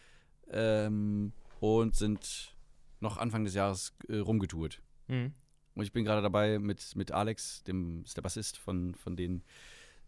ähm, 0.51 1.31
und 1.59 1.95
sind 1.95 2.55
noch 2.99 3.17
Anfang 3.17 3.43
des 3.43 3.53
Jahres 3.53 3.95
äh, 4.07 4.17
rumgetourt. 4.17 4.81
Mhm. 5.07 5.33
Und 5.75 5.83
ich 5.83 5.91
bin 5.91 6.05
gerade 6.05 6.21
dabei, 6.21 6.57
mit, 6.59 6.95
mit 6.95 7.11
Alex, 7.11 7.63
dem 7.63 8.03
ist 8.03 8.15
der 8.15 8.21
Bassist 8.21 8.57
von, 8.57 8.95
von 8.95 9.15
denen, 9.15 9.43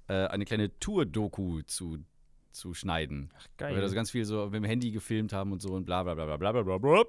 äh, 0.07 0.27
eine 0.27 0.45
kleine 0.45 0.77
Tour-Doku 0.79 1.61
zu, 1.63 1.97
zu 2.51 2.73
schneiden. 2.73 3.29
Ach, 3.37 3.47
geil. 3.57 3.69
Weil 3.69 3.77
wir 3.77 3.81
da 3.81 3.89
so 3.89 3.95
ganz 3.95 4.11
viel 4.11 4.23
so 4.23 4.45
mit 4.45 4.55
dem 4.55 4.63
Handy 4.63 4.91
gefilmt 4.91 5.33
haben 5.33 5.51
und 5.51 5.61
so 5.61 5.73
und 5.73 5.85
bla 5.85 6.03
bla 6.03 6.15
bla 6.15 6.37
bla 6.37 6.51
bla 6.51 6.63
bla 6.63 6.77
bla. 6.77 7.03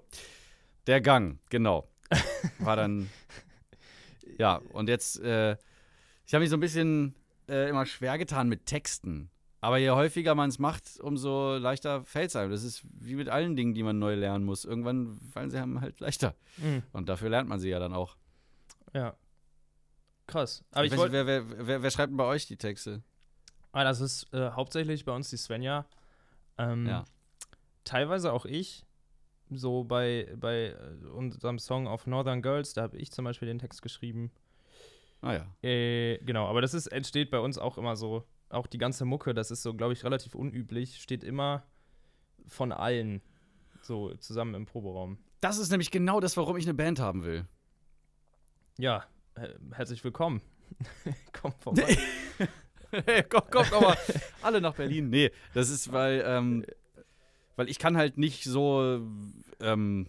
Der 0.86 1.00
Gang, 1.00 1.38
genau. 1.50 1.88
War 2.58 2.76
dann. 2.76 3.08
ja, 4.38 4.60
und 4.72 4.88
jetzt, 4.88 5.20
äh, 5.20 5.56
ich 6.26 6.34
habe 6.34 6.42
mich 6.42 6.50
so 6.50 6.56
ein 6.56 6.60
bisschen 6.60 7.14
äh, 7.48 7.68
immer 7.68 7.86
schwer 7.86 8.18
getan 8.18 8.48
mit 8.48 8.66
Texten. 8.66 9.30
Aber 9.60 9.78
je 9.78 9.90
häufiger 9.90 10.34
man 10.34 10.50
es 10.50 10.58
macht, 10.58 11.00
umso 11.00 11.56
leichter 11.56 12.04
fällt 12.04 12.30
es 12.30 12.36
einem. 12.36 12.52
Das 12.52 12.62
ist 12.62 12.82
wie 12.92 13.16
mit 13.16 13.28
allen 13.28 13.56
Dingen, 13.56 13.74
die 13.74 13.82
man 13.82 13.98
neu 13.98 14.14
lernen 14.14 14.44
muss. 14.44 14.64
Irgendwann 14.64 15.18
fallen 15.32 15.50
sie 15.50 15.58
einem 15.58 15.80
halt 15.80 15.98
leichter. 15.98 16.34
Mhm. 16.58 16.84
Und 16.92 17.08
dafür 17.08 17.28
lernt 17.28 17.48
man 17.48 17.58
sie 17.58 17.68
ja 17.68 17.80
dann 17.80 17.92
auch. 17.92 18.16
Ja. 18.94 19.16
Krass. 20.28 20.62
Aber 20.70 20.84
ich, 20.84 20.92
ich 20.92 20.98
wer, 20.98 21.26
wer, 21.26 21.66
wer, 21.66 21.82
wer, 21.82 21.90
schreibt 21.90 22.10
denn 22.10 22.16
bei 22.16 22.24
euch 22.24 22.46
die 22.46 22.56
Texte? 22.56 23.02
Ah, 23.72 23.82
das 23.82 24.00
ist 24.00 24.32
äh, 24.32 24.50
hauptsächlich 24.50 25.04
bei 25.04 25.12
uns 25.12 25.30
die 25.30 25.36
Svenja. 25.36 25.86
Ähm, 26.56 26.86
ja. 26.86 27.04
Teilweise 27.84 28.32
auch 28.32 28.44
ich 28.44 28.84
so 29.50 29.84
bei, 29.84 30.32
bei 30.36 30.76
äh, 30.78 31.06
unserem 31.06 31.58
Song 31.58 31.88
auf 31.88 32.06
Northern 32.06 32.42
Girls, 32.42 32.74
da 32.74 32.82
habe 32.82 32.98
ich 32.98 33.10
zum 33.10 33.24
Beispiel 33.24 33.48
den 33.48 33.58
Text 33.58 33.82
geschrieben. 33.82 34.30
Ah 35.20 35.34
ja. 35.34 35.68
Äh, 35.68 36.18
genau, 36.18 36.46
aber 36.46 36.60
das 36.60 36.74
ist, 36.74 36.86
entsteht 36.88 37.30
bei 37.30 37.40
uns 37.40 37.58
auch 37.58 37.78
immer 37.78 37.96
so. 37.96 38.24
Auch 38.50 38.66
die 38.66 38.78
ganze 38.78 39.04
Mucke, 39.04 39.34
das 39.34 39.50
ist 39.50 39.62
so, 39.62 39.74
glaube 39.74 39.92
ich, 39.92 40.04
relativ 40.04 40.34
unüblich, 40.34 41.02
steht 41.02 41.22
immer 41.22 41.64
von 42.46 42.72
allen 42.72 43.20
so 43.82 44.14
zusammen 44.14 44.54
im 44.54 44.64
Proberaum. 44.64 45.18
Das 45.40 45.58
ist 45.58 45.70
nämlich 45.70 45.90
genau 45.90 46.20
das, 46.20 46.36
warum 46.36 46.56
ich 46.56 46.64
eine 46.64 46.74
Band 46.74 46.98
haben 46.98 47.24
will. 47.24 47.46
Ja, 48.78 49.04
herzlich 49.72 50.02
willkommen. 50.02 50.40
Komm 51.32 51.52
vorbei. 51.58 51.98
hey, 52.90 53.22
kommt, 53.28 53.50
kommt 53.50 53.72
aber 53.72 53.96
alle 54.42 54.60
nach 54.60 54.74
Berlin. 54.74 55.10
Nee, 55.10 55.30
das 55.52 55.68
ist, 55.68 55.92
weil 55.92 56.22
ähm, 56.26 56.64
weil 57.58 57.68
ich 57.68 57.80
kann 57.80 57.96
halt 57.96 58.18
nicht 58.18 58.44
so, 58.44 59.00
ähm, 59.60 60.08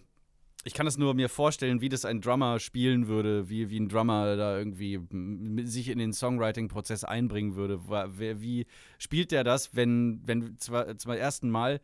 ich 0.64 0.74
kann 0.74 0.86
es 0.86 0.98
nur 0.98 1.14
mir 1.14 1.28
vorstellen, 1.28 1.80
wie 1.80 1.88
das 1.88 2.04
ein 2.04 2.20
Drummer 2.20 2.58
spielen 2.58 3.06
würde, 3.06 3.48
wie, 3.48 3.70
wie 3.70 3.80
ein 3.80 3.88
Drummer 3.88 4.36
da 4.36 4.58
irgendwie 4.58 5.00
sich 5.64 5.88
in 5.88 5.98
den 5.98 6.12
Songwriting-Prozess 6.12 7.04
einbringen 7.04 7.54
würde. 7.56 7.80
Wie 8.40 8.66
spielt 8.98 9.32
der 9.32 9.44
das, 9.44 9.74
wenn, 9.74 10.20
wenn 10.24 10.58
zwar 10.58 10.98
zum 10.98 11.12
ersten 11.12 11.50
Mal 11.50 11.80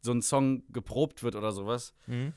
so 0.00 0.12
ein 0.12 0.22
Song 0.22 0.64
geprobt 0.72 1.22
wird 1.22 1.36
oder 1.36 1.52
sowas? 1.52 1.94
Mhm. 2.06 2.32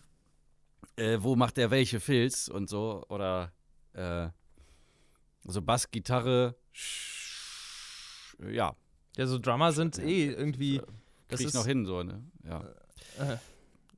Äh, 0.96 1.18
wo 1.22 1.36
macht 1.36 1.58
der 1.58 1.72
welche 1.72 2.00
Filz 2.00 2.48
und 2.48 2.70
so? 2.70 3.04
Oder 3.10 3.52
äh, 3.94 4.30
so 5.44 5.62
Bass, 5.62 5.90
Gitarre, 5.90 6.56
ja. 8.52 8.76
Ja, 9.18 9.28
so 9.28 9.40
Drummer 9.40 9.72
sind 9.72 9.98
eh 9.98 10.28
irgendwie 10.28 10.82
das 11.30 11.42
ist 11.42 11.54
noch 11.54 11.66
hin, 11.66 11.86
so, 11.86 12.04
ne? 12.04 12.24
Ja. 12.44 12.62
Äh, 13.20 13.38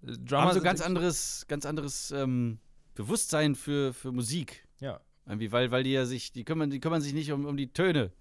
Drummer 0.01 0.47
haben 0.47 0.53
so 0.53 0.61
ganz 0.61 0.81
anderes, 0.81 1.45
ganz 1.47 1.65
anderes 1.65 2.11
ähm, 2.11 2.59
Bewusstsein 2.95 3.55
für, 3.55 3.93
für 3.93 4.11
Musik. 4.11 4.67
Ja. 4.79 5.01
Irgendwie, 5.25 5.51
weil, 5.51 5.71
weil 5.71 5.83
die 5.83 5.91
ja 5.91 6.05
sich, 6.05 6.31
die 6.31 6.43
kümmern, 6.43 6.69
die 6.69 6.79
kümmern 6.79 7.01
sich 7.01 7.13
nicht 7.13 7.31
um, 7.31 7.45
um 7.45 7.55
die 7.57 7.71
Töne. 7.71 8.11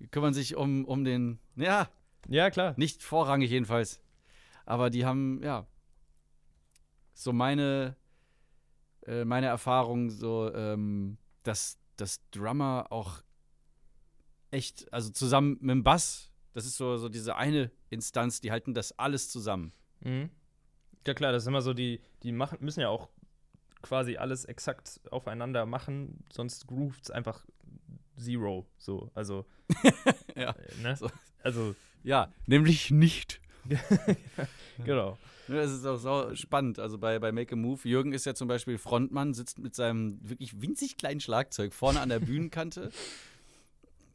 Die 0.00 0.08
kümmern 0.08 0.34
sich 0.34 0.56
um, 0.56 0.84
um 0.84 1.04
den, 1.04 1.38
ja. 1.54 1.88
Ja, 2.28 2.50
klar. 2.50 2.74
Nicht 2.76 3.02
vorrangig 3.02 3.50
jedenfalls. 3.50 4.00
Aber 4.66 4.90
die 4.90 5.04
haben, 5.04 5.40
ja, 5.42 5.66
so 7.14 7.32
meine, 7.32 7.96
äh, 9.06 9.24
meine 9.24 9.46
Erfahrung, 9.46 10.10
so, 10.10 10.52
ähm, 10.52 11.18
dass, 11.44 11.78
dass 11.96 12.20
Drummer 12.30 12.86
auch 12.90 13.22
echt, 14.50 14.92
also 14.92 15.10
zusammen 15.10 15.56
mit 15.60 15.70
dem 15.70 15.82
Bass 15.84 16.30
das 16.52 16.66
ist 16.66 16.76
so, 16.76 16.96
so 16.96 17.08
diese 17.08 17.36
eine 17.36 17.70
Instanz, 17.90 18.40
die 18.40 18.50
halten 18.50 18.74
das 18.74 18.98
alles 18.98 19.30
zusammen. 19.30 19.72
Mhm. 20.00 20.30
Ja 21.06 21.14
klar, 21.14 21.32
das 21.32 21.44
ist 21.44 21.46
immer 21.48 21.62
so, 21.62 21.72
die, 21.72 22.00
die 22.22 22.32
machen, 22.32 22.58
müssen 22.60 22.80
ja 22.80 22.88
auch 22.88 23.08
quasi 23.82 24.16
alles 24.16 24.44
exakt 24.44 25.00
aufeinander 25.10 25.64
machen, 25.66 26.24
sonst 26.30 26.66
groovt 26.66 27.04
es 27.04 27.10
einfach 27.10 27.44
zero. 28.16 28.66
So, 28.78 29.10
also. 29.14 29.46
ja. 30.36 30.50
Äh, 30.50 30.82
ne? 30.82 30.96
So. 30.96 31.10
Also. 31.42 31.74
Ja, 32.02 32.32
nämlich 32.46 32.90
nicht. 32.90 33.40
genau. 34.84 35.18
Das 35.48 35.70
ist 35.70 35.84
auch 35.84 35.96
so 35.96 36.34
spannend. 36.34 36.78
Also 36.78 36.96
bei, 36.98 37.18
bei 37.18 37.32
Make 37.32 37.54
a 37.54 37.56
Move, 37.56 37.80
Jürgen 37.88 38.12
ist 38.12 38.24
ja 38.24 38.34
zum 38.34 38.48
Beispiel 38.48 38.78
Frontmann, 38.78 39.34
sitzt 39.34 39.58
mit 39.58 39.74
seinem 39.74 40.18
wirklich 40.22 40.62
winzig 40.62 40.96
kleinen 40.96 41.20
Schlagzeug 41.20 41.74
vorne 41.74 42.00
an 42.00 42.08
der 42.08 42.20
Bühnenkante 42.20 42.90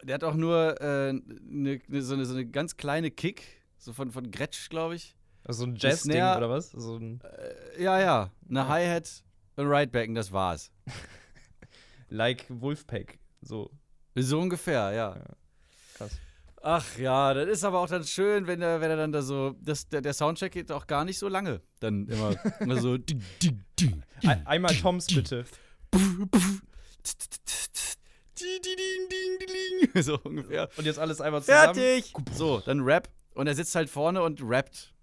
der 0.06 0.16
hat 0.16 0.24
auch 0.24 0.36
nur 0.36 0.80
äh, 0.82 1.14
ne, 1.14 1.82
ne, 1.88 2.02
so, 2.02 2.14
eine, 2.14 2.26
so, 2.26 2.34
eine, 2.34 2.46
ganz 2.46 2.78
kleine 2.78 3.12
Kick, 3.12 3.44
so 3.78 3.94
von, 3.94 4.12
von 4.12 4.32
Gretsch, 4.32 4.70
glaube 4.70 4.96
ich. 4.96 5.16
Also 5.46 5.66
ein 5.66 5.76
Jazz-Ding 5.76 6.16
oder 6.16 6.50
was? 6.50 6.72
So 6.72 6.98
ein 6.98 7.22
Äh, 7.22 7.84
ja, 7.84 8.00
ja, 8.00 8.32
eine 8.50 8.60
Ja. 8.60 8.68
Hi-Hat, 8.68 9.24
ein 9.58 9.68
Rideback 9.68 10.10
und 10.10 10.16
das 10.16 10.32
war's. 10.32 10.72
like 12.10 12.46
Wolfpack. 12.50 13.20
So, 13.42 13.70
So 14.16 14.40
ungefähr, 14.40 14.92
ja. 14.92 15.18
krass. 15.96 16.18
Ach 16.64 16.98
ja, 16.98 17.32
das 17.36 17.48
ist 17.48 17.64
aber 17.64 17.80
auch 17.80 17.88
dann 17.88 18.04
schön, 18.06 18.48
wenn 18.48 18.60
er, 18.64 18.82
wenn 18.82 18.90
er 18.90 18.98
dann 18.98 19.12
da 19.12 19.22
so, 19.22 19.56
das, 19.62 19.88
der, 19.88 20.02
der 20.02 20.14
Soundcheck 20.14 20.52
geht 20.52 20.72
auch 20.72 20.88
gar 20.88 21.06
nicht 21.06 21.20
so 21.20 21.28
lange. 21.28 21.62
Dann 21.80 22.08
immer, 22.08 22.34
immer 22.60 22.82
so. 22.82 22.98
Ein, 24.24 24.48
einmal 24.48 24.74
Toms 24.76 25.06
bitte. 25.06 25.46
So 30.02 30.20
ungefähr. 30.24 30.70
Und 30.78 30.86
jetzt 30.86 30.98
alles 30.98 31.22
einmal 31.22 31.42
zusammen. 31.42 31.76
Fertig! 31.76 32.14
So, 32.34 32.60
dann 32.66 32.82
Rap. 32.82 33.10
Und 33.36 33.48
er 33.48 33.54
sitzt 33.56 33.76
halt 33.76 33.90
vorne 33.90 34.24
und 34.24 34.42
rappt. 34.42 34.95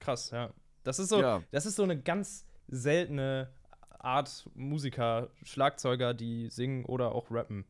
Krass, 0.00 0.30
ja. 0.30 0.52
Das 0.82 0.98
ist 0.98 1.08
so, 1.10 1.20
Ja. 1.20 1.42
das 1.52 1.66
ist 1.66 1.76
so 1.76 1.82
eine 1.84 2.00
ganz 2.00 2.44
seltene 2.68 3.50
Art 3.98 4.48
Musiker, 4.54 5.30
Schlagzeuger, 5.42 6.14
die 6.14 6.48
singen 6.50 6.84
oder 6.86 7.12
auch 7.12 7.30
rappen. 7.30 7.64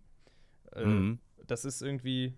Äh, 0.72 0.84
Mhm. 0.84 1.18
Das 1.46 1.64
ist 1.64 1.82
irgendwie. 1.82 2.34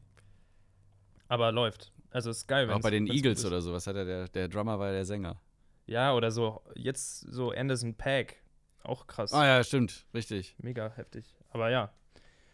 Aber 1.28 1.52
läuft. 1.52 1.92
Also 2.10 2.30
ist 2.30 2.46
geil, 2.46 2.68
wenn 2.68 2.74
Auch 2.76 2.80
bei 2.80 2.90
den 2.90 3.06
Eagles 3.06 3.44
oder 3.44 3.60
sowas 3.60 3.86
hat 3.86 3.96
er, 3.96 4.04
der, 4.04 4.28
der 4.28 4.48
Drummer 4.48 4.78
war 4.78 4.90
der 4.92 5.04
Sänger. 5.04 5.40
Ja, 5.86 6.14
oder 6.14 6.30
so, 6.30 6.62
jetzt 6.74 7.20
so 7.20 7.50
Anderson 7.52 7.94
Pack. 7.94 8.36
Auch 8.84 9.06
krass. 9.06 9.32
Ah 9.32 9.46
ja, 9.46 9.64
stimmt, 9.64 10.06
richtig. 10.14 10.56
Mega 10.58 10.90
heftig. 10.96 11.24
Aber 11.50 11.70
ja. 11.70 11.92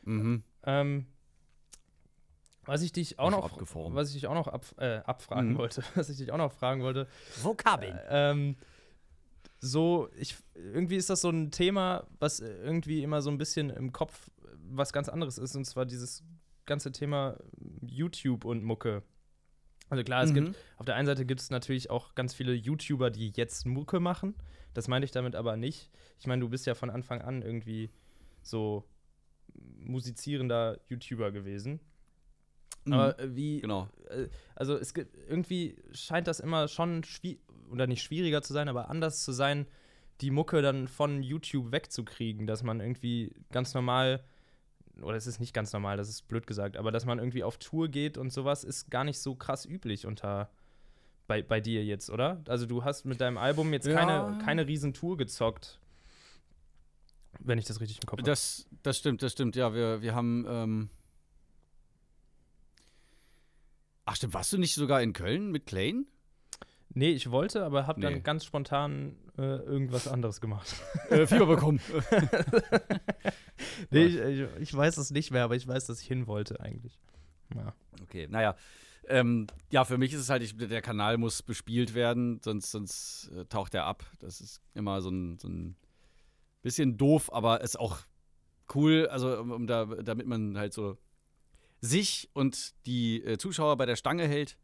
Mhm. 0.02 0.42
Ähm, 0.64 1.06
was 2.68 2.82
ich 2.82 2.92
dich 2.92 3.18
auch 3.18 3.30
noch, 3.30 3.58
was 3.94 4.08
ich 4.08 4.14
dich 4.14 4.26
auch 4.26 4.34
noch 4.34 4.46
ab, 4.48 4.64
äh, 4.78 4.98
abfragen 4.98 5.52
Mhm. 5.52 5.58
wollte, 5.58 5.82
was 5.96 6.08
ich 6.08 6.18
dich 6.18 6.30
auch 6.32 6.36
noch 6.38 6.52
fragen 6.52 6.82
wollte, 6.82 7.08
Vokabeln. 7.42 7.98
ähm, 8.08 8.56
so, 9.60 10.08
ich, 10.16 10.36
irgendwie 10.54 10.96
ist 10.96 11.10
das 11.10 11.20
so 11.20 11.30
ein 11.30 11.50
Thema, 11.50 12.06
was 12.20 12.38
irgendwie 12.40 13.02
immer 13.02 13.22
so 13.22 13.30
ein 13.30 13.38
bisschen 13.38 13.70
im 13.70 13.92
Kopf 13.92 14.30
was 14.70 14.92
ganz 14.92 15.08
anderes 15.08 15.38
ist, 15.38 15.56
und 15.56 15.64
zwar 15.64 15.86
dieses 15.86 16.22
ganze 16.66 16.92
Thema 16.92 17.36
YouTube 17.80 18.44
und 18.44 18.62
Mucke. 18.62 19.02
Also 19.88 20.04
klar, 20.04 20.22
es 20.22 20.30
Mhm. 20.30 20.34
gibt, 20.34 20.56
auf 20.76 20.84
der 20.84 20.94
einen 20.96 21.06
Seite 21.06 21.24
gibt 21.24 21.40
es 21.40 21.50
natürlich 21.50 21.88
auch 21.90 22.14
ganz 22.14 22.34
viele 22.34 22.52
YouTuber, 22.52 23.10
die 23.10 23.30
jetzt 23.34 23.64
Mucke 23.66 23.98
machen. 24.00 24.34
Das 24.74 24.86
meine 24.86 25.04
ich 25.06 25.10
damit 25.10 25.34
aber 25.34 25.56
nicht. 25.56 25.90
Ich 26.20 26.26
meine, 26.26 26.40
du 26.40 26.48
bist 26.50 26.66
ja 26.66 26.74
von 26.74 26.90
Anfang 26.90 27.22
an 27.22 27.40
irgendwie 27.42 27.90
so 28.42 28.84
musizierender 29.78 30.78
YouTuber 30.88 31.30
gewesen. 31.32 31.80
Mhm. 32.88 32.92
Aber 32.94 33.18
äh, 33.18 33.34
wie, 33.34 33.60
genau. 33.60 33.88
äh, 34.10 34.28
also 34.54 34.76
es 34.76 34.94
gibt 34.94 35.16
irgendwie 35.28 35.76
scheint 35.92 36.26
das 36.26 36.40
immer 36.40 36.68
schon 36.68 37.04
schwierig 37.04 37.40
oder 37.70 37.86
nicht 37.86 38.02
schwieriger 38.02 38.42
zu 38.42 38.52
sein, 38.52 38.68
aber 38.68 38.88
anders 38.88 39.22
zu 39.22 39.32
sein, 39.32 39.66
die 40.20 40.30
Mucke 40.30 40.62
dann 40.62 40.88
von 40.88 41.22
YouTube 41.22 41.70
wegzukriegen, 41.70 42.46
dass 42.46 42.62
man 42.62 42.80
irgendwie 42.80 43.34
ganz 43.52 43.74
normal 43.74 44.24
oder 45.02 45.16
es 45.16 45.26
ist 45.26 45.38
nicht 45.38 45.54
ganz 45.54 45.72
normal, 45.72 45.96
das 45.96 46.08
ist 46.08 46.26
blöd 46.28 46.46
gesagt, 46.46 46.76
aber 46.76 46.90
dass 46.90 47.04
man 47.04 47.18
irgendwie 47.18 47.44
auf 47.44 47.58
Tour 47.58 47.88
geht 47.88 48.18
und 48.18 48.32
sowas 48.32 48.64
ist 48.64 48.90
gar 48.90 49.04
nicht 49.04 49.18
so 49.20 49.34
krass 49.34 49.64
üblich 49.64 50.06
unter 50.06 50.50
bei, 51.28 51.42
bei 51.42 51.60
dir 51.60 51.84
jetzt, 51.84 52.10
oder? 52.10 52.42
Also 52.48 52.66
du 52.66 52.84
hast 52.84 53.04
mit 53.04 53.20
deinem 53.20 53.38
Album 53.38 53.72
jetzt 53.72 53.86
Ja. 53.86 53.94
keine, 53.94 54.38
keine 54.38 54.66
riesen 54.66 54.94
Tour 54.94 55.16
gezockt. 55.16 55.78
Wenn 57.38 57.58
ich 57.58 57.66
das 57.66 57.80
richtig 57.80 57.98
im 58.00 58.06
Kopf 58.06 58.18
habe. 58.18 58.28
Das, 58.28 58.66
das 58.82 58.98
stimmt, 58.98 59.22
das 59.22 59.32
stimmt. 59.32 59.54
Ja, 59.54 59.72
wir, 59.74 60.02
wir 60.02 60.14
haben. 60.14 60.46
Ähm 60.48 60.90
Ach, 64.10 64.16
stimmt. 64.16 64.32
Warst 64.32 64.54
du 64.54 64.58
nicht 64.58 64.74
sogar 64.74 65.02
in 65.02 65.12
Köln 65.12 65.50
mit 65.50 65.66
Klein? 65.66 66.06
Nee, 66.94 67.10
ich 67.10 67.30
wollte, 67.30 67.62
aber 67.62 67.86
habe 67.86 68.00
Nee. 68.00 68.06
dann 68.06 68.22
ganz 68.22 68.42
spontan 68.46 69.16
äh, 69.36 69.42
irgendwas 69.42 70.08
anderes 70.08 70.40
gemacht. 70.40 70.74
äh, 71.10 71.26
Fieber 71.26 71.44
bekommen. 71.46 71.78
Nee, 73.90 74.04
ich, 74.06 74.16
ich, 74.16 74.48
ich 74.60 74.74
weiß 74.74 74.96
es 74.98 75.10
nicht 75.10 75.30
mehr, 75.30 75.44
aber 75.44 75.56
ich 75.56 75.66
weiß, 75.66 75.86
dass 75.86 76.00
ich 76.00 76.06
hin 76.06 76.26
wollte 76.26 76.60
eigentlich. 76.60 76.98
Ja. 77.54 77.74
Okay, 78.02 78.26
naja. 78.30 78.54
Ähm, 79.08 79.46
ja, 79.70 79.84
für 79.84 79.98
mich 79.98 80.12
ist 80.12 80.20
es 80.20 80.30
halt, 80.30 80.42
ich, 80.42 80.56
der 80.56 80.80
Kanal 80.82 81.18
muss 81.18 81.42
bespielt 81.42 81.94
werden, 81.94 82.40
sonst, 82.42 82.70
sonst 82.70 83.30
äh, 83.34 83.44
taucht 83.46 83.74
er 83.74 83.84
ab. 83.84 84.04
Das 84.20 84.40
ist 84.40 84.62
immer 84.74 85.00
so 85.02 85.10
ein, 85.10 85.38
so 85.38 85.48
ein 85.48 85.76
bisschen 86.62 86.96
doof, 86.96 87.32
aber 87.32 87.60
ist 87.60 87.78
auch 87.78 87.98
cool, 88.74 89.06
also 89.08 89.38
um, 89.40 89.50
um 89.50 89.66
da, 89.66 89.84
damit 89.86 90.26
man 90.26 90.56
halt 90.56 90.72
so 90.72 90.96
sich 91.80 92.28
und 92.32 92.74
die 92.86 93.22
äh, 93.22 93.38
Zuschauer 93.38 93.76
bei 93.76 93.86
der 93.86 93.96
Stange 93.96 94.26
hält. 94.26 94.56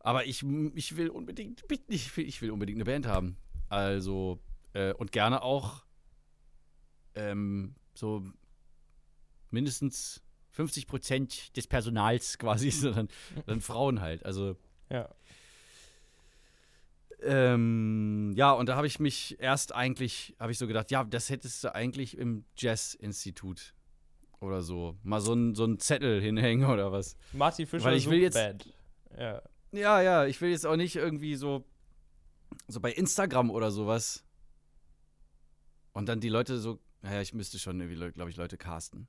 Aber 0.00 0.24
ich, 0.24 0.44
ich 0.74 0.96
will 0.96 1.10
unbedingt, 1.10 1.64
ich 1.88 2.16
will, 2.16 2.26
ich 2.26 2.40
will 2.40 2.50
unbedingt 2.50 2.78
eine 2.78 2.84
Band 2.84 3.06
haben. 3.06 3.36
Also, 3.68 4.40
äh, 4.72 4.94
und 4.94 5.12
gerne 5.12 5.42
auch 5.42 5.84
ähm, 7.14 7.74
so 7.94 8.24
mindestens 9.50 10.22
50 10.52 10.86
Prozent 10.86 11.56
des 11.56 11.66
Personals 11.66 12.38
quasi, 12.38 12.70
sondern 12.70 13.08
dann 13.46 13.60
Frauen 13.60 14.00
halt. 14.00 14.24
Also, 14.24 14.56
ja. 14.90 15.08
ähm, 17.20 18.32
ja, 18.34 18.52
und 18.52 18.68
da 18.68 18.76
habe 18.76 18.86
ich 18.86 19.00
mich 19.00 19.36
erst 19.40 19.74
eigentlich, 19.74 20.34
habe 20.38 20.52
ich 20.52 20.58
so 20.58 20.66
gedacht, 20.66 20.90
ja, 20.90 21.04
das 21.04 21.28
hättest 21.28 21.64
du 21.64 21.74
eigentlich 21.74 22.16
im 22.16 22.44
Jazz-Institut 22.56 23.74
oder 24.40 24.62
so. 24.62 24.96
Mal 25.02 25.20
so 25.20 25.32
einen 25.32 25.54
so 25.54 25.64
einen 25.64 25.78
Zettel 25.80 26.20
hinhängen 26.20 26.68
oder 26.68 26.92
was. 26.92 27.16
Marty 27.32 27.66
Fischer 27.66 27.84
Weil 27.84 27.96
ich 27.96 28.08
will 28.08 28.20
jetzt- 28.20 28.34
Band. 28.34 28.72
Ja. 29.18 29.42
Ja, 29.72 30.00
ja, 30.00 30.24
ich 30.26 30.40
will 30.40 30.50
jetzt 30.50 30.66
auch 30.66 30.76
nicht 30.76 30.96
irgendwie 30.96 31.34
so, 31.34 31.64
so 32.68 32.80
bei 32.80 32.92
Instagram 32.92 33.50
oder 33.50 33.70
sowas. 33.70 34.24
Und 35.92 36.08
dann 36.08 36.20
die 36.20 36.28
Leute 36.30 36.58
so, 36.58 36.78
naja, 37.02 37.20
ich 37.20 37.34
müsste 37.34 37.58
schon 37.58 37.80
irgendwie, 37.80 38.12
glaube 38.12 38.30
ich, 38.30 38.36
Leute 38.36 38.56
casten. 38.56 39.08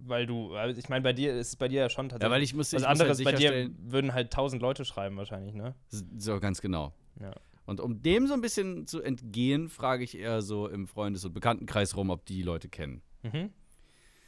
Weil 0.00 0.26
du, 0.26 0.54
also 0.54 0.78
ich 0.78 0.88
meine, 0.88 1.02
bei 1.02 1.12
dir 1.12 1.34
ist 1.34 1.48
es 1.48 1.56
bei 1.56 1.68
dir 1.68 1.80
ja 1.82 1.90
schon 1.90 2.06
Ja, 2.06 2.10
tatsächlich. 2.12 2.34
weil 2.34 2.42
ich 2.42 2.54
musste, 2.54 2.76
was 2.76 2.82
ich 2.82 2.88
muss 2.88 2.98
halt 3.00 3.10
anderes 3.10 3.24
bei 3.24 3.32
dir 3.32 3.70
würden 3.78 4.12
halt 4.14 4.32
tausend 4.32 4.62
Leute 4.62 4.84
schreiben 4.84 5.16
wahrscheinlich, 5.16 5.54
ne? 5.54 5.74
so 5.90 6.38
ganz 6.40 6.60
genau. 6.60 6.92
Ja. 7.20 7.32
Und 7.66 7.80
um 7.80 8.00
dem 8.02 8.26
so 8.26 8.32
ein 8.34 8.40
bisschen 8.40 8.86
zu 8.86 9.02
entgehen, 9.02 9.68
frage 9.68 10.02
ich 10.04 10.16
eher 10.16 10.40
so 10.40 10.68
im 10.68 10.86
Freundes- 10.86 11.24
und 11.26 11.34
Bekanntenkreis 11.34 11.96
rum, 11.96 12.08
ob 12.10 12.24
die 12.24 12.42
Leute 12.42 12.68
kennen. 12.70 13.02
Mhm. 13.22 13.50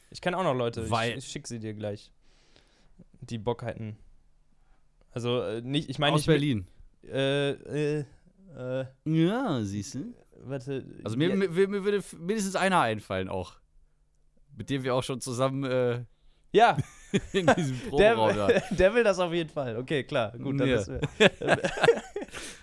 Ich 0.09 0.21
kenne 0.21 0.37
auch 0.37 0.43
noch 0.43 0.53
Leute, 0.55 0.89
Weil- 0.89 1.11
ich, 1.11 1.17
ich 1.19 1.27
schicke 1.27 1.47
sie 1.47 1.59
dir 1.59 1.73
gleich. 1.73 2.11
Die 3.21 3.37
Bock 3.37 3.63
hätten. 3.63 3.97
Also, 5.11 5.41
äh, 5.41 5.61
nicht, 5.61 5.89
ich 5.89 5.99
meine 5.99 6.13
Aus 6.13 6.21
nicht. 6.21 6.27
Berlin. 6.27 6.67
mit- 7.01 7.11
Äh, 7.11 7.51
äh, 7.99 8.05
äh, 8.57 8.85
Ja, 9.05 9.61
siehst 9.63 9.95
du? 9.95 10.13
warte. 10.43 10.85
Also 11.03 11.17
mir, 11.17 11.29
ja, 11.29 11.35
mir, 11.35 11.49
mir 11.49 11.83
würde 11.83 12.03
mindestens 12.19 12.55
einer 12.55 12.79
einfallen 12.81 13.29
auch. 13.29 13.53
Mit 14.57 14.69
dem 14.69 14.83
wir 14.83 14.95
auch 14.95 15.03
schon 15.03 15.21
zusammen 15.21 15.63
äh, 15.63 16.03
ja, 16.51 16.77
in 17.33 17.47
diesem 17.55 17.79
Proberaum 17.89 18.35
da. 18.35 18.47
der, 18.47 18.63
der 18.71 18.93
will 18.93 19.03
das 19.03 19.19
auf 19.19 19.31
jeden 19.33 19.49
Fall. 19.49 19.77
Okay, 19.77 20.03
klar. 20.03 20.31
Gut, 20.37 20.59
dann 20.59 20.67
Ja. 20.67 20.77
ist, 20.77 20.91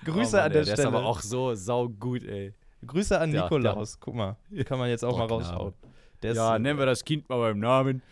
Grüße 0.05 0.37
Oh 0.37 0.37
Mann, 0.37 0.45
an 0.47 0.53
der 0.53 0.63
Der 0.63 0.63
Stelle. 0.65 0.79
ist 0.83 0.85
aber 0.87 1.05
auch 1.05 1.21
so 1.21 1.55
saugut, 1.55 2.25
ey. 2.25 2.55
Grüße 2.87 3.19
an 3.19 3.33
Ja, 3.33 3.43
Nikolaus. 3.45 3.99
Guck 3.99 4.15
mal, 4.15 4.37
kann 4.65 4.79
man 4.79 4.89
jetzt 4.89 5.05
auch 5.05 5.17
mal 5.19 5.27
Gnade. 5.27 5.75
Der 6.23 6.35
ja, 6.35 6.57
äh, 6.57 6.59
nennen 6.59 6.79
wir 6.79 6.87
das 6.87 7.05
Kind 7.05 7.29
mal 7.29 7.39
beim 7.39 7.59
Namen. 7.59 8.03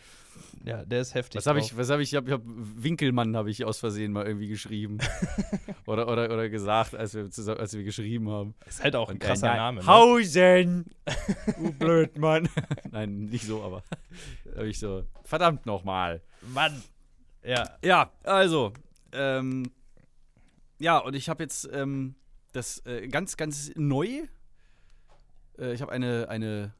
ja, 0.64 0.84
der 0.84 1.00
ist 1.00 1.14
heftig. 1.14 1.38
Was 1.38 1.46
habe 1.46 1.58
ich, 1.58 1.76
was 1.76 1.90
habe 1.90 2.02
ich, 2.02 2.12
ich 2.12 2.16
habe 2.16 2.30
hab, 2.32 2.42
Winkelmann 2.44 3.36
habe 3.36 3.50
ich 3.50 3.64
aus 3.64 3.78
Versehen 3.78 4.12
mal 4.12 4.26
irgendwie 4.26 4.48
geschrieben. 4.48 4.98
oder, 5.86 6.08
oder, 6.08 6.30
oder 6.30 6.48
gesagt, 6.48 6.94
als 6.94 7.14
wir, 7.14 7.30
zusammen, 7.30 7.60
als 7.60 7.74
wir 7.74 7.82
geschrieben 7.84 8.30
haben. 8.30 8.54
Ist 8.66 8.82
halt 8.82 8.96
auch 8.96 9.08
ein 9.08 9.20
er, 9.20 9.28
krasser 9.28 9.48
nein, 9.48 9.56
Name. 9.56 9.80
Ne? 9.80 9.86
Hausen! 9.86 10.86
du 11.58 11.72
Blödmann. 11.72 12.48
Nein, 12.90 13.26
nicht 13.26 13.44
so, 13.44 13.62
aber. 13.62 13.82
Da 14.44 14.58
habe 14.58 14.68
ich 14.68 14.78
so, 14.78 15.04
verdammt 15.24 15.66
nochmal. 15.66 16.22
Mann. 16.54 16.82
Ja. 17.44 17.76
Ja, 17.82 18.10
also, 18.24 18.72
ähm, 19.12 19.70
ja, 20.78 20.98
und 20.98 21.14
ich 21.14 21.28
habe 21.28 21.42
jetzt 21.42 21.68
ähm, 21.72 22.16
das 22.52 22.84
äh, 22.86 23.08
ganz, 23.08 23.36
ganz 23.36 23.70
neu. 23.76 24.26
Äh, 25.58 25.72
ich 25.72 25.80
habe 25.80 25.92
eine, 25.92 26.28
eine 26.28 26.74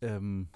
ähm, 0.00 0.48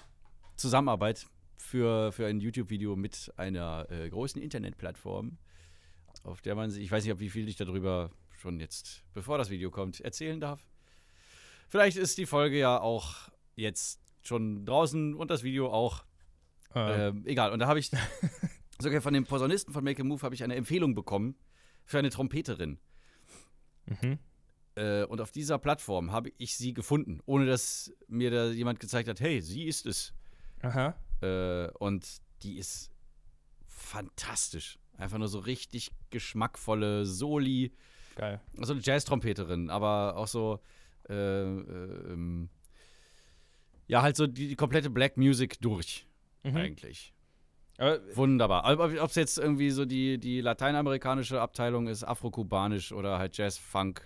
Zusammenarbeit 0.55 1.27
für, 1.57 2.11
für 2.11 2.27
ein 2.27 2.39
YouTube-Video 2.39 2.95
mit 2.95 3.31
einer 3.37 3.87
äh, 3.89 4.09
großen 4.09 4.41
Internetplattform, 4.41 5.37
auf 6.23 6.41
der 6.41 6.55
man 6.55 6.69
sich, 6.69 6.83
ich 6.83 6.91
weiß 6.91 7.03
nicht, 7.03 7.13
ob 7.13 7.19
wie 7.19 7.29
viel 7.29 7.47
ich 7.47 7.55
darüber 7.55 8.11
schon 8.39 8.59
jetzt, 8.59 9.03
bevor 9.13 9.37
das 9.37 9.49
Video 9.49 9.71
kommt, 9.71 10.01
erzählen 10.01 10.39
darf. 10.39 10.67
Vielleicht 11.69 11.97
ist 11.97 12.17
die 12.17 12.25
Folge 12.25 12.59
ja 12.59 12.79
auch 12.79 13.29
jetzt 13.55 14.01
schon 14.21 14.65
draußen 14.65 15.15
und 15.15 15.31
das 15.31 15.43
Video 15.43 15.71
auch. 15.71 16.03
Äh, 16.75 17.07
Ähm, 17.07 17.25
egal, 17.25 17.51
und 17.51 17.59
da 17.59 17.67
habe 17.67 17.79
ich 17.79 17.91
sogar 18.79 19.01
von 19.01 19.13
dem 19.13 19.25
Posaunisten 19.25 19.73
von 19.73 19.83
Make 19.83 20.01
a 20.01 20.05
Move 20.05 20.21
habe 20.21 20.35
ich 20.35 20.43
eine 20.43 20.55
Empfehlung 20.55 20.95
bekommen 20.95 21.35
für 21.85 21.99
eine 21.99 22.09
Trompeterin. 22.09 22.79
mhm. 23.85 24.19
Äh, 24.75 25.03
und 25.05 25.21
auf 25.21 25.31
dieser 25.31 25.59
Plattform 25.59 26.11
habe 26.11 26.31
ich 26.37 26.57
sie 26.57 26.73
gefunden, 26.73 27.19
ohne 27.25 27.45
dass 27.45 27.91
mir 28.07 28.31
da 28.31 28.47
jemand 28.49 28.79
gezeigt 28.79 29.07
hat, 29.07 29.19
hey, 29.19 29.41
sie 29.41 29.65
ist 29.65 29.85
es. 29.85 30.13
Aha. 30.61 30.95
Äh, 31.21 31.69
und 31.79 32.05
die 32.41 32.57
ist 32.57 32.91
fantastisch. 33.67 34.79
Einfach 34.97 35.17
nur 35.17 35.27
so 35.27 35.39
richtig 35.39 35.91
geschmackvolle 36.09 37.05
Soli. 37.05 37.71
Geil. 38.15 38.39
So 38.61 38.73
eine 38.73 38.81
Jazz-Trompeterin, 38.81 39.69
aber 39.69 40.15
auch 40.17 40.27
so, 40.27 40.59
äh, 41.09 41.13
äh, 41.13 42.11
ähm, 42.11 42.49
ja, 43.87 44.01
halt 44.01 44.15
so 44.15 44.27
die, 44.27 44.47
die 44.49 44.55
komplette 44.55 44.89
Black 44.89 45.17
Music 45.17 45.59
durch, 45.61 46.07
Mhm. 46.43 46.57
eigentlich. 46.57 47.13
Aber, 47.77 47.99
Wunderbar. 48.15 48.79
Ob 48.79 49.09
es 49.09 49.15
jetzt 49.15 49.37
irgendwie 49.39 49.71
so 49.71 49.85
die, 49.85 50.19
die 50.19 50.41
lateinamerikanische 50.41 51.41
Abteilung 51.41 51.87
ist, 51.87 52.03
afrokubanisch 52.03 52.91
oder 52.91 53.17
halt 53.17 53.35
Jazz, 53.35 53.57
Funk, 53.57 54.01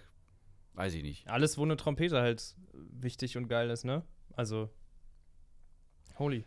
weiß 0.78 0.94
ich 0.94 1.04
nicht. 1.04 1.28
alles, 1.30 1.58
wo 1.58 1.64
eine 1.64 1.76
Trompete 1.76 2.22
halt 2.22 2.56
wichtig 2.74 3.36
und 3.36 3.48
geil 3.50 3.70
ist, 3.70 3.84
ne? 3.84 4.04
Also. 4.34 4.70
Holy. 6.20 6.46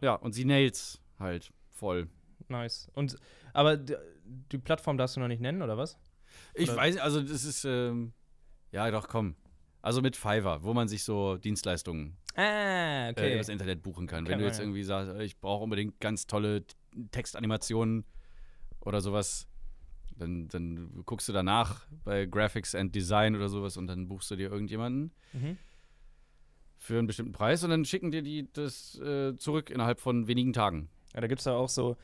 Ja, 0.00 0.14
und 0.14 0.32
sie 0.32 0.44
nails 0.44 1.00
halt 1.20 1.52
voll. 1.70 2.08
Nice. 2.48 2.90
Und, 2.94 3.16
aber 3.52 3.76
d- 3.76 3.96
die 4.24 4.58
Plattform 4.58 4.98
darfst 4.98 5.14
du 5.14 5.20
noch 5.20 5.28
nicht 5.28 5.40
nennen, 5.40 5.62
oder 5.62 5.76
was? 5.78 5.96
Ich 6.54 6.68
Oder- 6.68 6.78
weiß, 6.78 6.96
also 6.98 7.22
das 7.22 7.44
ist, 7.44 7.64
ähm, 7.64 8.12
ja 8.72 8.90
doch, 8.90 9.06
komm. 9.08 9.36
Also 9.80 10.02
mit 10.02 10.16
Fiverr, 10.16 10.64
wo 10.64 10.74
man 10.74 10.88
sich 10.88 11.04
so 11.04 11.36
Dienstleistungen 11.36 12.16
Ah, 12.34 13.10
äh, 13.10 13.34
übers 13.34 13.48
Internet 13.48 13.82
buchen 13.84 14.06
kann. 14.08 14.24
Wenn 14.24 14.30
Kennt 14.32 14.42
du 14.42 14.46
jetzt 14.46 14.58
ja. 14.58 14.64
irgendwie 14.64 14.82
sagst, 14.82 15.12
äh, 15.12 15.22
ich 15.22 15.38
brauche 15.38 15.62
unbedingt 15.62 16.00
ganz 16.00 16.26
tolle 16.26 16.64
Textanimationen 17.12 18.04
oder 18.80 19.00
sowas, 19.00 19.47
dann, 20.18 20.48
dann 20.48 21.02
guckst 21.06 21.28
du 21.28 21.32
danach 21.32 21.86
bei 22.04 22.26
Graphics 22.26 22.74
and 22.74 22.94
Design 22.94 23.34
oder 23.36 23.48
sowas 23.48 23.76
und 23.76 23.86
dann 23.86 24.08
buchst 24.08 24.30
du 24.30 24.36
dir 24.36 24.50
irgendjemanden 24.50 25.12
Mhm. 25.32 25.56
für 26.76 26.98
einen 26.98 27.06
bestimmten 27.06 27.32
Preis 27.32 27.64
und 27.64 27.70
dann 27.70 27.84
schicken 27.84 28.10
dir 28.10 28.22
die 28.22 28.48
das 28.52 28.98
äh, 29.00 29.36
zurück 29.36 29.70
innerhalb 29.70 30.00
von 30.00 30.26
wenigen 30.28 30.52
Tagen. 30.52 30.88
Ja, 31.14 31.20
da 31.20 31.26
gibt 31.26 31.40
es 31.40 31.44
ja 31.44 31.52
auch 31.54 31.68
so 31.68 31.96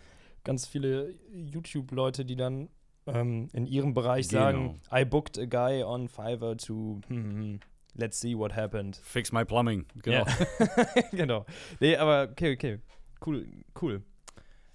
ganz 0.45 0.67
viele 0.67 1.15
YouTube-Leute, 1.33 2.25
die 2.25 2.37
dann 2.37 2.69
ähm, 3.07 3.49
in 3.53 3.67
ihrem 3.67 3.95
Bereich 3.95 4.29
Genau. 4.29 4.43
sagen, 4.43 4.81
I 4.93 5.05
booked 5.05 5.39
a 5.39 5.45
guy 5.45 5.83
on 5.83 6.09
Fiverr 6.09 6.57
to 6.57 7.01
hm, 7.09 7.17
hm, 7.25 7.37
hm, 7.37 7.61
let's 7.95 8.21
see 8.21 8.37
what 8.37 8.55
happened. 8.57 8.97
Fix 8.97 9.31
my 9.33 9.45
plumbing. 9.45 9.87
Genau. 10.03 10.25
Ja. 10.27 11.03
genau. 11.13 11.47
Nee, 11.81 11.97
aber 11.97 12.29
okay, 12.33 12.55
okay. 12.55 12.79
Cool, 13.25 13.47
cool. 13.81 14.03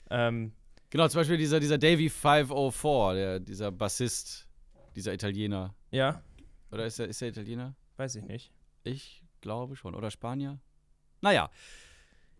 Ähm, 0.09 0.53
Genau, 0.89 1.07
zum 1.07 1.19
Beispiel 1.19 1.37
dieser, 1.37 1.59
dieser 1.59 1.77
Davy 1.77 2.09
504, 2.09 3.13
der, 3.13 3.39
dieser 3.39 3.71
Bassist, 3.71 4.47
dieser 4.95 5.13
Italiener. 5.13 5.75
ja, 5.91 6.23
Oder 6.71 6.85
ist 6.85 6.99
er, 6.99 7.07
ist 7.07 7.21
er 7.21 7.29
Italiener? 7.29 7.75
weiß 7.97 8.15
ich 8.15 8.23
nicht. 8.23 8.51
Ich 8.83 9.23
glaube 9.41 9.75
schon. 9.75 9.93
Oder 9.93 10.09
Spanier? 10.09 10.59
Naja. 11.21 11.51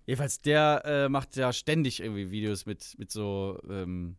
Jedenfalls, 0.05 0.41
der 0.41 0.81
äh, 0.85 1.09
macht 1.09 1.35
ja 1.35 1.53
ständig 1.53 1.99
irgendwie 1.99 2.31
Videos 2.31 2.65
mit, 2.65 2.95
mit 2.97 3.11
so, 3.11 3.59
ähm, 3.69 4.15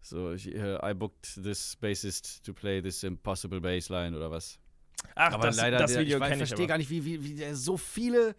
so, 0.00 0.32
ich, 0.32 0.52
äh, 0.52 0.78
I 0.82 0.94
booked 0.94 1.40
this 1.42 1.76
bassist 1.76 2.44
to 2.44 2.52
play 2.52 2.82
this 2.82 3.04
impossible 3.04 3.60
bassline 3.60 4.16
oder 4.16 4.30
was. 4.30 4.58
Ach, 5.14 5.34
aber 5.34 5.46
das, 5.46 5.56
leider, 5.56 5.78
das 5.78 5.92
der, 5.92 6.00
Video 6.00 6.18
ich, 6.18 6.30
ich 6.30 6.36
verstehe 6.36 6.66
gar 6.66 6.78
nicht, 6.78 6.90
wie, 6.90 7.04
wie, 7.04 7.22
wie 7.22 7.34
der 7.34 7.54
so 7.54 7.76
viele 7.76 8.34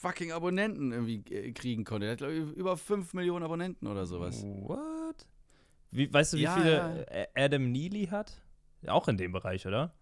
fucking 0.00 0.32
Abonnenten 0.32 0.92
irgendwie 0.92 1.22
äh, 1.34 1.52
kriegen 1.52 1.84
konnte. 1.84 2.06
Der 2.06 2.12
hat, 2.12 2.18
glaube 2.18 2.34
ich, 2.34 2.56
über 2.56 2.76
5 2.76 3.14
Millionen 3.14 3.44
Abonnenten 3.44 3.86
oder 3.86 4.06
sowas. 4.06 4.42
What? 4.42 5.26
Wie, 5.90 6.12
weißt 6.12 6.34
du, 6.34 6.36
wie 6.36 6.42
Ja, 6.42 6.54
viele 6.54 7.06
ja. 7.10 7.26
Adam 7.44 7.72
Neely 7.72 8.06
hat? 8.06 8.40
Auch 8.86 9.08
in 9.08 9.16
dem 9.16 9.32
Bereich, 9.32 9.66
oder? 9.66 9.94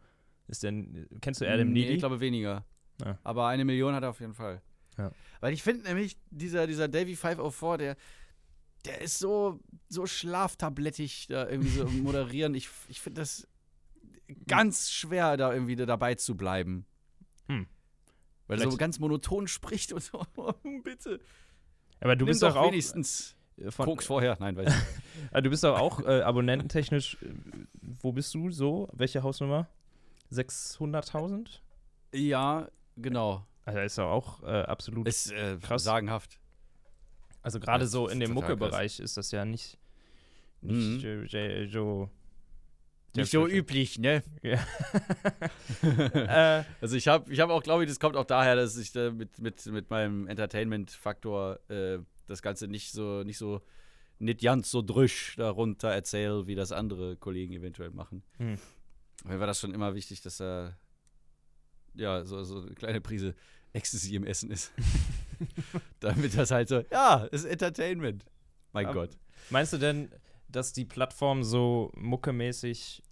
Ist 0.49 0.63
denn, 0.63 1.09
kennst 1.21 1.41
du 1.41 1.49
Adam 1.49 1.69
nee, 1.69 1.81
Neely? 1.81 1.95
Ich 1.95 1.99
glaube 1.99 2.21
weniger. 2.21 2.65
Ja. 3.01 3.19
Aber 3.25 3.49
eine 3.49 3.65
Million 3.65 3.95
hat 3.95 4.03
er 4.03 4.11
auf 4.11 4.21
jeden 4.21 4.35
Fall. 4.35 4.63
Weil 5.41 5.53
ich 5.53 5.63
finde 5.63 5.85
nämlich, 5.85 6.17
dieser, 6.31 6.67
dieser 6.67 6.89
Davy 6.89 7.17
504, 7.17 7.77
der, 7.77 7.97
der 8.87 9.01
ist 9.03 9.19
so, 9.19 9.61
so 9.89 10.07
schlaftablettig 10.07 11.27
da 11.29 11.49
irgendwie 11.49 11.71
so 11.71 11.87
moderieren. 11.87 12.55
Ich, 12.55 12.71
ich 12.89 13.01
finde 13.01 13.21
das 13.21 13.47
ganz 14.47 14.91
schwer, 14.91 15.37
da 15.37 15.53
irgendwie 15.53 15.77
dabei 15.77 16.15
zu 16.15 16.37
bleiben. 16.37 16.87
Hm. 17.49 17.67
Weil 18.47 18.61
er 18.61 18.71
so 18.71 18.77
ganz 18.77 18.99
monoton 18.99 19.49
spricht 19.49 19.93
und 19.93 20.03
so, 20.03 20.25
bitte. 20.85 21.21
aber 22.01 22.17
du 22.17 22.25
Nimm 22.25 22.31
bist 22.33 22.43
doch 22.43 22.57
auch 22.57 22.69
wenigstens 22.71 23.35
äh, 23.59 23.71
von, 23.71 23.87
Koks 23.87 24.07
vorher. 24.07 24.37
Nein, 24.41 24.57
weiß 24.57 24.69
ich. 24.69 24.83
Ah, 25.33 25.41
du 25.41 25.51
bist 25.51 25.65
doch 25.65 25.79
auch 25.79 26.01
äh, 26.01 26.21
abonnententechnisch. 26.21 27.17
Äh, 27.23 27.29
wo 28.03 28.13
bist 28.13 28.33
du 28.35 28.51
so? 28.51 28.89
Welche 28.93 29.23
Hausnummer? 29.23 29.67
600.000? 30.33 31.61
Ja, 32.13 32.69
genau. 32.97 33.47
Also 33.65 33.81
ist 33.81 33.99
doch 33.99 34.11
auch 34.11 34.43
äh, 34.43 34.63
absolut. 34.63 35.09
Ist 35.09 35.33
äh, 35.33 35.59
Krass. 35.61 35.83
sagenhaft. 35.85 36.39
also 37.43 37.59
gerade 37.59 37.85
das 37.85 37.91
so 37.91 38.09
in 38.09 38.21
dem 38.21 38.33
Mucke-Bereich 38.33 39.01
ist 39.01 39.17
das 39.17 39.31
ja 39.33 39.45
nicht, 39.45 39.79
nicht 40.61 41.03
Mhm. 41.03 41.69
so. 41.69 42.11
Nicht 43.17 43.31
so 43.31 43.47
üblich, 43.47 43.99
ne? 43.99 44.23
äh, 44.43 44.59
Also 46.81 46.97
ich 46.97 47.09
habe 47.09 47.33
ich 47.33 47.41
hab 47.41 47.51
auch, 47.51 47.63
glaube 47.63 47.85
ich, 47.85 47.89
das 47.89 48.01
kommt 48.01 48.17
auch 48.17 48.25
daher, 48.25 48.57
dass 48.57 48.77
ich 48.77 48.93
da 48.93 49.11
mit, 49.11 49.39
mit, 49.39 49.65
mit 49.67 49.91
meinem 49.91 50.27
Entertainment-Faktor 50.29 51.61
äh, 51.71 51.99
das 52.27 52.43
Ganze 52.43 52.69
nicht 52.69 52.93
so, 52.93 53.23
nicht 53.23 53.39
so, 53.39 53.63
nicht 54.19 54.41
ganz 54.41 54.71
so 54.71 54.83
drüsch 54.83 55.35
darunter 55.37 55.89
erzähle, 55.89 56.47
wie 56.47 56.55
das 56.55 56.73
andere 56.73 57.17
Kollegen 57.17 57.53
eventuell 57.53 57.91
machen. 57.91 58.23
Hm. 58.39 58.59
Mir 59.25 59.41
war 59.41 59.47
das 59.47 59.61
schon 59.61 59.75
immer 59.75 59.95
wichtig, 59.95 60.21
dass 60.23 60.39
da 60.39 60.77
ja, 61.95 62.25
so, 62.25 62.43
so 62.45 62.61
eine 62.61 62.75
kleine 62.75 63.01
Prise 63.01 63.35
Ecstasy 63.73 64.15
im 64.15 64.25
Essen 64.25 64.51
ist. 64.51 64.73
Damit 66.01 66.37
das 66.37 66.51
halt 66.51 66.69
so, 66.69 66.83
ja, 66.91 67.25
ist 67.31 67.45
Entertainment. 67.45 68.25
Mein 68.73 68.87
Aber- 68.87 69.07
Gott. 69.07 69.19
Meinst 69.51 69.73
du 69.73 69.79
denn, 69.79 70.11
dass 70.49 70.73
die 70.73 70.85
Plattform 70.85 71.45
so 71.45 71.93
muckemäßig 71.95 73.03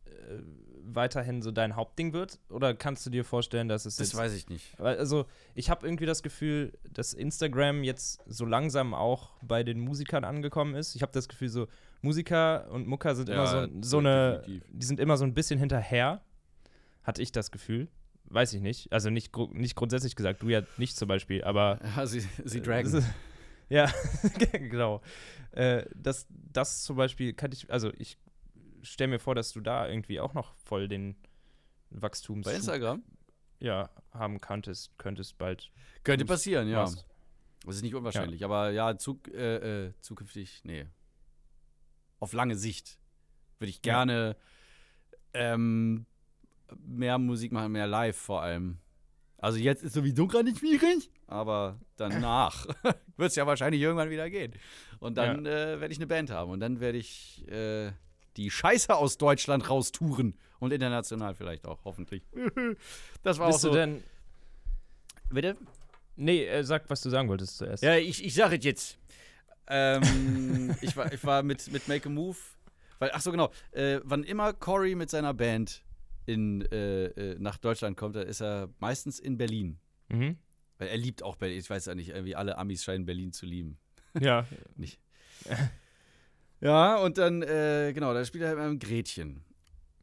weiterhin 0.86 1.42
so 1.42 1.50
dein 1.50 1.76
Hauptding 1.76 2.12
wird? 2.12 2.38
Oder 2.48 2.74
kannst 2.74 3.04
du 3.06 3.10
dir 3.10 3.24
vorstellen, 3.24 3.68
dass 3.68 3.86
es 3.86 3.96
Das 3.96 4.08
jetzt 4.08 4.18
weiß 4.18 4.34
ich 4.34 4.48
nicht. 4.48 4.78
Also, 4.80 5.26
ich 5.54 5.70
habe 5.70 5.86
irgendwie 5.86 6.06
das 6.06 6.22
Gefühl, 6.22 6.72
dass 6.92 7.12
Instagram 7.12 7.84
jetzt 7.84 8.20
so 8.26 8.44
langsam 8.44 8.94
auch 8.94 9.30
bei 9.42 9.62
den 9.62 9.80
Musikern 9.80 10.24
angekommen 10.24 10.74
ist. 10.74 10.94
Ich 10.94 11.02
habe 11.02 11.12
das 11.12 11.28
Gefühl, 11.28 11.48
so 11.48 11.68
Musiker 12.02 12.70
und 12.70 12.86
Mucker 12.86 13.14
sind 13.14 13.28
immer 13.28 13.44
Ja, 13.44 13.66
so, 13.66 13.68
so 13.82 13.98
eine, 13.98 14.42
die 14.46 14.86
sind 14.86 15.00
immer 15.00 15.16
so 15.16 15.24
ein 15.24 15.34
bisschen 15.34 15.58
hinterher, 15.58 16.20
hatte 17.02 17.22
ich 17.22 17.32
das 17.32 17.50
Gefühl. 17.50 17.88
Weiß 18.26 18.52
ich 18.54 18.60
nicht. 18.60 18.92
Also 18.92 19.10
nicht, 19.10 19.36
nicht 19.52 19.76
grundsätzlich 19.76 20.16
gesagt, 20.16 20.42
du 20.42 20.48
ja 20.48 20.62
nicht 20.76 20.96
zum 20.96 21.08
Beispiel, 21.08 21.44
aber 21.44 21.78
Ja, 21.96 22.06
sie, 22.06 22.20
sie 22.44 22.58
äh, 22.58 22.62
dragen. 22.62 23.04
Ja, 23.70 23.90
genau. 24.52 25.00
Äh, 25.52 25.86
das, 25.94 26.26
das 26.28 26.82
zum 26.82 26.96
Beispiel 26.96 27.32
kann 27.32 27.50
ich, 27.50 27.70
also 27.72 27.90
ich 27.96 28.18
stelle 28.84 29.08
mir 29.08 29.18
vor, 29.18 29.34
dass 29.34 29.52
du 29.52 29.60
da 29.60 29.88
irgendwie 29.88 30.20
auch 30.20 30.34
noch 30.34 30.54
voll 30.56 30.88
den 30.88 31.16
Wachstums 31.90 32.44
Bei 32.46 32.54
Instagram? 32.54 33.02
ja, 33.60 33.88
haben 34.12 34.40
könntest, 34.40 34.96
könntest 34.98 35.38
bald. 35.38 35.70
Könnte 36.02 36.24
passieren, 36.24 36.68
ja. 36.68 36.84
Das 36.84 37.76
ist 37.76 37.82
nicht 37.82 37.94
unwahrscheinlich, 37.94 38.44
aber 38.44 38.70
ja, 38.70 38.96
zuk 38.98 39.28
äh, 39.28 39.86
äh, 39.86 39.92
zukünftig, 40.00 40.60
nee. 40.64 40.86
Auf 42.20 42.32
lange 42.32 42.56
Sicht 42.56 42.98
würde 43.58 43.70
ich 43.70 43.76
Ja. 43.76 44.04
gerne 44.04 44.36
ähm, 45.32 46.06
mehr 46.78 47.18
Musik 47.18 47.52
machen, 47.52 47.72
mehr 47.72 47.86
live 47.86 48.16
vor 48.16 48.42
allem. 48.42 48.78
Also 49.38 49.58
jetzt 49.58 49.82
ist 49.82 49.94
sowieso 49.94 50.26
gerade 50.26 50.44
nicht 50.44 50.58
schwierig, 50.58 51.10
aber 51.26 51.78
danach 51.96 52.66
wird 53.16 53.30
es 53.30 53.36
ja 53.36 53.46
wahrscheinlich 53.46 53.80
irgendwann 53.80 54.10
wieder 54.10 54.28
gehen. 54.30 54.52
Und 55.00 55.16
dann 55.18 55.44
äh, 55.46 55.80
werde 55.80 55.92
ich 55.92 55.98
eine 55.98 56.06
Band 56.06 56.30
haben 56.30 56.50
und 56.50 56.60
dann 56.60 56.80
werde 56.80 56.98
ich 56.98 57.46
äh, 57.48 57.92
die 58.36 58.50
Scheiße 58.50 58.94
aus 58.94 59.18
Deutschland 59.18 59.68
raustouren 59.68 60.36
und 60.58 60.72
international 60.72 61.34
vielleicht 61.34 61.66
auch, 61.66 61.84
hoffentlich. 61.84 62.22
das 63.22 63.38
war 63.38 63.48
Bist 63.48 63.58
auch 63.58 63.62
so. 63.62 63.68
du 63.70 63.74
denn. 63.76 64.04
Bitte? 65.30 65.56
Nee, 66.16 66.44
äh, 66.44 66.62
sag, 66.64 66.88
was 66.88 67.00
du 67.00 67.10
sagen 67.10 67.28
wolltest 67.28 67.58
zuerst. 67.58 67.82
Ja, 67.82 67.96
ich, 67.96 68.24
ich 68.24 68.34
sage 68.34 68.56
es 68.56 68.64
jetzt. 68.64 68.98
Ähm, 69.66 70.74
ich, 70.80 70.96
war, 70.96 71.12
ich 71.12 71.24
war 71.24 71.42
mit, 71.42 71.70
mit 71.72 71.88
Make 71.88 72.08
a 72.08 72.12
Move. 72.12 72.36
Weil, 72.98 73.10
ach 73.12 73.20
so, 73.20 73.30
genau. 73.30 73.50
Äh, 73.72 74.00
wann 74.04 74.22
immer 74.22 74.52
Cory 74.52 74.94
mit 74.94 75.10
seiner 75.10 75.34
Band 75.34 75.82
in, 76.26 76.62
äh, 76.70 77.06
äh, 77.06 77.36
nach 77.38 77.58
Deutschland 77.58 77.96
kommt, 77.96 78.16
dann 78.16 78.26
ist 78.26 78.40
er 78.40 78.70
meistens 78.78 79.18
in 79.18 79.36
Berlin. 79.36 79.78
Mhm. 80.08 80.38
Weil 80.78 80.88
er 80.88 80.96
liebt 80.96 81.22
auch 81.22 81.36
Berlin. 81.36 81.58
Ich 81.58 81.68
weiß 81.68 81.86
ja 81.86 81.94
nicht, 81.94 82.10
irgendwie 82.10 82.36
alle 82.36 82.58
Amis 82.58 82.84
scheinen 82.84 83.06
Berlin 83.06 83.32
zu 83.32 83.46
lieben. 83.46 83.78
Ja. 84.18 84.46
Ja, 86.64 86.96
und 86.96 87.18
dann, 87.18 87.42
äh, 87.42 87.92
genau, 87.94 88.14
da 88.14 88.24
spielt 88.24 88.42
er 88.42 88.48
halt 88.48 88.58
mit 88.58 88.66
einem 88.66 88.78
Gretchen. 88.78 89.44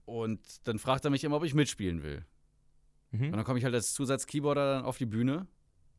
Und 0.06 0.40
dann 0.68 0.78
fragt 0.80 1.04
er 1.06 1.12
mich 1.12 1.24
immer, 1.24 1.38
ob 1.38 1.44
ich 1.44 1.54
mitspielen 1.54 2.04
will. 2.04 2.24
Und 3.12 3.20
Mhm. 3.22 3.32
dann 3.32 3.44
komme 3.44 3.60
ich 3.60 3.66
halt 3.66 3.74
als 3.76 3.94
Zusatz-Keyboarder 3.94 4.76
dann 4.76 4.86
auf 4.86 4.98
die 4.98 5.06
Bühne 5.06 5.48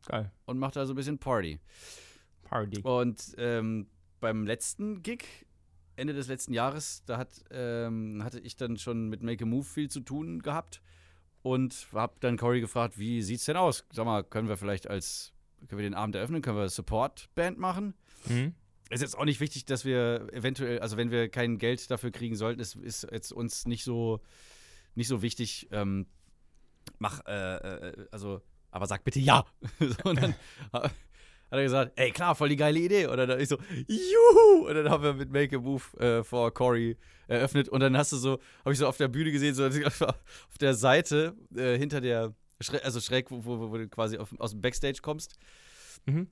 Geil. 0.06 0.30
und 0.46 0.58
mache 0.58 0.72
da 0.74 0.86
so 0.86 0.92
ein 0.92 0.96
bisschen 0.96 1.18
Party. 1.18 1.58
Party. 2.44 2.80
Und 2.82 3.34
ähm, 3.38 3.88
beim 4.20 4.46
letzten 4.46 5.02
Gig, 5.02 5.24
Ende 5.96 6.14
des 6.14 6.28
letzten 6.28 6.52
Jahres, 6.54 7.02
da 7.06 7.18
hat, 7.18 7.42
ähm, 7.50 8.22
hatte 8.22 8.38
ich 8.40 8.56
dann 8.56 8.76
schon 8.78 9.08
mit 9.08 9.22
Make 9.22 9.44
a 9.44 9.46
Move 9.46 9.64
viel 9.64 9.90
zu 9.90 10.00
tun 10.00 10.40
gehabt 10.42 10.80
und 11.42 11.88
habe 11.92 12.14
dann 12.20 12.36
Cory 12.38 12.60
gefragt, 12.60 12.98
wie 12.98 13.20
sieht's 13.22 13.44
denn 13.46 13.56
aus? 13.56 13.84
Sag 13.92 14.04
mal, 14.06 14.22
können 14.24 14.48
wir 14.48 14.56
vielleicht 14.56 14.88
als, 14.88 15.32
können 15.68 15.80
wir 15.80 15.88
den 15.88 15.94
Abend 15.94 16.14
eröffnen, 16.14 16.40
können 16.40 16.56
wir 16.56 16.68
Support-Band 16.68 17.58
machen? 17.58 17.94
Mhm. 18.26 18.54
Ist 18.92 19.00
jetzt 19.00 19.16
auch 19.16 19.24
nicht 19.24 19.40
wichtig, 19.40 19.64
dass 19.64 19.84
wir 19.84 20.28
eventuell, 20.32 20.78
also 20.80 20.96
wenn 20.96 21.10
wir 21.10 21.28
kein 21.28 21.58
Geld 21.58 21.90
dafür 21.90 22.10
kriegen 22.10 22.36
sollten, 22.36 22.60
ist, 22.60 22.76
ist 22.76 23.08
jetzt 23.10 23.32
uns 23.32 23.66
nicht 23.66 23.84
so, 23.84 24.20
nicht 24.94 25.08
so 25.08 25.22
wichtig. 25.22 25.68
Ähm, 25.72 26.06
mach, 26.98 27.24
äh, 27.26 27.56
äh, 27.56 28.06
also, 28.10 28.42
aber 28.70 28.86
sag 28.86 29.04
bitte 29.04 29.20
ja. 29.20 29.46
so, 29.80 30.10
und 30.10 30.20
dann 30.20 30.34
hat 30.72 30.92
er 31.50 31.62
gesagt, 31.62 31.92
ey, 31.96 32.10
klar, 32.10 32.34
voll 32.34 32.50
die 32.50 32.56
geile 32.56 32.78
Idee. 32.78 33.06
Und 33.06 33.16
dann 33.16 33.40
ich 33.40 33.48
so, 33.48 33.58
juhu! 33.86 34.68
Und 34.68 34.74
dann 34.74 34.90
haben 34.90 35.02
wir 35.02 35.14
mit 35.14 35.30
Make 35.30 35.56
a 35.56 35.60
Move 35.60 35.98
äh, 35.98 36.22
vor 36.22 36.52
Corey 36.52 36.96
eröffnet. 37.28 37.68
Und 37.68 37.80
dann 37.80 37.96
hast 37.96 38.12
du 38.12 38.16
so, 38.16 38.40
habe 38.60 38.72
ich 38.72 38.78
so 38.78 38.86
auf 38.86 38.98
der 38.98 39.08
Bühne 39.08 39.32
gesehen, 39.32 39.54
so 39.54 39.64
auf 40.06 40.58
der 40.60 40.74
Seite 40.74 41.34
äh, 41.56 41.78
hinter 41.78 42.00
der, 42.00 42.34
also 42.82 43.00
schräg, 43.00 43.30
wo, 43.30 43.44
wo, 43.44 43.70
wo 43.70 43.76
du 43.76 43.88
quasi 43.88 44.18
auf, 44.18 44.34
aus 44.38 44.50
dem 44.50 44.60
Backstage 44.60 44.98
kommst. 45.02 45.36
Mhm 46.04 46.28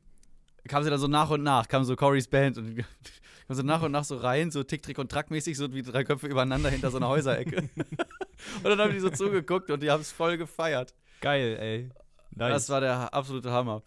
kam 0.69 0.83
sie 0.83 0.91
dann 0.91 0.99
so 0.99 1.09
nach 1.09 1.31
und 1.31 1.43
nach, 1.43 1.69
kam 1.69 1.85
so 1.85 1.97
Corys 1.97 2.29
Band 2.29 2.59
und 2.59 2.77
kam 3.47 3.57
so 3.57 3.63
nach 3.63 3.83
und 3.83 3.93
nach 3.93 4.05
so 4.05 4.17
rein, 4.17 4.51
so 4.51 4.63
Tick, 4.63 4.83
Trick 4.83 4.99
und 4.99 5.11
Track-mäßig, 5.11 5.57
so 5.57 5.73
wie 5.73 5.83
drei 5.83 6.05
Köpfe 6.05 6.27
übereinander 6.27 6.71
hinter 6.71 6.91
so 6.91 6.99
einer 6.99 7.09
Häuserecke. 7.09 7.69
und 7.77 8.65
dann 8.65 8.79
haben 8.79 8.93
die 8.93 9.01
so 9.01 9.11
zugeguckt 9.11 9.71
und 9.71 9.83
die 9.83 9.91
haben 9.91 10.01
es 10.01 10.13
voll 10.13 10.37
gefeiert. 10.37 10.95
Geil, 11.21 11.57
ey. 11.61 11.91
Nice. 12.33 12.53
Das 12.53 12.69
war 12.71 12.81
der 12.81 13.13
absolute 13.13 13.51
Hammer. 13.51 13.83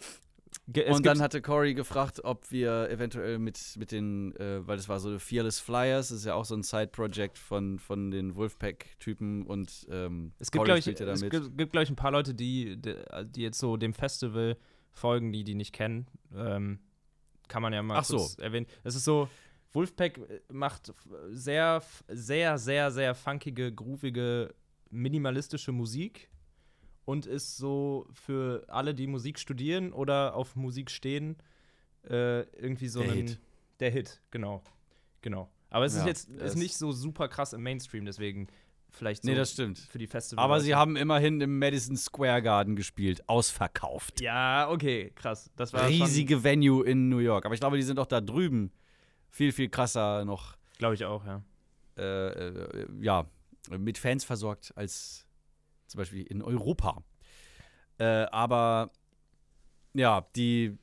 Ge 0.67 0.89
und 0.89 1.05
dann 1.05 1.21
hatte 1.21 1.41
Cory 1.41 1.74
gefragt, 1.74 2.24
ob 2.24 2.49
wir 2.51 2.89
eventuell 2.89 3.38
mit, 3.38 3.59
mit 3.78 3.91
den, 3.91 4.36
äh, 4.38 4.65
weil 4.65 4.78
das 4.78 4.88
war 4.88 4.99
so 4.99 5.19
Fearless 5.19 5.59
Flyers, 5.59 6.09
das 6.09 6.19
ist 6.19 6.26
ja 6.26 6.36
auch 6.36 6.45
so 6.45 6.55
ein 6.55 6.63
Side-Project 6.63 7.38
von, 7.38 7.80
von 7.80 8.11
den 8.11 8.36
Wolfpack-Typen 8.36 9.45
und 9.45 9.88
ähm, 9.89 10.32
es 10.39 10.51
gibt, 10.51 10.63
glaube 10.63 10.80
ich, 10.80 10.88
es 10.88 11.21
gibt, 11.21 11.57
gibt 11.57 11.71
glaube 11.74 11.84
ich, 11.84 11.89
ein 11.89 11.97
paar 11.97 12.11
Leute, 12.11 12.34
die, 12.34 12.80
die 12.80 13.41
jetzt 13.41 13.59
so 13.59 13.76
dem 13.76 13.93
Festival 13.93 14.57
folgen, 14.93 15.31
die 15.33 15.43
die 15.43 15.55
nicht 15.55 15.73
kennen. 15.73 16.07
Ähm, 16.33 16.79
kann 17.47 17.61
man 17.61 17.73
ja 17.73 17.83
mal 17.83 17.97
Ach 17.97 18.05
so. 18.05 18.29
erwähnen. 18.41 18.67
Es 18.83 18.95
ist 18.95 19.03
so, 19.03 19.27
Wolfpack 19.73 20.17
äh, 20.17 20.39
macht 20.51 20.93
sehr, 21.29 21.81
sehr, 22.07 22.57
sehr, 22.57 22.91
sehr 22.91 23.15
funkige, 23.15 23.73
groovige, 23.73 24.53
minimalistische 24.89 25.71
Musik 25.71 26.29
und 27.05 27.25
ist 27.25 27.57
so 27.57 28.07
für 28.13 28.63
alle, 28.67 28.93
die 28.93 29.07
Musik 29.07 29.39
studieren 29.39 29.91
oder 29.91 30.35
auf 30.35 30.55
Musik 30.55 30.89
stehen, 30.89 31.37
äh, 32.09 32.41
irgendwie 32.57 32.87
so 32.87 33.01
der 33.01 33.11
ein. 33.11 33.27
Hit. 33.27 33.39
Der 33.79 33.91
Hit, 33.91 34.21
genau. 34.31 34.63
Genau. 35.21 35.49
Aber 35.69 35.85
es 35.85 35.95
ja, 35.95 36.01
ist 36.01 36.07
jetzt 36.07 36.29
ist 36.29 36.55
nicht 36.55 36.77
so 36.77 36.91
super 36.91 37.27
krass 37.27 37.53
im 37.53 37.63
Mainstream, 37.63 38.05
deswegen 38.05 38.47
vielleicht 38.95 39.23
so 39.23 39.29
nee, 39.29 39.35
das 39.35 39.51
stimmt. 39.51 39.79
für 39.79 39.97
die 39.97 40.07
Festival. 40.07 40.43
Aber 40.43 40.59
sie 40.61 40.75
haben 40.75 40.95
immerhin 40.95 41.41
im 41.41 41.59
Madison 41.59 41.97
Square 41.97 42.41
Garden 42.41 42.75
gespielt, 42.75 43.27
ausverkauft. 43.27 44.21
Ja, 44.21 44.69
okay, 44.69 45.11
krass. 45.15 45.51
Das 45.55 45.73
war 45.73 45.87
riesige 45.87 46.43
Venue 46.43 46.85
in 46.85 47.09
New 47.09 47.19
York. 47.19 47.45
Aber 47.45 47.53
ich 47.53 47.59
glaube, 47.59 47.77
die 47.77 47.83
sind 47.83 47.99
auch 47.99 48.05
da 48.05 48.21
drüben 48.21 48.71
viel 49.29 49.51
viel 49.51 49.69
krasser 49.69 50.25
noch. 50.25 50.55
Glaube 50.77 50.93
ich 50.95 51.05
auch, 51.05 51.25
ja. 51.25 51.43
Äh, 51.97 52.27
äh, 52.27 52.87
ja, 53.01 53.25
mit 53.69 53.97
Fans 53.97 54.23
versorgt 54.23 54.73
als 54.75 55.25
zum 55.87 55.99
Beispiel 55.99 56.23
in 56.23 56.41
Europa. 56.41 57.03
Äh, 57.97 58.25
aber 58.31 58.91
ja, 59.93 60.25
die 60.35 60.77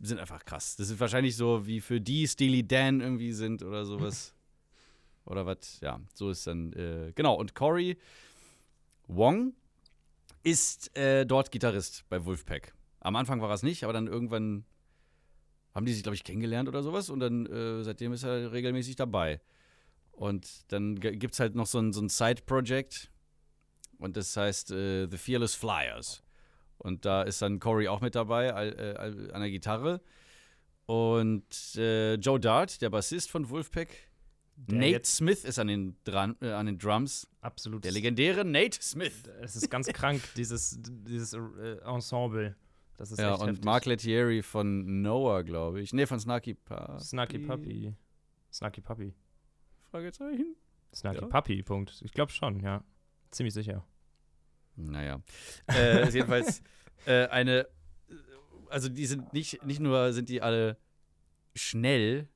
sind 0.00 0.20
einfach 0.20 0.44
krass. 0.44 0.76
Das 0.76 0.90
ist 0.90 1.00
wahrscheinlich 1.00 1.36
so 1.36 1.66
wie 1.66 1.80
für 1.80 2.00
die 2.00 2.26
Steely 2.26 2.66
Dan 2.66 3.00
irgendwie 3.00 3.32
sind 3.32 3.62
oder 3.62 3.84
sowas. 3.84 4.35
Oder 5.26 5.44
was? 5.46 5.80
Ja, 5.80 6.00
so 6.14 6.30
ist 6.30 6.46
dann. 6.46 6.72
Äh, 6.72 7.12
genau, 7.14 7.34
und 7.34 7.54
Cory 7.54 7.98
Wong 9.08 9.54
ist 10.42 10.96
äh, 10.96 11.26
dort 11.26 11.50
Gitarrist 11.50 12.04
bei 12.08 12.24
Wolfpack. 12.24 12.74
Am 13.00 13.16
Anfang 13.16 13.40
war 13.40 13.50
er 13.50 13.54
es 13.54 13.62
nicht, 13.62 13.84
aber 13.84 13.92
dann 13.92 14.06
irgendwann 14.06 14.64
haben 15.74 15.86
die 15.86 15.92
sich, 15.92 16.02
glaube 16.02 16.14
ich, 16.14 16.24
kennengelernt 16.24 16.68
oder 16.68 16.82
sowas 16.82 17.10
und 17.10 17.20
dann 17.20 17.46
äh, 17.46 17.82
seitdem 17.82 18.12
ist 18.12 18.22
er 18.22 18.52
regelmäßig 18.52 18.96
dabei. 18.96 19.40
Und 20.12 20.72
dann 20.72 20.98
gibt 20.98 21.34
es 21.34 21.40
halt 21.40 21.54
noch 21.54 21.66
so 21.66 21.78
ein, 21.78 21.92
so 21.92 22.00
ein 22.00 22.08
Side-Project 22.08 23.10
und 23.98 24.16
das 24.16 24.36
heißt 24.36 24.70
äh, 24.70 25.06
The 25.10 25.18
Fearless 25.18 25.54
Flyers. 25.54 26.22
Und 26.78 27.04
da 27.04 27.22
ist 27.22 27.42
dann 27.42 27.58
Corey 27.58 27.88
auch 27.88 28.00
mit 28.00 28.14
dabei 28.14 28.46
äh, 28.46 29.30
an 29.32 29.40
der 29.40 29.50
Gitarre. 29.50 30.00
Und 30.86 31.74
äh, 31.76 32.14
Joe 32.14 32.38
Dart, 32.38 32.80
der 32.80 32.90
Bassist 32.90 33.30
von 33.30 33.48
Wolfpack, 33.50 33.88
Nate 34.56 35.06
Smith 35.06 35.44
ist 35.44 35.58
an 35.58 35.68
den, 35.68 35.96
Dran 36.04 36.36
äh, 36.40 36.50
an 36.50 36.66
den 36.66 36.78
Drums. 36.78 37.28
Absolut. 37.40 37.84
Der 37.84 37.92
legendäre 37.92 38.44
Nate 38.44 38.80
Smith. 38.82 39.24
Es 39.40 39.54
ist 39.56 39.70
ganz 39.70 39.86
krank, 39.88 40.22
dieses, 40.36 40.78
dieses 40.80 41.34
äh, 41.34 41.78
Ensemble. 41.84 42.56
Das 42.96 43.10
ist 43.10 43.18
ja, 43.18 43.34
und 43.34 43.48
heftig. 43.48 43.64
Mark 43.64 43.84
Lettieri 43.84 44.42
von 44.42 45.02
Noah, 45.02 45.44
glaube 45.44 45.80
ich. 45.82 45.92
Nee, 45.92 46.06
von 46.06 46.18
Snarky 46.18 46.54
Puppy. 46.54 46.98
Snarky 46.98 47.38
Puppy. 47.38 47.94
Snarky 48.50 48.80
Puppy. 48.80 49.14
Fragezeichen? 49.90 50.56
Snarky 50.94 51.20
ja. 51.20 51.26
Puppy, 51.26 51.62
Punkt. 51.62 52.00
Ich 52.02 52.12
glaube 52.12 52.32
schon, 52.32 52.60
ja. 52.60 52.82
Ziemlich 53.30 53.52
sicher. 53.52 53.84
Naja. 54.76 55.20
äh, 55.68 56.08
jedenfalls 56.10 56.62
äh, 57.06 57.26
eine. 57.28 57.68
Also, 58.70 58.88
die 58.88 59.06
sind 59.06 59.32
nicht, 59.32 59.62
nicht 59.64 59.80
nur 59.80 60.12
sind 60.12 60.28
die 60.28 60.40
alle 60.40 60.78
schnell, 61.54 62.28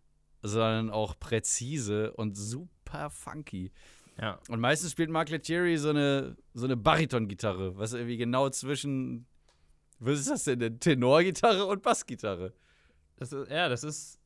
sondern 0.43 0.91
auch 0.91 1.19
präzise 1.19 2.13
und 2.13 2.37
super 2.37 3.11
funky. 3.11 3.73
Ja. 4.21 4.39
Und 4.49 4.61
meistens 4.61 4.93
spielt 4.93 5.11
Mark 5.11 5.31
Lettieri 5.31 5.77
so 5.79 5.91
eine, 5.91 6.37
so 6.53 6.67
eine 6.67 6.77
Bariton-Gitarre, 6.77 7.77
was 7.79 7.93
irgendwie 7.95 8.19
genau 8.19 8.51
zwischen, 8.51 9.27
was 9.99 10.21
ist 10.21 10.31
das 10.31 10.45
denn, 10.45 10.61
eine 10.61 10.79
Tenorgitarre 10.79 11.67
und 11.67 11.83
Bassgitarre? 11.83 12.53
Das 13.17 13.33
ist, 13.33 13.51
ja, 13.51 13.69
das 13.69 13.85
ist. 13.85 14.19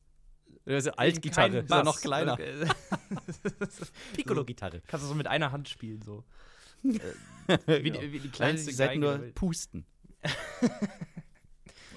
Das 0.63 0.85
ist 0.85 0.97
Altgitarre, 0.97 1.59
ist 1.59 1.69
ja 1.69 1.83
noch 1.83 1.99
kleiner. 1.99 2.37
Piccolo-Gitarre. 4.13 4.81
Kannst 4.87 5.05
du 5.05 5.09
so 5.09 5.15
mit 5.15 5.27
einer 5.27 5.51
Hand 5.51 5.69
spielen, 5.69 6.01
so. 6.01 6.23
wie, 6.81 7.91
die, 7.91 8.11
wie 8.13 8.19
die 8.19 8.29
kleinste. 8.29 8.71
Seid 8.71 8.97
nur 8.97 9.17
pusten. 9.33 9.85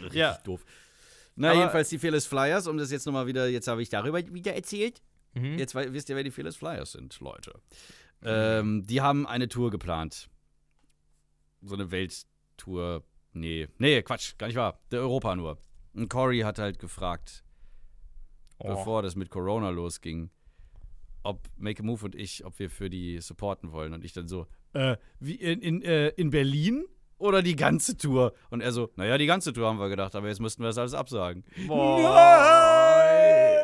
Richtig 0.01 0.15
ja. 0.15 0.39
doof. 0.45 0.65
Na, 1.39 1.51
Aber 1.51 1.61
jedenfalls 1.61 1.89
die 1.89 1.99
Fearless 1.99 2.27
Flyers, 2.27 2.67
um 2.67 2.77
das 2.79 2.91
jetzt 2.91 3.07
nochmal 3.07 3.29
wieder, 3.29 3.49
jetzt 3.49 3.69
habe 3.69 3.81
ich 3.81 3.89
darüber 3.89 4.19
wieder 4.19 4.55
erzählt. 4.55 5.01
Mhm. 5.35 5.57
Jetzt 5.57 5.75
wisst 5.75 6.09
ihr, 6.09 6.17
wer 6.17 6.25
die 6.25 6.33
Fearless 6.33 6.57
Flyers 6.57 6.93
sind, 6.93 7.19
Leute. 7.21 7.53
Mhm. 8.21 8.27
Ähm, 8.27 8.87
die 8.87 9.01
haben 9.01 9.25
eine 9.25 9.49
Tour 9.49 9.71
geplant. 9.71 10.29
So 11.63 11.77
eine 11.77 11.93
Welttour. 11.93 13.05
Nee, 13.33 13.69
nee, 13.79 14.03
Quatsch, 14.03 14.37
gar 14.37 14.49
nicht 14.49 14.57
wahr. 14.57 14.81
Der 14.91 15.01
Europa 15.01 15.37
nur. 15.37 15.59
Und 15.95 16.09
Cory 16.09 16.41
hat 16.41 16.59
halt 16.59 16.81
gefragt, 16.81 17.45
oh. 18.59 18.69
bevor 18.69 19.03
das 19.03 19.15
mit 19.15 19.31
Corona 19.31 19.71
losging, 19.71 20.31
ob 21.23 21.49
Make 21.57 21.83
a 21.83 21.87
Move 21.87 22.05
und 22.05 22.15
ich, 22.17 22.45
ob 22.45 22.59
wir 22.59 22.69
für 22.69 22.91
die 22.91 23.21
supporten 23.21 23.71
wollen. 23.71 23.93
Und 23.93 24.05
ich 24.05 24.13
dann 24.13 24.27
so, 24.27 24.49
äh, 24.73 24.97
wie 25.21 25.37
in, 25.37 25.61
in, 25.61 25.83
äh, 25.83 26.09
in 26.09 26.31
Berlin? 26.31 26.85
Oder 27.19 27.43
die 27.43 27.57
ganze 27.57 27.97
Tour? 27.97 28.33
Und 28.51 28.61
er 28.61 28.73
so, 28.73 28.91
naja, 28.97 29.19
die 29.19 29.27
ganze 29.27 29.53
Tour 29.53 29.69
haben 29.69 29.79
wir 29.79 29.89
gedacht, 29.89 30.15
aber 30.15 30.29
jetzt 30.29 30.41
müssten 30.41 30.63
wir 30.63 30.69
das 30.69 30.79
alles 30.79 30.95
absagen. 30.95 31.45
Boah. 31.67 32.01
Nein! 33.05 33.59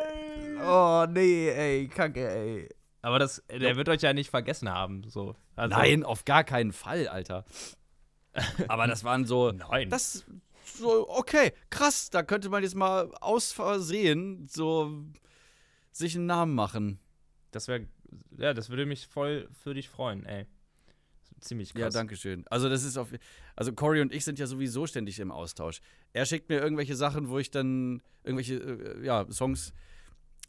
Oh, 0.61 1.05
nee, 1.09 1.49
ey, 1.49 1.87
kacke, 1.87 2.27
ey. 2.27 2.69
Aber 3.01 3.19
das, 3.19 3.43
der 3.49 3.75
wird 3.75 3.87
euch 3.89 4.01
ja 4.01 4.13
nicht 4.13 4.29
vergessen 4.29 4.69
haben, 4.69 5.03
so. 5.07 5.35
Also 5.55 5.75
Nein, 5.75 6.03
auf 6.03 6.25
gar 6.25 6.43
keinen 6.43 6.73
Fall, 6.73 7.07
Alter. 7.07 7.45
aber 8.67 8.87
das 8.87 9.03
waren 9.03 9.25
so, 9.25 9.51
Nein. 9.51 9.89
das, 9.89 10.25
so, 10.65 11.07
okay, 11.09 11.53
krass, 11.69 12.09
da 12.09 12.23
könnte 12.23 12.49
man 12.49 12.63
jetzt 12.63 12.75
mal 12.75 13.13
aus 13.21 13.51
Versehen 13.51 14.47
so 14.47 15.03
sich 15.91 16.15
einen 16.15 16.25
Namen 16.25 16.55
machen. 16.55 16.99
Das 17.51 17.67
wäre, 17.67 17.87
ja, 18.37 18.53
das 18.53 18.69
würde 18.69 18.85
mich 18.85 19.07
voll 19.07 19.47
für 19.53 19.73
dich 19.73 19.87
freuen, 19.87 20.25
ey 20.25 20.47
ziemlich 21.39 21.73
krass. 21.73 21.81
Ja, 21.81 21.89
danke 21.89 22.15
schön. 22.15 22.45
Also 22.49 22.69
das 22.69 22.83
ist 22.83 22.97
auf, 22.97 23.09
also 23.55 23.73
Cory 23.73 24.01
und 24.01 24.13
ich 24.13 24.23
sind 24.23 24.39
ja 24.39 24.47
sowieso 24.47 24.87
ständig 24.87 25.19
im 25.19 25.31
Austausch. 25.31 25.81
Er 26.13 26.25
schickt 26.25 26.49
mir 26.49 26.59
irgendwelche 26.59 26.95
Sachen, 26.95 27.29
wo 27.29 27.39
ich 27.39 27.51
dann 27.51 28.01
irgendwelche 28.23 28.55
äh, 28.55 29.05
ja, 29.05 29.25
Songs, 29.31 29.73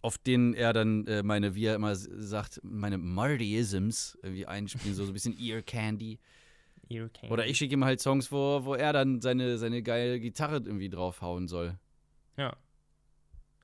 auf 0.02 0.18
denen 0.18 0.54
er 0.54 0.72
dann 0.72 1.06
äh, 1.06 1.22
meine, 1.22 1.54
wie 1.54 1.66
er 1.66 1.74
immer 1.74 1.94
sagt, 1.96 2.60
meine 2.62 2.98
Martyisms 2.98 4.18
irgendwie 4.22 4.46
einspielen, 4.46 4.94
so, 4.94 5.04
so 5.04 5.10
ein 5.10 5.14
bisschen 5.14 5.38
Ear 5.40 5.62
Candy. 5.62 6.18
Ear 6.88 7.08
Candy. 7.08 7.32
Oder 7.32 7.46
ich 7.46 7.58
schicke 7.58 7.74
ihm 7.74 7.84
halt 7.84 8.00
Songs, 8.00 8.30
wo, 8.30 8.64
wo 8.64 8.74
er 8.74 8.92
dann 8.92 9.20
seine, 9.20 9.58
seine 9.58 9.82
geile 9.82 10.20
Gitarre 10.20 10.56
irgendwie 10.56 10.88
draufhauen 10.88 11.48
soll. 11.48 11.78
Ja. 12.36 12.56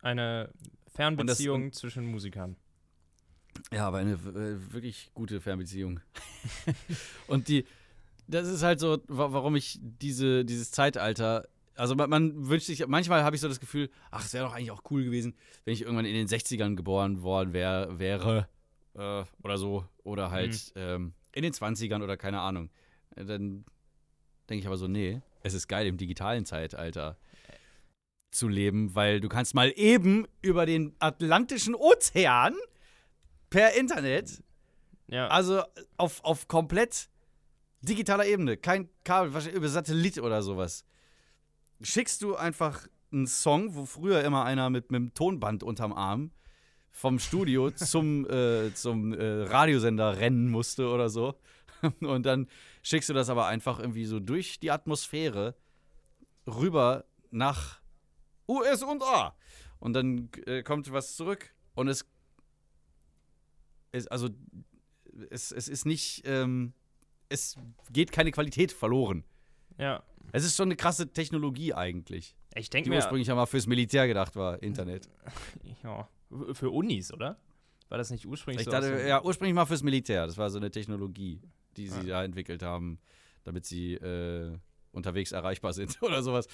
Eine 0.01 0.51
Fernbeziehung 0.95 1.71
das, 1.71 1.81
zwischen 1.81 2.07
Musikern. 2.07 2.57
Ja, 3.73 3.89
aber 3.89 3.99
eine 3.99 4.13
äh, 4.13 4.73
wirklich 4.73 5.11
gute 5.15 5.41
Fernbeziehung. 5.41 6.01
und 7.27 7.49
die, 7.49 7.65
das 8.27 8.49
ist 8.49 8.63
halt 8.63 8.81
so, 8.81 8.99
warum 9.09 9.57
ich 9.57 9.79
diese, 9.81 10.45
dieses 10.45 10.71
Zeitalter, 10.71 11.49
also 11.75 11.95
man, 11.95 12.11
man 12.11 12.49
wünscht 12.49 12.67
sich, 12.67 12.87
manchmal 12.87 13.25
habe 13.25 13.37
ich 13.37 13.43
so 13.43 13.49
das 13.49 13.61
Gefühl, 13.61 13.91
ach, 14.11 14.25
es 14.25 14.33
wäre 14.35 14.45
doch 14.45 14.55
eigentlich 14.55 14.71
auch 14.71 14.83
cool 14.91 15.05
gewesen, 15.05 15.35
wenn 15.65 15.75
ich 15.75 15.83
irgendwann 15.83 16.05
in 16.05 16.15
den 16.15 16.29
60ern 16.29 16.77
geboren 16.77 17.23
worden 17.23 17.53
wär, 17.53 17.99
wäre 17.99 18.49
äh, 18.95 19.25
oder 19.43 19.59
so. 19.59 19.87
Oder 20.05 20.31
halt 20.31 20.73
mhm. 20.75 20.81
ähm, 20.81 21.13
in 21.33 21.43
den 21.43 21.53
20ern 21.53 22.03
oder 22.03 22.17
keine 22.17 22.41
Ahnung. 22.41 22.71
Dann 23.17 23.65
denke 24.49 24.61
ich 24.61 24.67
aber 24.67 24.77
so, 24.77 24.89
nee, 24.89 25.23
es 25.43 25.55
ist 25.55 25.69
geil 25.69 25.87
im 25.87 25.97
digitalen 25.97 26.45
Zeitalter. 26.45 27.17
zu 28.31 28.49
leben, 28.49 28.95
weil 28.95 29.21
du 29.21 29.29
kannst 29.29 29.55
mal 29.55 29.73
eben 29.77 30.27
über 30.41 30.65
den 30.65 30.95
Atlantischen 30.99 31.75
Ozean 31.75 32.55
per 33.53 33.75
Internet, 33.75 34.43
Ja. 35.09 35.29
also 35.29 35.63
auf, 35.97 36.25
auf 36.25 36.49
komplett 36.49 37.09
digitaler 37.83 38.27
Ebene, 38.27 38.57
kein 38.57 38.89
Kabel, 39.05 39.35
wahrscheinlich 39.35 39.59
über 39.59 39.69
Satellit 39.69 40.19
oder 40.19 40.43
sowas, 40.43 40.85
schickst 41.83 42.23
du 42.23 42.37
einfach 42.37 42.87
einen 43.13 43.27
Song, 43.27 43.75
wo 43.75 43.85
früher 43.85 44.23
immer 44.25 44.45
einer 44.45 44.71
mit, 44.71 44.91
mit 44.91 44.99
einem 45.01 45.15
Tonband 45.15 45.63
unterm 45.63 45.93
Arm 45.93 46.31
vom 46.91 47.19
Studio 47.19 47.71
zum, 47.75 48.29
äh, 48.31 48.73
zum 48.75 49.13
äh, 49.13 49.43
Radiosender 49.45 50.19
rennen 50.19 50.51
musste 50.51 50.89
oder 50.89 51.09
so. 51.11 51.35
Und 52.01 52.25
dann 52.25 52.49
schickst 52.83 53.09
du 53.09 53.13
das 53.15 53.29
aber 53.29 53.47
einfach 53.47 53.81
irgendwie 53.81 54.05
so 54.07 54.21
durch 54.21 54.61
die 54.61 54.71
Atmosphäre 54.71 55.57
rüber 56.47 57.05
nach 57.31 57.81
USA. 58.49 59.35
Und 59.81 59.95
dann 59.95 60.31
äh, 60.47 60.63
kommt 60.63 60.91
was 60.93 61.17
zurück. 61.17 61.53
Und 61.75 61.89
es, 61.89 62.07
es 63.93 64.07
also 64.09 64.29
es, 65.31 65.53
es 65.53 65.69
ist 65.69 65.85
nicht, 65.87 66.23
ähm, 66.27 66.73
es 67.29 67.57
geht 67.91 68.13
keine 68.13 68.31
Qualität 68.33 68.73
verloren. 68.73 69.25
ja. 69.79 70.03
Es 70.35 70.45
ist 70.45 70.57
schon 70.57 70.69
eine 70.69 70.77
krasse 70.77 71.13
Technologie 71.13 71.75
eigentlich, 71.75 72.37
Ich 72.55 72.71
denke 72.71 72.85
die 72.85 72.91
mir, 72.91 72.97
ursprünglich 72.97 73.27
ja 73.29 73.35
mal 73.35 73.45
fürs 73.45 73.67
Militär 73.67 74.07
gedacht 74.07 74.35
war, 74.37 74.63
Internet. 74.63 75.11
ja, 75.83 76.09
für 76.55 76.71
Unis, 76.71 77.13
oder? 77.13 77.37
War 77.89 77.99
das 77.99 78.11
nicht 78.11 78.25
ursprünglich 78.25 78.61
Ich 78.63 78.65
so? 78.67 78.71
dachte, 78.71 79.05
ja, 79.07 79.23
ursprünglich 79.23 79.55
mal 79.55 79.67
fürs 79.67 79.83
Militär. 79.83 80.27
Das 80.27 80.39
war 80.39 80.49
so 80.49 80.59
eine 80.59 80.71
Technologie, 80.71 81.43
die 81.77 81.89
sie 81.89 82.01
Ah. 82.01 82.05
da 82.21 82.25
entwickelt 82.25 82.63
haben, 82.63 82.99
damit 83.45 83.67
sie 83.67 83.95
äh, 83.95 84.57
unterwegs 84.93 85.33
erreichbar 85.33 85.75
sind 85.75 85.99
oder 86.03 86.23
sowas. 86.23 86.47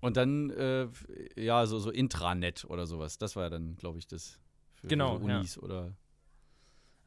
Und 0.00 0.16
dann, 0.16 0.50
äh, 0.50 0.88
ja, 1.36 1.66
so, 1.66 1.78
so 1.78 1.90
Intranet 1.90 2.64
oder 2.64 2.86
sowas. 2.86 3.18
Das 3.18 3.36
war 3.36 3.44
ja 3.44 3.50
dann, 3.50 3.76
glaube 3.76 3.98
ich, 3.98 4.08
das 4.08 4.40
für, 4.74 4.88
Genau, 4.88 5.18
so 5.18 5.28
ja. 5.28 5.36
Unis 5.38 5.58
oder. 5.58 5.94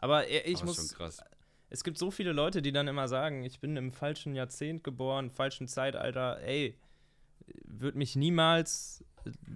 Aber 0.03 0.27
äh, 0.27 0.39
ich 0.39 0.61
Aber 0.61 0.71
ist 0.71 0.77
muss, 0.77 0.89
schon 0.89 0.97
krass. 0.97 1.23
es 1.69 1.83
gibt 1.85 1.97
so 1.97 2.11
viele 2.11 2.33
Leute, 2.33 2.61
die 2.61 2.73
dann 2.73 2.87
immer 2.89 3.07
sagen, 3.07 3.43
ich 3.45 3.61
bin 3.61 3.77
im 3.77 3.93
falschen 3.93 4.35
Jahrzehnt 4.35 4.83
geboren, 4.83 5.31
falschen 5.31 5.67
Zeitalter. 5.69 6.41
Ey, 6.41 6.77
würde 7.63 7.97
mich 7.97 8.15
niemals 8.17 9.03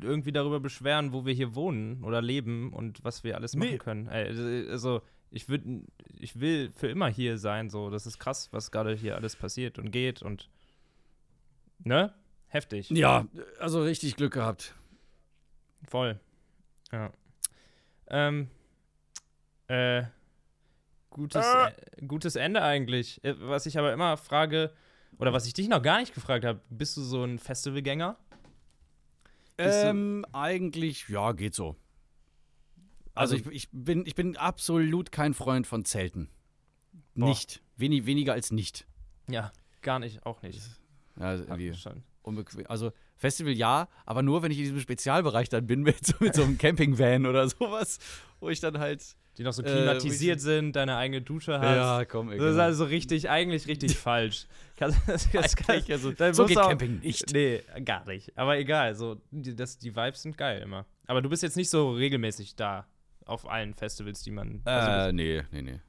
irgendwie 0.01 0.31
darüber 0.31 0.61
beschweren, 0.61 1.11
wo 1.11 1.25
wir 1.25 1.33
hier 1.33 1.53
wohnen 1.53 2.01
oder 2.05 2.21
leben 2.21 2.71
und 2.71 3.03
was 3.03 3.25
wir 3.25 3.35
alles 3.35 3.55
machen 3.57 3.71
Nee. 3.71 3.77
können. 3.77 4.07
Ey, 4.07 4.69
also 4.69 5.01
ich 5.31 5.49
würde, 5.49 5.81
ich 6.17 6.39
will 6.39 6.71
für 6.71 6.87
immer 6.87 7.09
hier 7.09 7.37
sein. 7.37 7.69
So, 7.69 7.89
das 7.89 8.05
ist 8.07 8.17
krass, 8.17 8.47
was 8.53 8.71
gerade 8.71 8.95
hier 8.95 9.15
alles 9.17 9.35
passiert 9.35 9.77
und 9.77 9.91
geht 9.91 10.21
und 10.21 10.49
ne, 11.79 12.13
heftig, 12.47 12.89
Ja, 12.91 13.27
also 13.59 13.81
richtig 13.83 14.15
Glück 14.15 14.31
gehabt. 14.33 14.73
voll. 15.89 16.17
Ja. 16.93 17.11
Ähm. 18.09 18.47
Äh. 19.67 20.03
Gutes, 21.09 21.45
äh, 21.45 22.05
gutes 22.05 22.35
Ende 22.35 22.61
eigentlich. 22.61 23.23
Äh, 23.23 23.35
Was 23.39 23.65
ich 23.65 23.77
aber 23.79 23.91
immer 23.93 24.17
frage, 24.17 24.73
oder 25.17 25.33
was 25.33 25.45
ich 25.47 25.53
dich 25.53 25.67
noch 25.67 25.81
gar 25.81 25.99
nicht 25.99 26.13
gefragt 26.13 26.45
habe, 26.45 26.61
bist 26.69 26.95
du 26.97 27.01
so 27.01 27.23
ein 27.23 27.39
Festivalgänger? 27.39 28.17
Ähm, 29.57 30.25
eigentlich, 30.33 31.09
ja, 31.09 31.31
geht 31.31 31.55
so. 31.55 31.75
Also, 33.15 33.35
Also- 33.35 33.49
ich, 33.49 33.55
ich, 33.63 33.69
bin, 33.71 34.05
ich 34.05 34.13
bin 34.15 34.37
absolut 34.37 35.11
kein 35.11 35.33
Freund 35.33 35.65
von 35.65 35.85
Zelten. 35.85 36.29
Boah. 37.15 37.29
Nicht. 37.29 37.61
Wenig, 37.77 38.05
weniger 38.05 38.33
als 38.33 38.51
nicht. 38.51 38.85
Ja, 39.27 39.51
gar 39.81 39.97
nicht, 39.99 40.25
auch 40.25 40.41
nicht. 40.43 40.61
Ja, 41.19 41.33
irgendwie 41.33 41.73
unbequem. 42.21 42.65
Also 42.67 42.91
Festival 43.15 43.53
ja, 43.53 43.87
aber 44.05 44.21
nur, 44.21 44.43
wenn 44.43 44.51
ich 44.51 44.57
in 44.59 44.65
diesem 44.65 44.79
Spezialbereich 44.79 45.49
dann 45.49 45.65
bin 45.65 45.81
mit, 45.81 46.05
so- 46.05 46.13
mit 46.19 46.35
so 46.35 46.43
einem 46.43 46.57
Campingvan 46.59 47.25
oder 47.25 47.47
sowas, 47.49 47.97
wo 48.39 48.49
ich 48.49 48.59
dann 48.59 48.77
halt. 48.77 49.15
Die 49.38 49.43
noch 49.43 49.53
so 49.53 49.61
Äh, 49.63 49.65
klimatisiert 49.71 50.41
sind, 50.41 50.75
deine 50.75 50.95
eigene 50.97 51.21
Dusche 51.21 51.59
hast. 51.59 52.09
komm, 52.09 52.31
ey, 52.31 52.38
Das 52.39 52.53
ist 52.53 52.59
also 52.59 52.85
richtig, 52.85 53.29
eigentlich 53.29 53.67
richtig 53.67 53.95
falsch. 53.97 54.47
Kann, 54.75 54.95
das, 55.05 55.29
das, 55.31 55.55
kann, 55.55 55.81
ja 55.85 55.97
so, 55.97 56.11
geht 56.45 56.57
auch- 56.57 56.69
Camping 56.69 56.99
nicht. 56.99 57.31
Nee, 57.33 57.61
gar 57.85 58.05
nicht. 58.05 58.35
Aber 58.38 58.57
egal, 58.57 58.95
so, 58.95 59.21
die, 59.31 59.55
das, 59.55 59.77
die 59.77 59.95
Vibes 59.95 60.21
sind 60.23 60.38
geil 60.38 60.61
immer. 60.61 60.85
Aber 61.05 61.21
du 61.21 61.29
bist 61.29 61.43
jetzt 61.43 61.55
nicht 61.57 61.69
so 61.69 61.91
regelmäßig 61.91 62.55
da 62.55 62.85
auf 63.25 63.47
allen 63.49 63.73
Festivals, 63.73 64.23
die 64.23 64.31
man. 64.31 64.61
also 64.65 65.09
Äh, 65.09 65.13
nee, 65.13 65.43
nee, 65.51 65.61
nee. 65.61 65.79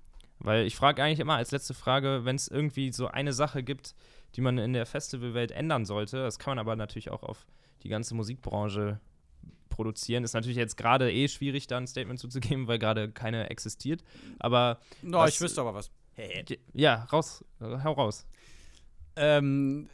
Weil 0.41 0.67
ich 0.67 0.77
frage 0.77 1.03
eigentlich 1.03 1.21
immer 1.21 1.35
als 1.37 1.51
letzte 1.51 1.75
Frage, 1.75 2.25
wenn 2.25 2.37
es 2.37 2.49
irgendwie 2.49 2.93
so 2.93 3.09
eine 3.09 3.33
Sache 3.33 3.63
gibt, 3.63 3.95
die 4.37 4.41
man 4.41 4.59
in 4.59 4.73
der 4.73 4.87
Festivalwelt 4.87 5.51
ändern 5.53 5.85
sollte, 5.85 6.19
das 6.19 6.39
kann 6.39 6.53
man 6.53 6.59
aber 6.59 6.77
natürlich 6.77 7.11
auch 7.11 7.23
auf 7.23 7.47
die 7.83 7.89
ganze 7.89 8.15
Musikbranche 8.15 9.01
produzieren. 9.79 10.25
Ist 10.25 10.33
natürlich 10.35 10.57
jetzt 10.59 10.77
gerade 10.77 11.13
eh 11.13 11.29
schwierig, 11.29 11.69
da 11.69 11.77
ein 11.79 11.87
Statement 11.87 12.19
zuzugeben, 12.19 12.67
weil 12.67 12.81
gerade 12.81 13.13
keine 13.13 13.49
existiert. 13.49 14.03
Aber 14.41 14.81
No, 15.03 15.19
Was- 15.19 15.35
ich 15.35 15.41
wüsste 15.41 15.61
aber 15.61 15.73
was. 15.73 15.91
ja, 16.75 17.05
raus, 17.13 17.45
hau 17.61 17.93
raus. 17.93 18.27
Ähm, 19.15 19.89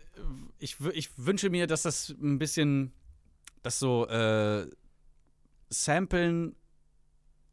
ich, 0.59 0.76
ich 0.95 1.11
wünsche 1.18 1.51
mir, 1.51 1.66
dass 1.66 1.82
das 1.82 2.09
ein 2.09 2.39
bisschen, 2.39 2.93
das 3.62 3.78
so 3.78 4.07
äh, 4.09 4.66
Samplen 5.68 6.57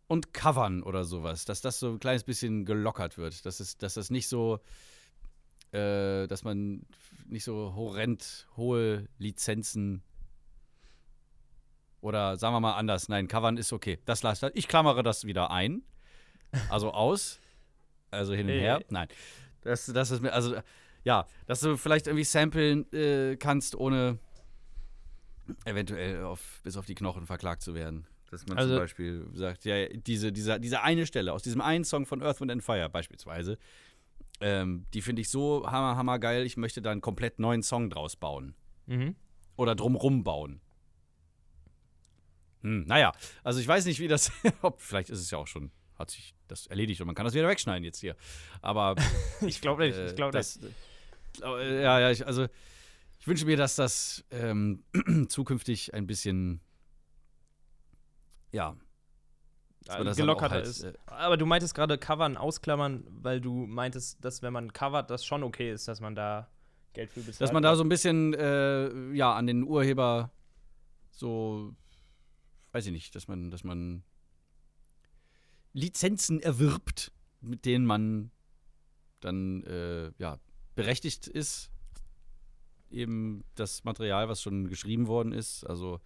und 0.08 0.34
Covern 0.34 0.84
oder 0.84 1.04
sowas, 1.04 1.44
dass 1.46 1.60
das 1.62 1.80
so 1.80 1.90
ein 1.92 2.00
kleines 2.00 2.24
bisschen 2.24 2.64
gelockert 2.66 3.18
wird. 3.18 3.46
Dass, 3.46 3.60
es, 3.60 3.78
dass 3.78 3.96
das 3.96 4.10
nicht 4.10 4.28
so, 4.30 4.60
äh, 5.72 6.28
dass 6.28 6.44
man 6.44 6.86
nicht 7.28 7.44
so 7.44 7.74
horrend 7.76 8.48
hohe 8.58 9.08
Lizenzen 9.18 10.02
oder 12.02 12.38
sagen 12.38 12.54
wir 12.56 12.60
mal 12.60 12.74
anders, 12.76 13.10
nein, 13.10 13.28
Covern 13.28 13.58
ist 13.58 13.72
okay. 13.74 14.00
Das 14.06 14.24
lasst 14.24 14.44
Ich 14.54 14.68
klammere 14.68 15.04
das 15.04 15.26
wieder 15.26 15.52
ein. 15.52 15.84
Also 16.70 16.92
aus. 16.92 17.40
Also 18.10 18.34
hin 18.34 18.48
und 18.48 18.54
her. 18.54 18.82
Nein. 18.90 19.08
Das, 19.62 19.86
das 19.86 20.12
ist 20.12 20.22
mir, 20.22 20.34
also, 20.34 20.56
ja, 21.04 21.26
dass 21.46 21.62
du 21.62 21.78
vielleicht 21.78 22.08
irgendwie 22.08 22.24
samplen 22.26 22.92
äh, 22.92 23.38
kannst, 23.38 23.76
ohne 23.76 24.18
eventuell 25.66 26.24
auf, 26.24 26.60
bis 26.64 26.78
auf 26.78 26.86
die 26.86 26.96
Knochen 26.96 27.26
verklagt 27.26 27.62
zu 27.62 27.74
werden. 27.74 28.06
Dass 28.30 28.46
man 28.48 28.58
Also- 28.58 28.74
zum 28.76 28.84
Beispiel 28.84 29.28
sagt, 29.34 29.66
ja, 29.66 29.88
diese, 29.88 30.32
diese, 30.32 30.60
diese 30.60 30.82
eine 30.82 31.06
Stelle 31.06 31.34
aus 31.34 31.44
diesem 31.44 31.62
einen 31.62 31.84
Song 31.84 32.06
von 32.06 32.22
Earth, 32.24 32.40
Wind 32.42 32.52
and 32.52 32.64
Fire 32.64 32.90
beispielsweise, 32.90 33.58
ähm, 34.40 34.86
die 34.94 35.02
finde 35.02 35.22
ich 35.22 35.30
so 35.30 35.66
hammer, 35.70 35.96
hammer 35.98 36.18
geil, 36.18 36.46
ich 36.46 36.58
möchte 36.58 36.82
da 36.82 36.92
einen 36.92 37.02
komplett 37.02 37.40
neuen 37.40 37.62
Song 37.62 37.90
draus 37.90 38.16
bauen. 38.16 38.56
Mhm. 38.88 39.16
Oder 39.58 39.76
drumrum 39.76 40.24
bauen. 40.24 40.62
Hm, 42.62 42.86
naja, 42.86 43.12
also 43.44 43.60
ich 43.60 43.68
weiß 43.68 43.86
nicht, 43.86 44.00
wie 44.00 44.08
das, 44.08 44.32
ob, 44.62 44.82
vielleicht 44.82 45.10
ist 45.10 45.20
es 45.20 45.32
ja 45.32 45.38
auch 45.38 45.48
schon, 45.48 45.72
hat 45.98 46.12
sich 46.12 46.36
das 46.48 46.68
erledigt 46.68 47.02
und 47.02 47.08
man 47.08 47.16
kann 47.16 47.26
das 47.26 47.34
wieder 47.34 47.48
wegschneiden 47.48 47.84
jetzt 47.84 48.00
hier. 48.00 48.16
Aber 48.62 48.96
Ich 49.42 49.62
glaube 49.62 49.88
nicht, 49.88 49.98
äh, 49.98 50.08
ich 50.08 50.16
glaube 50.16 50.38
nicht. 50.38 50.60
das, 51.40 51.44
äh, 51.44 51.82
ja, 51.82 52.00
ja, 52.00 52.12
ich, 52.12 52.26
also 52.26 52.48
ich 53.20 53.28
wünsche 53.28 53.46
mir, 53.46 53.58
dass 53.58 53.76
das 53.76 54.24
ähm, 54.32 54.84
zukünftig 55.28 55.94
ein 55.94 56.08
bisschen, 56.08 56.60
ja, 58.52 58.76
auch 59.88 60.16
gelockerter 60.16 60.56
halt, 60.56 60.68
ist. 60.68 60.84
äh, 60.84 60.94
Aber 61.08 61.38
du 61.38 61.46
meintest 61.46 61.74
gerade 61.74 61.98
covern, 61.98 62.38
ausklammern, 62.38 63.06
weil 63.10 63.42
du 63.42 63.66
meintest, 63.66 64.24
dass 64.24 64.42
wenn 64.42 64.54
man 64.54 64.74
covert, 64.74 65.10
das 65.10 65.26
schon 65.26 65.44
okay 65.44 65.72
ist, 65.72 65.88
dass 65.88 66.02
man 66.02 66.16
da 66.16 66.48
Geld 66.94 67.12
für 67.12 67.22
bezahlt. 67.22 67.42
dass 67.42 67.52
man 67.52 67.64
da 67.64 67.76
so 67.76 67.84
ein 67.84 67.90
bisschen, 67.90 68.34
äh, 68.34 69.12
ja, 69.14 69.34
an 69.34 69.48
den 69.48 69.64
Urheber 69.64 70.32
so, 71.12 71.74
weiß 72.72 72.86
ich 72.88 72.92
nicht, 72.92 73.16
dass 73.16 73.28
man, 73.28 73.52
dass 73.52 73.64
man 73.64 74.04
Lizenzen 75.74 76.40
erwirbt, 76.42 77.12
mit 77.42 77.66
denen 77.66 77.86
man 77.86 78.32
dann, 79.20 79.64
äh, 79.64 80.12
ja, 80.18 80.40
berechtigt 80.76 81.28
ist, 81.28 81.72
eben 82.90 83.44
das 83.56 83.84
Material, 83.84 84.28
was 84.30 84.42
schon 84.42 84.68
geschrieben 84.68 85.08
worden 85.08 85.32
ist, 85.32 85.64
also 85.64 86.00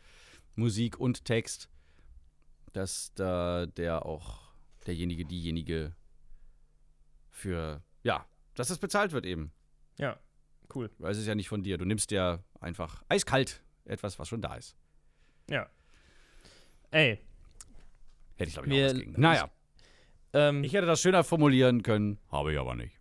Musik 0.55 0.99
und 0.99 1.25
Text, 1.25 1.69
dass 2.73 3.13
da 3.15 3.65
der 3.65 4.05
auch 4.05 4.53
derjenige, 4.85 5.25
diejenige 5.25 5.95
für, 7.29 7.83
ja, 8.03 8.25
dass 8.53 8.67
das 8.69 8.77
bezahlt 8.79 9.11
wird 9.11 9.25
eben. 9.25 9.51
Ja, 9.97 10.19
cool. 10.73 10.91
Weil 10.99 11.11
es 11.11 11.17
ist 11.17 11.27
ja 11.27 11.35
nicht 11.35 11.49
von 11.49 11.63
dir. 11.63 11.77
Du 11.77 11.85
nimmst 11.85 12.11
ja 12.11 12.43
einfach 12.59 13.03
eiskalt 13.09 13.63
etwas, 13.85 14.19
was 14.19 14.27
schon 14.27 14.41
da 14.41 14.55
ist. 14.55 14.75
Ja. 15.49 15.69
Ey, 16.91 17.19
Hätte 18.37 18.49
ich, 18.49 18.53
glaube 18.53 18.67
ich, 18.69 18.73
Wir- 18.75 18.85
auch 18.87 18.91
was 18.93 18.99
gegen. 18.99 19.21
Naja, 19.21 19.49
ähm, 20.33 20.63
ich 20.63 20.73
hätte 20.73 20.85
das 20.87 21.01
schöner 21.01 21.23
formulieren 21.23 21.83
können, 21.83 22.17
habe 22.31 22.53
ich 22.53 22.59
aber 22.59 22.75
nicht. 22.75 22.99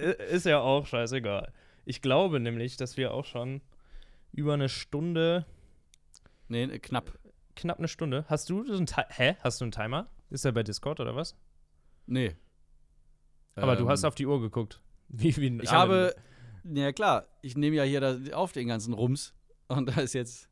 Äh, 0.00 0.12
Ist 0.30 0.46
ja 0.46 0.60
auch 0.60 0.86
scheißegal. 0.86 1.52
Ich 1.84 2.02
glaube 2.02 2.40
nämlich, 2.40 2.76
dass 2.76 2.96
wir 2.96 3.12
auch 3.14 3.24
schon 3.24 3.60
über 4.32 4.54
eine 4.54 4.68
Stunde, 4.68 5.46
Nee, 6.48 6.66
nee, 6.66 6.78
knapp. 6.78 7.18
knapp 7.54 7.78
eine 7.78 7.88
Stunde. 7.88 8.24
Hast 8.28 8.48
du 8.50 8.64
so 8.64 8.74
einen 8.74 8.86
Ti- 8.86 9.02
Hä? 9.08 9.36
Hast 9.40 9.60
du 9.60 9.64
einen 9.64 9.72
Timer? 9.72 10.08
Ist 10.30 10.44
der 10.44 10.52
bei 10.52 10.62
Discord 10.62 11.00
oder 11.00 11.14
was? 11.16 11.36
Nee. 12.06 12.36
Aber 13.54 13.76
du 13.76 13.82
Ähm, 13.84 13.88
hast 13.88 14.04
auf 14.04 14.14
die 14.14 14.26
Uhr 14.26 14.40
geguckt. 14.40 14.80
Wie, 15.08 15.36
wie 15.36 15.58
Ich 15.62 15.70
habe. 15.72 16.14
Ja, 16.64 16.90
klar, 16.92 17.26
ich 17.42 17.56
nehme 17.56 17.76
ja 17.76 17.84
hier 17.84 18.36
auf 18.36 18.52
den 18.52 18.66
ganzen 18.68 18.92
Rums. 18.92 19.34
Und 19.68 19.86
da 19.96 20.00
ist 20.00 20.14
jetzt. 20.14 20.48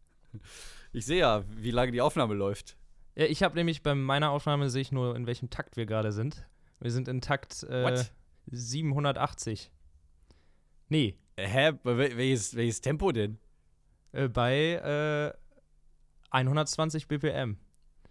Ich 0.95 1.05
sehe 1.07 1.19
ja, 1.19 1.45
wie 1.49 1.73
lange 1.73 1.93
die 1.93 2.01
Aufnahme 2.01 2.35
läuft. 2.35 2.77
Ja, 3.17 3.27
ich 3.27 3.43
habe 3.43 3.57
nämlich 3.57 3.83
bei 3.83 3.95
meiner 3.95 4.31
Aufnahme 4.31 4.71
sehe 4.71 4.81
ich 4.83 4.93
nur, 4.93 5.15
in 5.17 5.27
welchem 5.27 5.51
Takt 5.51 5.77
wir 5.77 5.85
gerade 5.87 6.13
sind. 6.13 6.47
Wir 6.81 6.91
sind 6.91 7.07
in 7.09 7.21
Takt 7.21 7.63
äh, 7.65 7.85
What? 7.85 8.13
780. 8.47 9.71
Nee, 10.89 11.19
Hä? 11.37 11.73
Welches, 11.83 12.55
welches 12.55 12.81
Tempo 12.81 13.11
denn? 13.13 13.39
äh, 14.13 14.29
bei 14.29 14.75
äh, 14.75 15.33
120 16.31 17.09
BPM. 17.09 17.57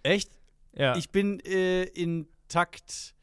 Echt? 0.04 0.30
Ja. 0.74 0.98
Ich 0.98 1.10
bin 1.10 1.40
äh, 1.40 1.84
in 1.84 2.28
Takt 2.50 3.16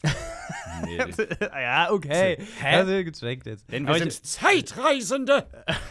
nee. 0.86 0.98
ja, 1.62 1.92
okay. 1.92 2.38
Hä? 2.60 2.76
Also 2.76 2.92
gecheckt 3.04 3.46
jetzt. 3.46 3.72
Denn 3.72 3.86
wir 3.88 3.96
ich- 3.96 4.02
sind 4.02 4.26
Zeitreisende. 4.26 5.48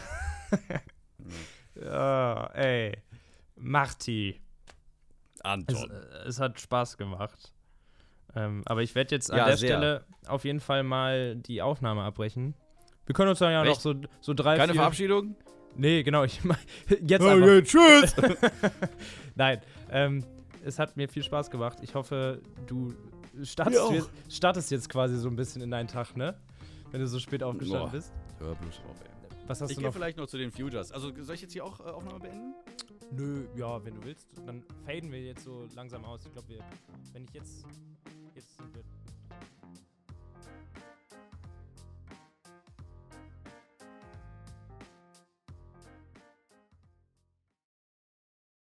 Ja, 1.75 2.47
ey. 2.53 2.97
Marti. 3.55 4.39
Es, 5.43 5.45
Anton. 5.45 5.91
äh, 5.91 6.27
es 6.27 6.39
hat 6.39 6.59
Spaß 6.59 6.97
gemacht. 6.97 7.51
Ähm, 8.35 8.61
aber 8.65 8.81
ich 8.81 8.95
werde 8.95 9.13
jetzt 9.15 9.29
an 9.31 9.37
Ja, 9.37 9.45
der 9.47 9.57
sehr. 9.57 9.69
Stelle 9.69 10.05
auf 10.27 10.45
jeden 10.45 10.59
Fall 10.61 10.83
mal 10.83 11.35
die 11.35 11.61
Aufnahme 11.61 12.03
abbrechen. 12.03 12.53
Wir 13.05 13.13
können 13.13 13.29
uns 13.29 13.39
dann 13.39 13.51
ja 13.51 13.63
noch 13.63 13.71
Echt? 13.73 13.81
so, 13.81 13.95
so 14.21 14.33
drei, 14.33 14.55
Keine 14.57 14.71
vier... 14.73 14.81
Verabschiedung? 14.81 15.35
Nee, 15.75 16.03
genau. 16.03 16.23
Ich 16.23 16.39
jetzt 17.01 17.25
einfach. 17.25 17.33
Okay, 17.47 17.63
tschüss. 17.63 18.15
Nein, 19.35 19.61
ähm, 19.89 20.23
es 20.63 20.79
hat 20.79 20.95
mir 20.97 21.09
viel 21.09 21.23
Spaß 21.23 21.49
gemacht. 21.49 21.79
Ich 21.81 21.95
hoffe, 21.95 22.41
du 22.67 22.93
startest, 23.43 23.91
jetzt, 23.91 24.11
startest 24.29 24.71
jetzt 24.71 24.89
quasi 24.89 25.17
so 25.17 25.27
ein 25.29 25.35
bisschen 25.35 25.61
in 25.61 25.71
deinen 25.71 25.87
Tag, 25.87 26.15
ne? 26.15 26.37
Wenn 26.91 27.01
du 27.01 27.07
so 27.07 27.19
spät 27.19 27.41
aufgestanden 27.43 27.85
Boah. 27.89 27.91
bist. 27.91 28.13
Hör 28.39 28.53
bloß 28.55 28.81
auf, 28.89 29.01
ey. 29.01 29.09
Was 29.47 29.61
hast 29.61 29.71
Ich 29.71 29.75
du 29.75 29.81
gehe 29.81 29.89
noch? 29.89 29.93
vielleicht 29.95 30.17
noch 30.17 30.27
zu 30.27 30.37
den 30.37 30.51
Futures. 30.51 30.91
Also 30.91 31.11
soll 31.21 31.35
ich 31.35 31.41
jetzt 31.41 31.53
hier 31.53 31.65
auch 31.65 31.79
äh, 31.79 31.83
Aufnahme 31.89 32.19
beenden? 32.19 32.53
Nö, 33.11 33.45
ja, 33.55 33.83
wenn 33.83 33.95
du 33.95 34.03
willst, 34.03 34.27
dann 34.45 34.63
faden 34.85 35.11
wir 35.11 35.21
jetzt 35.21 35.43
so 35.43 35.67
langsam 35.75 36.05
aus. 36.05 36.25
Ich 36.25 36.31
glaube, 36.31 36.47
wir, 36.47 36.59
wenn 37.11 37.23
ich 37.25 37.33
jetzt, 37.33 37.65
jetzt 38.35 38.57
sind 38.57 38.73
wir 38.73 38.83